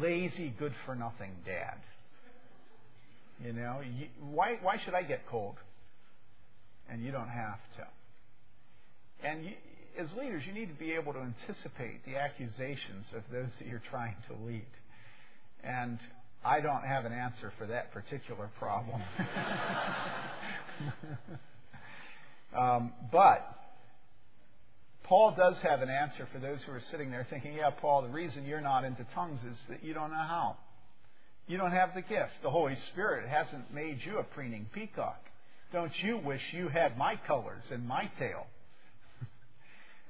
lazy, 0.01 0.53
good 0.59 0.73
for 0.85 0.95
nothing 0.95 1.31
dad. 1.47 1.79
You 3.45 3.53
know, 3.53 3.81
you, 3.81 4.09
why 4.33 4.59
why 4.63 4.79
should 4.85 4.95
I 4.95 5.03
get 5.03 5.27
cold? 5.29 5.55
And 6.91 7.05
you 7.05 7.13
don't 7.13 7.29
have 7.29 7.61
to. 7.77 9.27
And 9.29 9.45
you, 9.45 9.53
as 9.99 10.13
leaders, 10.13 10.43
you 10.47 10.53
need 10.53 10.69
to 10.69 10.79
be 10.79 10.93
able 10.93 11.13
to 11.13 11.19
anticipate 11.19 12.05
the 12.07 12.17
accusations 12.17 13.07
of 13.17 13.23
those 13.33 13.49
that 13.59 13.67
you're 13.67 13.83
trying 13.91 14.15
to 14.29 14.35
lead. 14.47 14.71
And 15.65 15.99
I 16.45 16.61
don't 16.61 16.85
have 16.85 17.05
an 17.05 17.13
answer 17.13 17.53
for 17.59 17.67
that 17.67 17.93
particular 17.93 18.49
problem. 18.59 19.03
um, 22.57 22.93
but 23.11 23.45
Paul 25.03 25.35
does 25.37 25.57
have 25.63 25.83
an 25.83 25.91
answer 25.91 26.29
for 26.33 26.39
those 26.39 26.61
who 26.65 26.73
are 26.73 26.83
sitting 26.93 27.11
there 27.11 27.27
thinking, 27.29 27.55
yeah, 27.55 27.71
Paul, 27.71 28.03
the 28.03 28.09
reason 28.09 28.47
you're 28.47 28.61
not 28.61 28.85
into 28.85 29.05
tongues 29.15 29.41
is 29.43 29.57
that 29.69 29.83
you 29.83 29.95
don't 29.95 30.11
know 30.11 30.17
how. 30.17 30.57
You 31.49 31.57
don't 31.57 31.73
have 31.73 31.95
the 31.95 32.03
gift. 32.03 32.35
The 32.43 32.51
Holy 32.51 32.77
Spirit 32.93 33.29
hasn't 33.29 33.75
made 33.75 33.99
you 34.05 34.19
a 34.19 34.23
preening 34.23 34.67
peacock. 34.73 35.21
Don't 35.73 35.93
you 36.03 36.19
wish 36.19 36.41
you 36.53 36.69
had 36.69 36.97
my 36.97 37.17
colors 37.27 37.65
and 37.73 37.87
my 37.87 38.11
tail? 38.19 38.47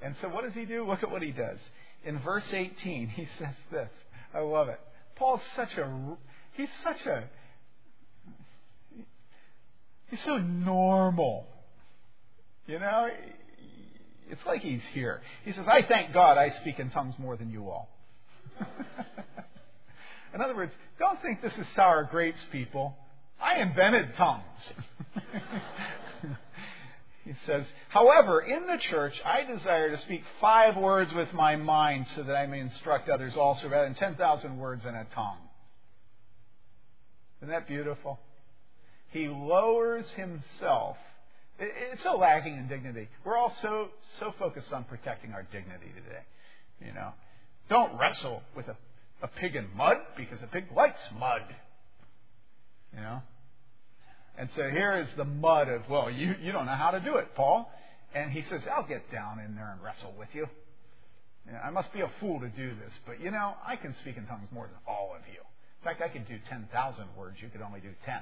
And 0.03 0.15
so 0.21 0.29
what 0.29 0.45
does 0.45 0.55
he 0.55 0.65
do? 0.65 0.87
Look 0.89 1.03
at 1.03 1.11
what 1.11 1.23
he 1.23 1.33
does. 1.33 1.59
In 2.05 2.19
verse 2.21 2.53
18, 2.53 3.09
he 3.09 3.29
says 3.39 3.55
this. 3.71 3.91
I 4.35 4.41
love 4.41 4.69
it. 4.69 4.81
Paul's 5.17 5.41
such 5.57 5.77
a, 5.79 6.17
he's 6.53 6.69
such 6.85 7.07
a, 7.07 7.25
he's 10.09 10.23
so 10.23 10.39
normal. 10.39 11.47
You 12.67 12.79
know, 12.79 13.09
it's 14.31 14.47
like 14.47 14.61
he's 14.61 14.83
here. 14.93 15.23
He 15.45 15.53
says, 15.53 15.67
I 15.67 15.83
thank 15.83 16.13
God 16.13 16.39
I 16.39 16.51
speak 16.51 16.79
in 16.79 16.91
tongues 16.91 17.15
more 17.19 17.37
than 17.37 17.51
you 17.51 17.69
all. 17.69 17.89
In 20.35 20.43
other 20.43 20.55
words, 20.55 20.73
don't 20.99 21.21
think 21.23 21.41
this 21.41 21.55
is 21.55 21.67
sour 21.75 22.05
grapes, 22.05 22.41
people. 22.53 22.95
I 23.41 23.57
invented 23.61 24.15
tongues. 24.17 24.43
He 27.29 27.35
says, 27.47 27.66
However, 27.89 28.41
in 28.41 28.66
the 28.66 28.79
church, 28.79 29.14
I 29.24 29.45
desire 29.45 29.91
to 29.91 29.99
speak 29.99 30.22
five 30.41 30.76
words 30.76 31.12
with 31.12 31.33
my 31.33 31.57
mind 31.57 32.07
so 32.14 32.22
that 32.22 32.35
I 32.35 32.47
may 32.47 32.61
instruct 32.61 33.09
others 33.09 33.37
also, 33.37 33.68
rather 33.68 33.85
than 33.85 33.95
10,000 33.95 34.59
words 34.59 34.85
in 34.85 34.95
a 34.95 35.07
tongue. 35.14 35.39
Isn't 37.41 37.51
that 37.51 37.68
beautiful? 37.68 38.18
He 39.11 39.29
lowers 39.29 40.07
himself. 40.16 40.97
It's 41.59 42.03
so 42.03 42.16
lacking 42.16 42.55
in 42.55 42.68
dignity. 42.68 43.09
We're 43.24 43.37
all 43.37 43.55
so, 43.62 43.89
so 44.18 44.33
focused 44.39 44.72
on 44.72 44.85
protecting 44.85 45.33
our 45.33 45.43
dignity 45.43 45.93
today. 45.95 46.22
You 46.85 46.95
know, 46.95 47.12
don't 47.68 47.99
wrestle 47.99 48.43
with 48.57 48.68
a 48.68 48.76
a 49.22 49.29
pig 49.29 49.57
in 49.57 49.68
mud 49.76 49.97
because 50.16 50.43
a 50.43 50.47
pig 50.47 50.66
likes 50.74 51.01
mud. 51.18 51.43
You 52.95 53.01
know? 53.01 53.22
And 54.39 54.49
so 54.55 54.70
here 54.70 54.95
is 54.95 55.09
the 55.16 55.24
mud 55.24 55.68
of, 55.68 55.82
well, 55.91 56.11
you, 56.11 56.34
you 56.41 56.53
don't 56.53 56.66
know 56.66 56.72
how 56.72 56.93
to 56.93 57.01
do 57.01 57.16
it, 57.16 57.34
Paul. 57.34 57.70
And 58.14 58.30
he 58.30 58.43
says, 58.49 58.61
I'll 58.74 58.86
get 58.86 59.11
down 59.12 59.41
in 59.41 59.55
there 59.55 59.70
and 59.72 59.82
wrestle 59.82 60.14
with 60.18 60.28
you. 60.32 60.47
I 61.64 61.70
must 61.70 61.93
be 61.93 62.01
a 62.01 62.11
fool 62.20 62.41
to 62.41 62.49
do 62.49 62.68
this, 62.68 62.93
but 63.07 63.20
you 63.22 63.30
know, 63.30 63.55
I 63.66 63.76
can 63.76 63.95
speak 64.03 64.18
in 64.18 64.26
tongues 64.26 64.49
more 64.53 64.66
than 64.66 64.76
all 64.86 65.14
of 65.16 65.22
you. 65.32 65.41
In 65.41 65.84
fact, 65.84 66.03
I 66.03 66.09
could 66.09 66.28
do 66.28 66.36
10,000 66.49 67.05
words. 67.16 67.36
You 67.41 67.49
could 67.49 67.62
only 67.62 67.80
do 67.80 67.89
10. 68.05 68.20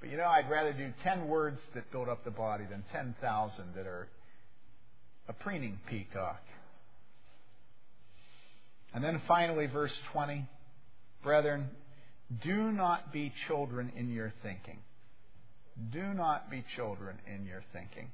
But 0.00 0.10
you 0.10 0.16
know, 0.16 0.26
I'd 0.26 0.48
rather 0.48 0.72
do 0.72 0.92
10 1.02 1.26
words 1.26 1.58
that 1.74 1.90
build 1.90 2.08
up 2.08 2.24
the 2.24 2.30
body 2.30 2.64
than 2.70 2.84
10,000 2.92 3.64
that 3.74 3.86
are 3.86 4.08
a 5.28 5.32
preening 5.32 5.80
peacock. 5.88 6.40
And 8.94 9.02
then 9.02 9.20
finally, 9.26 9.66
verse 9.66 9.92
20 10.12 10.46
Brethren, 11.24 11.68
do 12.44 12.72
not 12.72 13.12
be 13.12 13.32
children 13.46 13.92
in 13.96 14.10
your 14.12 14.32
thinking. 14.42 14.78
Do 15.92 16.12
not 16.12 16.50
be 16.50 16.64
children 16.76 17.16
in 17.32 17.46
your 17.46 17.62
thinking. 17.72 18.10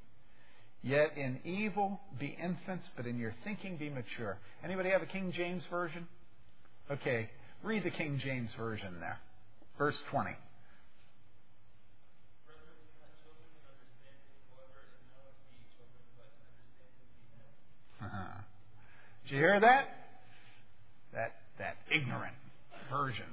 Yet 0.83 1.17
in 1.17 1.41
evil 1.45 2.01
be 2.21 2.37
infants, 2.41 2.87
but 2.97 3.07
in 3.07 3.19
your 3.19 3.35
thinking 3.43 3.77
be 3.77 3.89
mature. 3.89 4.39
Anybody 4.63 4.91
have 4.91 5.03
a 5.03 5.07
King 5.07 5.33
James 5.35 5.63
version? 5.71 6.07
Okay, 6.91 7.29
read 7.63 7.83
the 7.85 7.91
King 7.91 8.21
James 8.23 8.51
version 8.57 9.01
there. 9.01 9.19
Verse 9.79 9.97
20. 10.11 10.31
Uh-huh. 18.03 18.41
Did 19.27 19.33
you 19.33 19.39
hear 19.39 19.59
that? 19.59 19.89
That 21.15 21.33
that 21.59 21.77
ignorant 21.91 22.35
version 22.91 23.25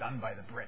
done 0.00 0.18
by 0.18 0.34
the 0.34 0.42
Brits. 0.52 0.66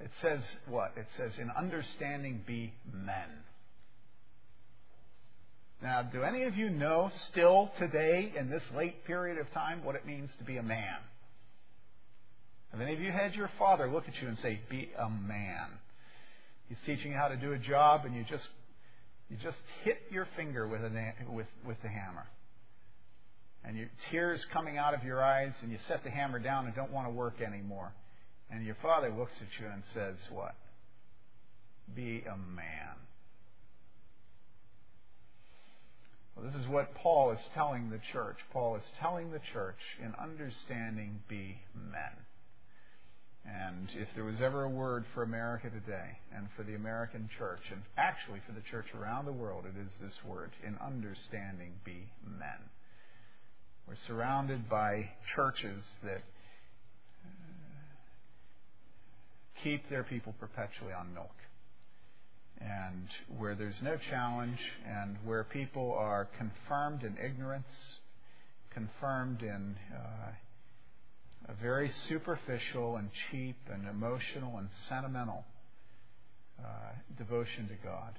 It 0.00 0.10
says 0.20 0.40
what? 0.68 0.92
It 0.96 1.06
says, 1.16 1.32
in 1.38 1.50
understanding 1.50 2.42
be 2.46 2.74
men. 2.92 3.30
Now, 5.80 6.02
do 6.02 6.22
any 6.22 6.42
of 6.42 6.56
you 6.56 6.70
know 6.70 7.10
still 7.30 7.70
today, 7.78 8.32
in 8.38 8.50
this 8.50 8.62
late 8.76 9.04
period 9.04 9.38
of 9.38 9.50
time, 9.52 9.84
what 9.84 9.96
it 9.96 10.06
means 10.06 10.30
to 10.38 10.44
be 10.44 10.56
a 10.56 10.62
man? 10.62 10.98
Have 12.72 12.80
any 12.80 12.92
of 12.94 13.00
you 13.00 13.10
had 13.10 13.34
your 13.34 13.50
father 13.58 13.90
look 13.90 14.04
at 14.08 14.20
you 14.20 14.28
and 14.28 14.38
say, 14.38 14.60
be 14.68 14.90
a 14.98 15.08
man? 15.08 15.68
He's 16.68 16.78
teaching 16.86 17.12
you 17.12 17.16
how 17.16 17.28
to 17.28 17.36
do 17.36 17.52
a 17.52 17.58
job, 17.58 18.04
and 18.04 18.14
you 18.14 18.24
just 18.28 18.46
you 19.28 19.36
just 19.42 19.56
hit 19.82 19.98
your 20.10 20.28
finger 20.36 20.68
with, 20.68 20.82
a, 20.82 21.12
with, 21.30 21.46
with 21.66 21.78
the 21.82 21.88
hammer. 21.88 22.26
And 23.64 23.76
your 23.76 23.88
tears 24.10 24.44
coming 24.52 24.76
out 24.76 24.94
of 24.94 25.04
your 25.04 25.22
eyes, 25.22 25.52
and 25.62 25.70
you 25.70 25.78
set 25.86 26.02
the 26.02 26.10
hammer 26.10 26.38
down 26.38 26.66
and 26.66 26.74
don't 26.74 26.90
want 26.90 27.06
to 27.06 27.12
work 27.12 27.40
anymore. 27.40 27.92
And 28.50 28.64
your 28.66 28.76
father 28.82 29.10
looks 29.10 29.32
at 29.40 29.60
you 29.60 29.70
and 29.72 29.82
says, 29.94 30.16
What? 30.30 30.54
Be 31.94 32.24
a 32.26 32.36
man. 32.36 32.96
Well, 36.34 36.46
this 36.46 36.60
is 36.60 36.66
what 36.66 36.94
Paul 36.94 37.32
is 37.32 37.40
telling 37.54 37.90
the 37.90 38.00
church. 38.12 38.36
Paul 38.52 38.76
is 38.76 38.82
telling 39.00 39.30
the 39.30 39.40
church, 39.52 39.78
in 40.02 40.14
understanding, 40.20 41.20
be 41.28 41.58
men. 41.74 42.16
And 43.44 43.88
if 43.94 44.08
there 44.14 44.24
was 44.24 44.40
ever 44.40 44.64
a 44.64 44.68
word 44.68 45.04
for 45.14 45.22
America 45.22 45.68
today 45.68 46.18
and 46.34 46.46
for 46.56 46.62
the 46.62 46.74
American 46.74 47.28
church, 47.38 47.60
and 47.70 47.82
actually 47.96 48.40
for 48.46 48.52
the 48.52 48.62
church 48.70 48.86
around 48.98 49.26
the 49.26 49.32
world, 49.32 49.64
it 49.66 49.78
is 49.78 49.90
this 50.00 50.16
word 50.24 50.52
in 50.64 50.76
understanding, 50.78 51.72
be 51.84 52.08
men. 52.24 52.70
We're 53.86 53.96
surrounded 54.06 54.68
by 54.68 55.10
churches 55.34 55.82
that 56.04 56.22
keep 59.62 59.88
their 59.88 60.02
people 60.02 60.34
perpetually 60.38 60.92
on 60.92 61.12
milk. 61.14 61.34
And 62.60 63.08
where 63.38 63.54
there's 63.54 63.80
no 63.82 63.96
challenge, 64.10 64.58
and 64.86 65.16
where 65.24 65.44
people 65.44 65.92
are 65.98 66.28
confirmed 66.38 67.02
in 67.02 67.16
ignorance, 67.18 67.66
confirmed 68.72 69.42
in. 69.42 69.76
Uh, 69.92 70.32
a 71.48 71.54
very 71.54 71.90
superficial 72.08 72.96
and 72.96 73.10
cheap 73.30 73.56
and 73.72 73.88
emotional 73.88 74.58
and 74.58 74.68
sentimental 74.88 75.44
uh, 76.60 76.68
devotion 77.16 77.68
to 77.68 77.74
God. 77.84 78.18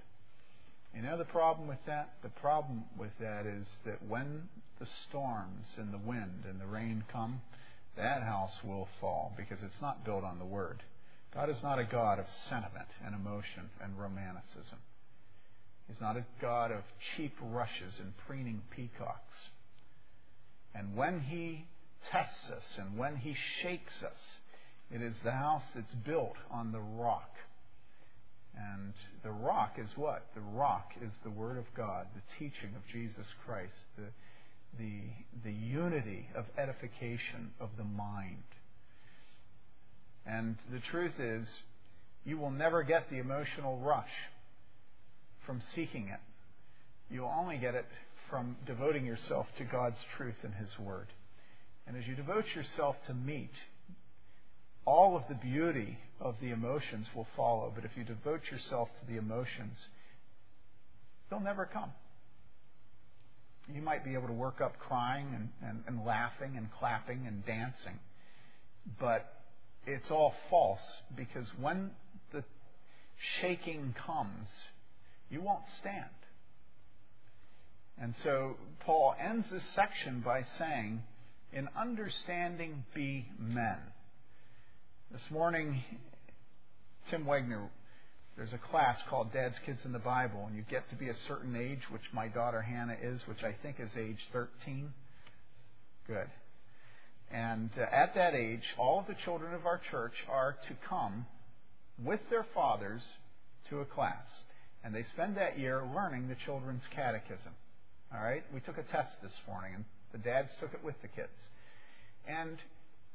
You 0.96 1.02
know 1.02 1.18
the 1.18 1.26
problem 1.26 1.68
with 1.68 1.84
that? 1.88 2.14
The 2.22 2.30
problem 2.30 2.84
with 2.98 3.12
that 3.20 3.46
is 3.46 3.66
that 3.86 4.04
when 4.08 4.44
the 4.80 4.88
storms 5.08 5.68
and 5.78 5.94
the 5.94 5.98
wind 5.98 6.44
and 6.48 6.62
the 6.62 6.68
rain 6.68 7.04
come, 7.12 7.42
that 7.98 8.24
house 8.24 8.56
will 8.64 8.88
fall 9.02 9.34
because 9.36 9.60
it's 9.64 9.82
not 9.82 10.06
built 10.06 10.24
on 10.24 10.40
the 10.40 10.46
Word. 10.46 10.84
God 11.34 11.50
is 11.50 11.64
not 11.64 11.80
a 11.80 11.84
God 11.84 12.20
of 12.20 12.26
sentiment 12.50 12.90
and 13.04 13.16
emotion 13.16 13.70
and 13.82 13.98
romanticism. 13.98 14.78
He's 15.88 16.00
not 16.00 16.16
a 16.16 16.26
God 16.40 16.72
of 16.72 16.84
cheap 17.16 17.34
rushes 17.42 17.96
and 18.00 18.16
preening 18.28 18.62
peacocks. 18.70 19.50
And 20.76 20.96
when 20.96 21.22
He 21.22 21.66
tests 22.12 22.52
us 22.52 22.78
and 22.78 22.98
when 22.98 23.16
He 23.16 23.36
shakes 23.62 24.04
us, 24.04 24.38
it 24.92 25.02
is 25.02 25.16
the 25.24 25.32
house 25.32 25.64
that's 25.74 25.94
built 25.94 26.36
on 26.52 26.72
the 26.72 26.80
rock. 26.80 27.32
And 28.56 28.94
the 29.24 29.32
rock 29.32 29.78
is 29.78 29.90
what? 29.96 30.28
The 30.36 30.42
rock 30.42 30.92
is 31.02 31.12
the 31.24 31.30
Word 31.30 31.58
of 31.58 31.66
God, 31.76 32.08
the 32.14 32.22
teaching 32.38 32.76
of 32.76 32.82
Jesus 32.92 33.26
Christ, 33.46 33.74
the, 33.98 34.06
the, 34.78 35.02
the 35.44 35.52
unity 35.52 36.28
of 36.36 36.46
edification 36.58 37.52
of 37.60 37.70
the 37.78 37.84
mind. 37.84 38.44
And 40.26 40.56
the 40.72 40.80
truth 40.92 41.20
is, 41.20 41.48
you 42.26 42.38
will 42.38 42.52
never 42.52 42.84
get 42.84 43.10
the 43.10 43.18
emotional 43.18 43.78
rush 43.80 44.14
from 45.46 45.62
seeking 45.76 46.08
it. 46.08 46.20
You'll 47.10 47.34
only 47.38 47.58
get 47.58 47.76
it 47.76 47.86
from 48.30 48.56
devoting 48.66 49.06
yourself 49.06 49.48
to 49.58 49.64
God's 49.64 50.00
truth 50.16 50.38
and 50.44 50.54
His 50.54 50.70
Word. 50.80 51.08
And 51.86 51.98
as 51.98 52.08
you 52.08 52.16
devote 52.16 52.46
yourself 52.56 52.96
to 53.08 53.14
meat, 53.14 53.52
all 54.86 55.16
of 55.16 55.24
the 55.30 55.36
beauty 55.36 55.98
of 56.20 56.36
the 56.42 56.52
emotions 56.52 57.08
will 57.16 57.28
follow. 57.36 57.72
But 57.74 57.86
if 57.86 57.92
you 57.96 58.04
devote 58.04 58.42
yourself 58.52 58.90
to 59.00 59.12
the 59.12 59.18
emotions, 59.18 59.78
they'll 61.30 61.40
never 61.40 61.66
come. 61.66 61.92
You 63.74 63.82
might 63.82 64.04
be 64.04 64.14
able 64.14 64.28
to 64.28 64.34
work 64.34 64.60
up 64.62 64.78
crying 64.78 65.28
and, 65.34 65.50
and, 65.68 65.84
and 65.88 66.06
laughing 66.06 66.56
and 66.58 66.68
clapping 66.80 67.26
and 67.28 67.46
dancing, 67.46 68.00
but 69.00 69.42
it's 69.86 70.12
all 70.12 70.34
false 70.50 70.82
because 71.16 71.48
when 71.60 71.92
the 72.34 72.44
shaking 73.40 73.96
comes, 74.06 74.50
you 75.30 75.42
won't 75.42 75.64
stand. 75.80 76.10
And 78.02 78.16
so 78.24 78.58
Paul 78.82 79.16
ends 79.20 79.48
this 79.50 79.64
section 79.74 80.22
by 80.26 80.44
saying, 80.58 81.04
in 81.54 81.70
understanding 81.78 82.84
be 82.94 83.28
men. 83.40 83.78
This 85.14 85.30
morning, 85.30 85.84
Tim 87.12 87.26
Wegner, 87.26 87.70
there's 88.36 88.52
a 88.52 88.58
class 88.58 88.98
called 89.08 89.32
Dad's 89.32 89.54
Kids 89.64 89.78
in 89.86 89.92
the 89.92 90.00
Bible, 90.00 90.46
and 90.48 90.56
you 90.56 90.64
get 90.68 90.90
to 90.90 90.96
be 90.96 91.10
a 91.10 91.16
certain 91.28 91.56
age, 91.56 91.82
which 91.92 92.02
my 92.12 92.28
daughter 92.28 92.64
Hannah 92.64 92.98
is, 93.00 93.22
which 93.28 93.44
I 93.44 93.54
think 93.62 93.76
is 93.80 93.92
age 93.96 94.18
13. 94.32 94.92
Good. 96.08 96.26
And 97.32 97.70
uh, 97.78 97.96
at 97.96 98.16
that 98.16 98.34
age, 98.34 98.64
all 98.80 99.02
of 99.02 99.06
the 99.06 99.14
children 99.24 99.54
of 99.54 99.68
our 99.68 99.80
church 99.92 100.14
are 100.28 100.58
to 100.68 100.74
come 100.90 101.28
with 102.04 102.22
their 102.32 102.48
fathers 102.52 103.04
to 103.70 103.82
a 103.82 103.86
class. 103.86 104.26
And 104.84 104.96
they 104.96 105.04
spend 105.14 105.38
that 105.38 105.60
year 105.60 105.84
learning 105.94 106.28
the 106.28 106.38
children's 106.44 106.82
catechism. 106.96 107.54
All 108.12 108.24
right? 108.24 108.42
We 108.52 108.62
took 108.62 108.80
a 108.80 108.92
test 108.92 109.14
this 109.22 109.36
morning, 109.48 109.76
and 109.76 109.86
the 110.12 110.18
dads 110.18 110.50
took 110.60 110.74
it 110.74 110.84
with 110.84 111.00
the 111.04 111.08
kids. 111.08 111.38
And 112.28 112.58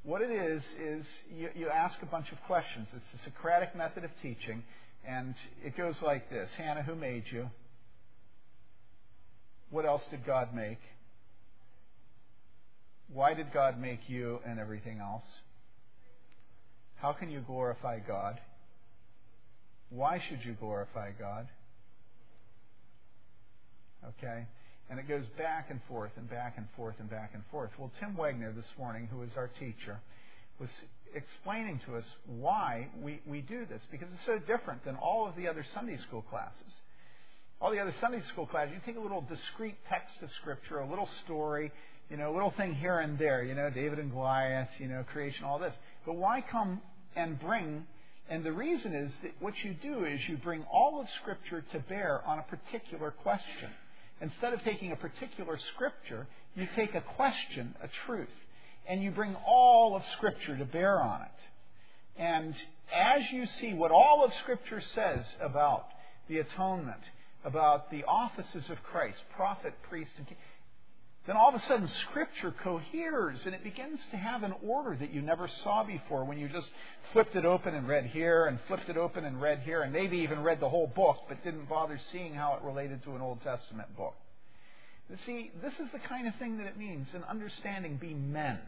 what 0.03 0.23
it 0.23 0.31
is, 0.31 0.63
is 0.81 1.05
you, 1.37 1.49
you 1.55 1.69
ask 1.69 1.97
a 2.03 2.07
bunch 2.07 2.33
of 2.33 2.39
questions. 2.47 2.89
It's 2.95 3.13
the 3.13 3.31
Socratic 3.31 3.77
method 3.77 4.05
of 4.05 4.11
teaching, 4.23 4.63
and 5.07 5.35
it 5.65 5.77
goes 5.77 5.97
like 6.03 6.31
this 6.31 6.49
Hannah, 6.57 6.83
who 6.83 6.95
made 6.95 7.25
you? 7.31 7.51
What 9.71 9.85
else 9.85 10.03
did 10.11 10.25
God 10.25 10.55
make? 10.55 10.81
Why 13.13 13.35
did 13.35 13.53
God 13.53 13.81
make 13.81 14.09
you 14.09 14.41
and 14.47 14.59
everything 14.59 14.99
else? 14.99 15.25
How 16.97 17.13
can 17.13 17.31
you 17.31 17.41
glorify 17.41 18.01
God? 18.01 18.41
Why 19.91 20.23
should 20.29 20.45
you 20.45 20.55
glorify 20.55 21.13
God? 21.19 21.49
Okay? 24.07 24.47
And 24.91 24.99
it 24.99 25.07
goes 25.07 25.25
back 25.37 25.69
and 25.71 25.81
forth 25.89 26.13
and 26.17 26.29
back 26.31 26.55
and 26.57 26.67
forth 26.77 26.95
and 26.99 27.11
back 27.11 27.33
and 27.35 27.43
forth. 27.51 27.71
Well, 27.79 27.91
Tim 28.01 28.17
Wegner 28.17 28.55
this 28.55 28.69
morning, 28.79 29.09
who 29.11 29.23
is 29.23 29.31
our 29.37 29.49
teacher, 29.49 30.01
was 30.59 30.71
explaining 31.15 31.81
to 31.87 31.97
us 31.97 32.05
why 32.27 32.89
we, 33.03 33.21
we 33.27 33.41
do 33.41 33.67
this 33.67 33.83
because 33.91 34.09
it's 34.13 34.27
so 34.27 34.39
different 34.39 34.85
than 34.85 34.97
all 34.97 35.29
of 35.29 35.37
the 35.37 35.47
other 35.47 35.65
Sunday 35.75 35.99
school 36.09 36.23
classes. 36.23 36.73
All 37.61 37.71
the 37.71 37.81
other 37.81 37.95
Sunday 38.01 38.23
school 38.33 38.47
classes, 38.47 38.73
you 38.75 38.81
take 38.87 38.97
a 38.97 39.03
little 39.03 39.23
discrete 39.23 39.77
text 39.89 40.15
of 40.23 40.31
Scripture, 40.41 40.79
a 40.79 40.89
little 40.89 41.09
story, 41.25 41.71
you 42.09 42.17
know, 42.17 42.33
a 42.33 42.35
little 42.35 42.53
thing 42.57 42.75
here 42.75 43.01
and 43.01 43.19
there, 43.19 43.43
you 43.43 43.55
know, 43.55 43.69
David 43.69 43.99
and 43.99 44.11
Goliath, 44.11 44.69
you 44.79 44.89
know, 44.89 45.05
creation, 45.13 45.45
all 45.45 45.59
this. 45.59 45.75
But 46.07 46.15
why 46.17 46.43
come 46.51 46.81
and 47.15 47.39
bring 47.39 47.85
and 48.31 48.45
the 48.45 48.53
reason 48.53 48.95
is 48.95 49.13
that 49.23 49.33
what 49.41 49.55
you 49.65 49.75
do 49.83 50.05
is 50.05 50.21
you 50.29 50.37
bring 50.37 50.65
all 50.71 51.01
of 51.01 51.07
Scripture 51.23 51.65
to 51.73 51.79
bear 51.81 52.21
on 52.27 52.39
a 52.39 52.43
particular 52.43 53.11
question. 53.11 53.71
Instead 54.21 54.53
of 54.53 54.63
taking 54.63 54.93
a 54.93 54.97
particular 54.97 55.59
scripture, 55.75 56.27
you 56.55 56.67
take 56.75 56.95
a 56.95 57.01
question, 57.01 57.75
a 57.83 57.89
truth, 58.07 58.29
and 58.89 59.03
you 59.03 59.11
bring 59.11 59.37
all 59.47 59.95
of 59.95 60.03
Scripture 60.17 60.57
to 60.57 60.65
bear 60.65 61.01
on 61.01 61.23
it. 61.23 62.21
And 62.21 62.55
as 62.93 63.23
you 63.31 63.47
see 63.61 63.75
what 63.75 63.93
all 63.93 64.25
of 64.25 64.33
Scripture 64.43 64.83
says 64.95 65.25
about 65.41 65.87
the 66.29 66.39
atonement, 66.39 67.03
about 67.45 67.91
the 67.91 68.03
offices 68.05 68.69
of 68.71 68.83
Christ, 68.83 69.19
prophet, 69.37 69.75
priest, 69.89 70.11
and 70.17 70.27
king, 70.27 70.37
then 71.29 71.37
all 71.37 71.51
of 71.51 71.55
a 71.55 71.61
sudden 71.67 71.87
Scripture 72.09 72.55
coheres 72.65 73.39
and 73.45 73.55
it 73.55 73.63
begins 73.63 74.01
to 74.11 74.17
have 74.17 74.45
an 74.45 74.55
order 74.67 74.97
that 74.97 75.13
you 75.13 75.21
never 75.21 75.47
saw 75.63 75.85
before 75.85 76.25
when 76.25 76.39
you 76.39 76.49
just 76.49 76.71
flipped 77.13 77.37
it 77.37 77.45
open 77.45 77.75
and 77.75 77.87
read 77.87 78.07
here 78.07 78.47
and 78.47 78.59
flipped 78.67 78.89
it 78.89 78.97
open 78.97 79.27
and 79.27 79.39
read 79.39 79.59
here 79.59 79.83
and 79.83 79.93
maybe 79.93 80.17
even 80.17 80.43
read 80.43 80.59
the 80.59 80.69
whole 80.71 80.87
book 80.87 81.19
but 81.29 81.45
didn't 81.45 81.69
bother 81.69 82.01
seeing 82.13 82.33
how 82.33 82.55
it 82.55 82.63
related 82.63 83.03
to 83.03 83.15
an 83.15 83.21
Old 83.21 83.43
Testament 83.43 83.95
book. 83.95 84.15
You 85.11 85.17
see, 85.27 85.51
this 85.63 85.75
is 85.75 85.93
the 85.93 85.99
kind 85.99 86.27
of 86.27 86.35
thing 86.37 86.57
that 86.59 86.67
it 86.67 86.79
means 86.79 87.09
in 87.15 87.23
understanding 87.25 87.99
be 87.99 88.15
men. 88.15 88.59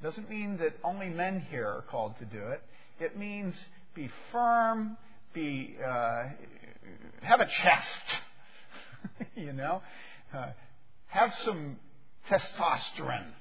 It 0.00 0.04
doesn't 0.04 0.30
mean 0.30 0.56
that 0.56 0.78
only 0.82 1.10
men 1.10 1.44
here 1.50 1.66
are 1.66 1.84
called 1.90 2.16
to 2.20 2.24
do 2.24 2.38
it. 2.38 2.62
It 3.00 3.18
means 3.18 3.54
be 3.94 4.10
firm, 4.32 4.96
be 5.34 5.76
uh, 5.86 6.24
have 7.20 7.40
a 7.40 7.46
chest, 7.46 8.02
you 9.36 9.52
know. 9.52 9.82
Uh, 10.34 10.46
have 11.08 11.34
some 11.44 11.76
testosterone. 12.28 13.32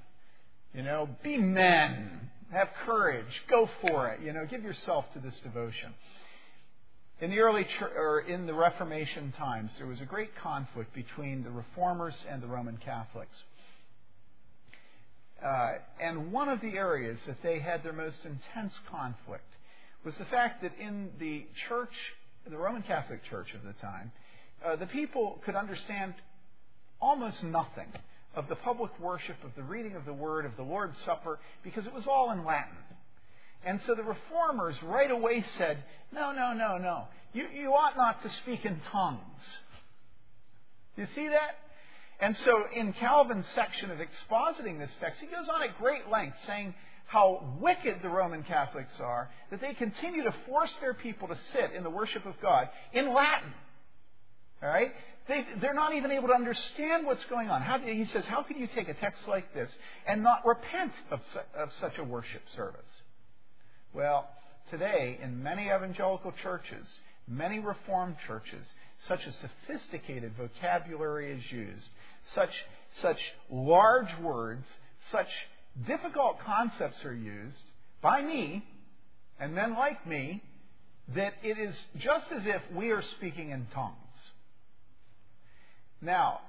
You 0.73 0.83
know, 0.83 1.09
be 1.23 1.37
men. 1.37 2.29
Have 2.51 2.69
courage. 2.85 3.25
Go 3.49 3.69
for 3.81 4.09
it. 4.09 4.21
You 4.21 4.33
know, 4.33 4.45
give 4.45 4.63
yourself 4.63 5.05
to 5.13 5.19
this 5.19 5.37
devotion. 5.43 5.93
In 7.21 7.31
the 7.31 7.39
early 7.39 7.65
or 7.95 8.19
in 8.19 8.45
the 8.45 8.53
Reformation 8.53 9.31
times, 9.37 9.71
there 9.77 9.87
was 9.87 10.01
a 10.01 10.05
great 10.05 10.35
conflict 10.35 10.93
between 10.93 11.43
the 11.43 11.49
Reformers 11.49 12.15
and 12.29 12.43
the 12.43 12.47
Roman 12.47 12.77
Catholics. 12.77 13.35
Uh, 15.43 15.73
and 16.01 16.31
one 16.31 16.49
of 16.49 16.59
the 16.61 16.77
areas 16.77 17.17
that 17.27 17.41
they 17.41 17.59
had 17.59 17.83
their 17.83 17.93
most 17.93 18.17
intense 18.25 18.73
conflict 18.91 19.47
was 20.03 20.15
the 20.15 20.25
fact 20.25 20.61
that 20.61 20.71
in 20.79 21.09
the 21.19 21.45
church, 21.69 21.93
the 22.49 22.57
Roman 22.57 22.83
Catholic 22.83 23.23
Church 23.29 23.53
of 23.53 23.63
the 23.63 23.73
time, 23.81 24.11
uh, 24.65 24.75
the 24.75 24.85
people 24.85 25.41
could 25.45 25.55
understand 25.55 26.13
almost 27.05 27.43
nothing 27.43 27.87
of 28.33 28.49
the 28.49 28.55
public 28.55 28.91
worship, 28.99 29.35
of 29.43 29.51
the 29.55 29.63
reading 29.63 29.95
of 29.95 30.05
the 30.05 30.13
Word, 30.13 30.45
of 30.45 30.57
the 30.57 30.63
Lord's 30.63 30.97
Supper, 31.05 31.39
because 31.63 31.85
it 31.85 31.93
was 31.93 32.07
all 32.07 32.31
in 32.31 32.43
Latin. 32.43 32.75
And 33.63 33.79
so 33.85 33.93
the 33.93 34.03
reformers 34.03 34.75
right 34.83 35.11
away 35.11 35.45
said, 35.57 35.83
no, 36.11 36.31
no, 36.31 36.53
no, 36.53 36.77
no. 36.77 37.07
You, 37.33 37.47
you 37.53 37.69
ought 37.73 37.95
not 37.95 38.23
to 38.23 38.29
speak 38.41 38.65
in 38.65 38.81
tongues. 38.91 39.43
You 40.97 41.07
see 41.13 41.27
that? 41.27 41.57
And 42.19 42.35
so 42.37 42.63
in 42.73 42.93
Calvin's 42.93 43.45
section 43.53 43.91
of 43.91 43.99
expositing 43.99 44.79
this 44.79 44.91
text, 44.99 45.21
he 45.21 45.27
goes 45.27 45.47
on 45.53 45.61
at 45.61 45.77
great 45.77 46.09
length 46.09 46.37
saying 46.47 46.73
how 47.05 47.55
wicked 47.59 47.97
the 48.01 48.09
Roman 48.09 48.43
Catholics 48.43 48.93
are, 48.99 49.29
that 49.51 49.61
they 49.61 49.73
continue 49.73 50.23
to 50.23 50.33
force 50.47 50.73
their 50.81 50.93
people 50.93 51.27
to 51.27 51.37
sit 51.53 51.71
in 51.75 51.83
the 51.83 51.89
worship 51.89 52.25
of 52.25 52.33
God 52.41 52.69
in 52.93 53.13
Latin. 53.13 53.53
All 54.63 54.69
right? 54.69 54.91
They, 55.27 55.43
they're 55.59 55.73
not 55.73 55.93
even 55.93 56.11
able 56.11 56.27
to 56.27 56.33
understand 56.35 57.05
what's 57.05 57.25
going 57.25 57.49
on. 57.49 57.61
How, 57.61 57.79
he 57.79 58.05
says, 58.05 58.25
How 58.25 58.43
can 58.43 58.59
you 58.59 58.67
take 58.67 58.89
a 58.89 58.93
text 58.93 59.27
like 59.27 59.53
this 59.53 59.71
and 60.07 60.21
not 60.21 60.45
repent 60.45 60.91
of, 61.09 61.19
su- 61.33 61.59
of 61.59 61.69
such 61.79 61.97
a 61.97 62.03
worship 62.03 62.43
service? 62.55 62.81
Well, 63.93 64.29
today, 64.69 65.19
in 65.21 65.41
many 65.41 65.63
evangelical 65.63 66.31
churches, 66.43 66.87
many 67.27 67.59
Reformed 67.59 68.17
churches, 68.27 68.65
such 69.07 69.25
a 69.25 69.31
sophisticated 69.31 70.33
vocabulary 70.37 71.31
is 71.31 71.51
used, 71.51 71.87
such, 72.35 72.53
such 73.01 73.19
large 73.49 74.15
words, 74.21 74.65
such 75.11 75.29
difficult 75.87 76.39
concepts 76.45 77.03
are 77.03 77.15
used 77.15 77.63
by 78.01 78.21
me 78.21 78.63
and 79.39 79.53
men 79.53 79.73
like 79.73 80.05
me 80.07 80.43
that 81.15 81.33
it 81.43 81.57
is 81.57 81.75
just 81.97 82.25
as 82.31 82.45
if 82.45 82.61
we 82.73 82.91
are 82.91 83.01
speaking 83.17 83.49
in 83.51 83.67
tongues. 83.73 83.95
Now, 86.05 86.39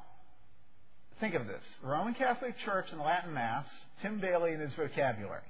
think 1.18 1.34
of 1.34 1.46
this 1.46 1.62
Roman 1.82 2.12
Catholic 2.12 2.59
Church 2.59 2.88
and 2.92 3.00
Latin 3.00 3.32
Mass, 3.32 3.64
Tim 4.02 4.20
Bayly 4.20 4.52
and 4.52 4.61
his 4.61 4.74
vocabulary. 4.74 5.40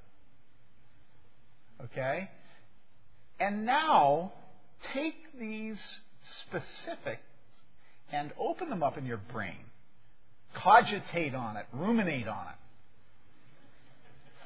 Okay? 1.82 2.30
And 3.40 3.66
now, 3.66 4.32
take 4.94 5.16
these 5.38 5.80
specifics 6.40 7.20
and 8.12 8.32
open 8.38 8.70
them 8.70 8.84
up 8.84 8.96
in 8.96 9.06
your 9.06 9.16
brain. 9.32 9.58
Cogitate 10.54 11.34
on 11.34 11.56
it, 11.56 11.66
ruminate 11.72 12.28
on 12.28 12.46
it. 12.46 12.58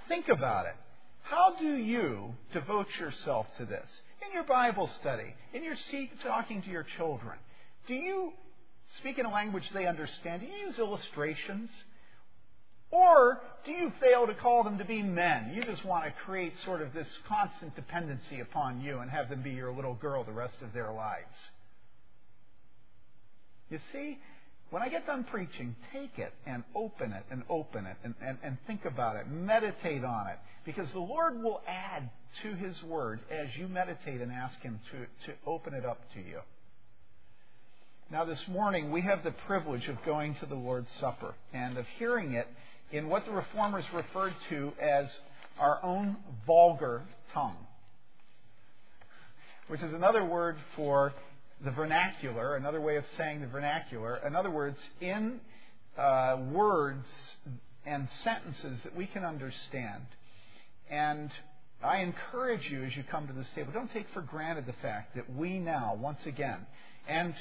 Think 0.09 0.29
about 0.29 0.65
it. 0.65 0.75
How 1.23 1.55
do 1.59 1.77
you 1.77 2.35
devote 2.55 2.89
yourself 2.99 3.47
to 3.59 3.67
this? 3.67 3.87
In 4.27 4.33
your 4.33 4.45
Bible 4.45 4.91
study, 5.01 5.35
in 5.53 5.63
your 5.63 5.77
seat 5.91 6.11
talking 6.23 6.63
to 6.63 6.71
your 6.71 6.87
children, 6.97 7.39
do 7.87 7.95
you 7.95 8.33
speak 8.99 9.19
in 9.19 9.27
a 9.27 9.31
language 9.31 9.65
they 9.73 9.87
understand? 9.87 10.43
Do 10.43 10.47
you 10.47 10.67
use 10.67 10.79
illustrations? 10.79 11.71
Or 12.91 13.41
do 13.65 13.71
you 13.71 13.93
fail 14.01 14.27
to 14.27 14.35
call 14.35 14.65
them 14.65 14.79
to 14.79 14.85
be 14.85 15.03
men? 15.03 15.53
You 15.55 15.63
just 15.63 15.85
want 15.85 16.05
to 16.05 16.13
create 16.25 16.53
sort 16.65 16.83
of 16.83 16.93
this 16.93 17.07
constant 17.29 17.77
dependency 17.77 18.41
upon 18.41 18.81
you 18.81 18.99
and 18.99 19.11
have 19.11 19.29
them 19.29 19.43
be 19.43 19.51
your 19.51 19.73
little 19.73 19.95
girl 19.95 20.25
the 20.25 20.33
rest 20.33 20.57
of 20.63 20.73
their 20.73 20.93
lives. 20.93 21.37
You 23.71 23.79
see, 23.93 24.19
when 24.71 24.83
I 24.83 24.89
get 24.89 25.07
done 25.07 25.25
preaching, 25.25 25.77
take 25.93 26.19
it 26.19 26.33
and 26.47 26.65
open 26.75 27.13
it 27.13 27.25
and 27.31 27.45
open 27.49 27.87
it 27.87 27.97
and, 28.03 28.15
and, 28.25 28.39
and 28.43 28.59
think 28.67 28.85
about 28.85 29.17
it. 29.17 29.29
Meditate 29.29 30.05
on 30.05 30.27
it. 30.27 30.39
Because 30.65 30.91
the 30.93 31.01
Lord 31.01 31.41
will 31.43 31.61
add 31.67 32.11
to 32.43 32.55
His 32.55 32.81
Word 32.83 33.21
as 33.31 33.49
you 33.57 33.69
meditate 33.69 34.21
and 34.21 34.33
ask 34.33 34.61
Him 34.61 34.81
to, 34.91 35.27
to 35.27 35.39
open 35.47 35.75
it 35.75 35.85
up 35.85 36.01
to 36.15 36.21
you. 36.21 36.41
Now, 38.13 38.25
this 38.25 38.43
morning, 38.49 38.91
we 38.91 39.03
have 39.03 39.23
the 39.23 39.31
privilege 39.31 39.87
of 39.87 39.97
going 40.05 40.35
to 40.41 40.47
the 40.47 40.57
Lord's 40.57 40.91
Supper 40.99 41.33
and 41.53 41.79
of 41.79 41.87
hearing 41.97 42.33
it 42.33 42.49
in 42.91 43.09
what 43.09 43.25
the 43.25 43.31
Reformers 43.31 43.85
referred 43.95 44.35
to 44.49 44.73
as 44.83 45.09
our 45.61 45.79
own 45.85 46.17
vulgar 46.45 47.03
tongue, 47.33 47.57
which 49.69 49.81
is 49.81 49.93
another 49.93 50.25
word 50.25 50.57
for 50.75 51.15
the 51.65 51.71
vernacular, 51.71 52.57
another 52.57 52.81
way 52.81 52.97
of 52.97 53.05
saying 53.17 53.43
the 53.43 53.47
vernacular. 53.47 54.17
In 54.27 54.35
other 54.35 54.51
words, 54.51 54.81
in 55.01 55.39
uh, 55.97 56.37
words 56.51 57.07
and 57.87 58.09
sentences 58.25 58.81
that 58.83 58.97
we 58.97 59.07
can 59.07 59.25
understand. 59.25 60.03
And 60.91 61.31
I 61.81 61.99
encourage 61.99 62.69
you 62.73 62.83
as 62.83 62.97
you 62.97 63.05
come 63.09 63.29
to 63.29 63.33
this 63.33 63.47
table, 63.55 63.71
don't 63.73 63.93
take 63.93 64.09
for 64.13 64.21
granted 64.21 64.67
the 64.67 64.75
fact 64.83 65.15
that 65.15 65.33
we 65.33 65.61
now, 65.61 65.97
once 65.97 66.27
again, 66.27 66.67
and 67.07 67.35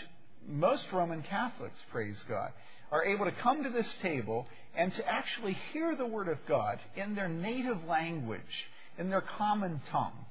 most 0.47 0.85
Roman 0.91 1.23
Catholics, 1.23 1.79
praise 1.91 2.17
God, 2.27 2.51
are 2.91 3.05
able 3.05 3.25
to 3.25 3.31
come 3.31 3.63
to 3.63 3.69
this 3.69 3.87
table 4.01 4.47
and 4.75 4.93
to 4.93 5.07
actually 5.07 5.57
hear 5.73 5.95
the 5.95 6.05
Word 6.05 6.27
of 6.27 6.37
God 6.47 6.79
in 6.95 7.15
their 7.15 7.29
native 7.29 7.83
language, 7.85 8.41
in 8.97 9.09
their 9.09 9.21
common 9.21 9.81
tongue. 9.91 10.25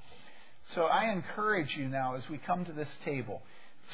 So 0.74 0.84
I 0.84 1.12
encourage 1.12 1.76
you 1.76 1.88
now 1.88 2.14
as 2.14 2.28
we 2.28 2.38
come 2.38 2.64
to 2.64 2.72
this 2.72 2.88
table 3.04 3.42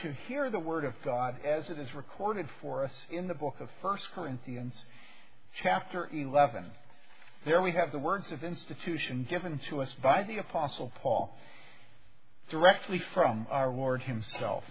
to 0.03 0.13
hear 0.27 0.51
the 0.51 0.59
Word 0.59 0.85
of 0.85 0.95
God 1.05 1.37
as 1.45 1.69
it 1.71 1.79
is 1.79 1.95
recorded 1.95 2.49
for 2.61 2.85
us 2.85 2.93
in 3.11 3.29
the 3.29 3.35
book 3.35 3.57
of 3.61 3.69
1 3.81 3.99
Corinthians, 4.15 4.75
chapter 5.63 6.09
11. 6.13 6.65
There 7.45 7.63
we 7.63 7.73
have 7.73 7.93
the 7.93 7.99
words 7.99 8.31
of 8.33 8.43
institution 8.43 9.27
given 9.29 9.61
to 9.69 9.83
us 9.83 9.95
by 10.03 10.23
the 10.23 10.39
Apostle 10.39 10.91
Paul 11.01 11.37
directly 12.51 13.03
from 13.13 13.47
our 13.51 13.71
Lord 13.71 14.03
Himself. 14.03 14.65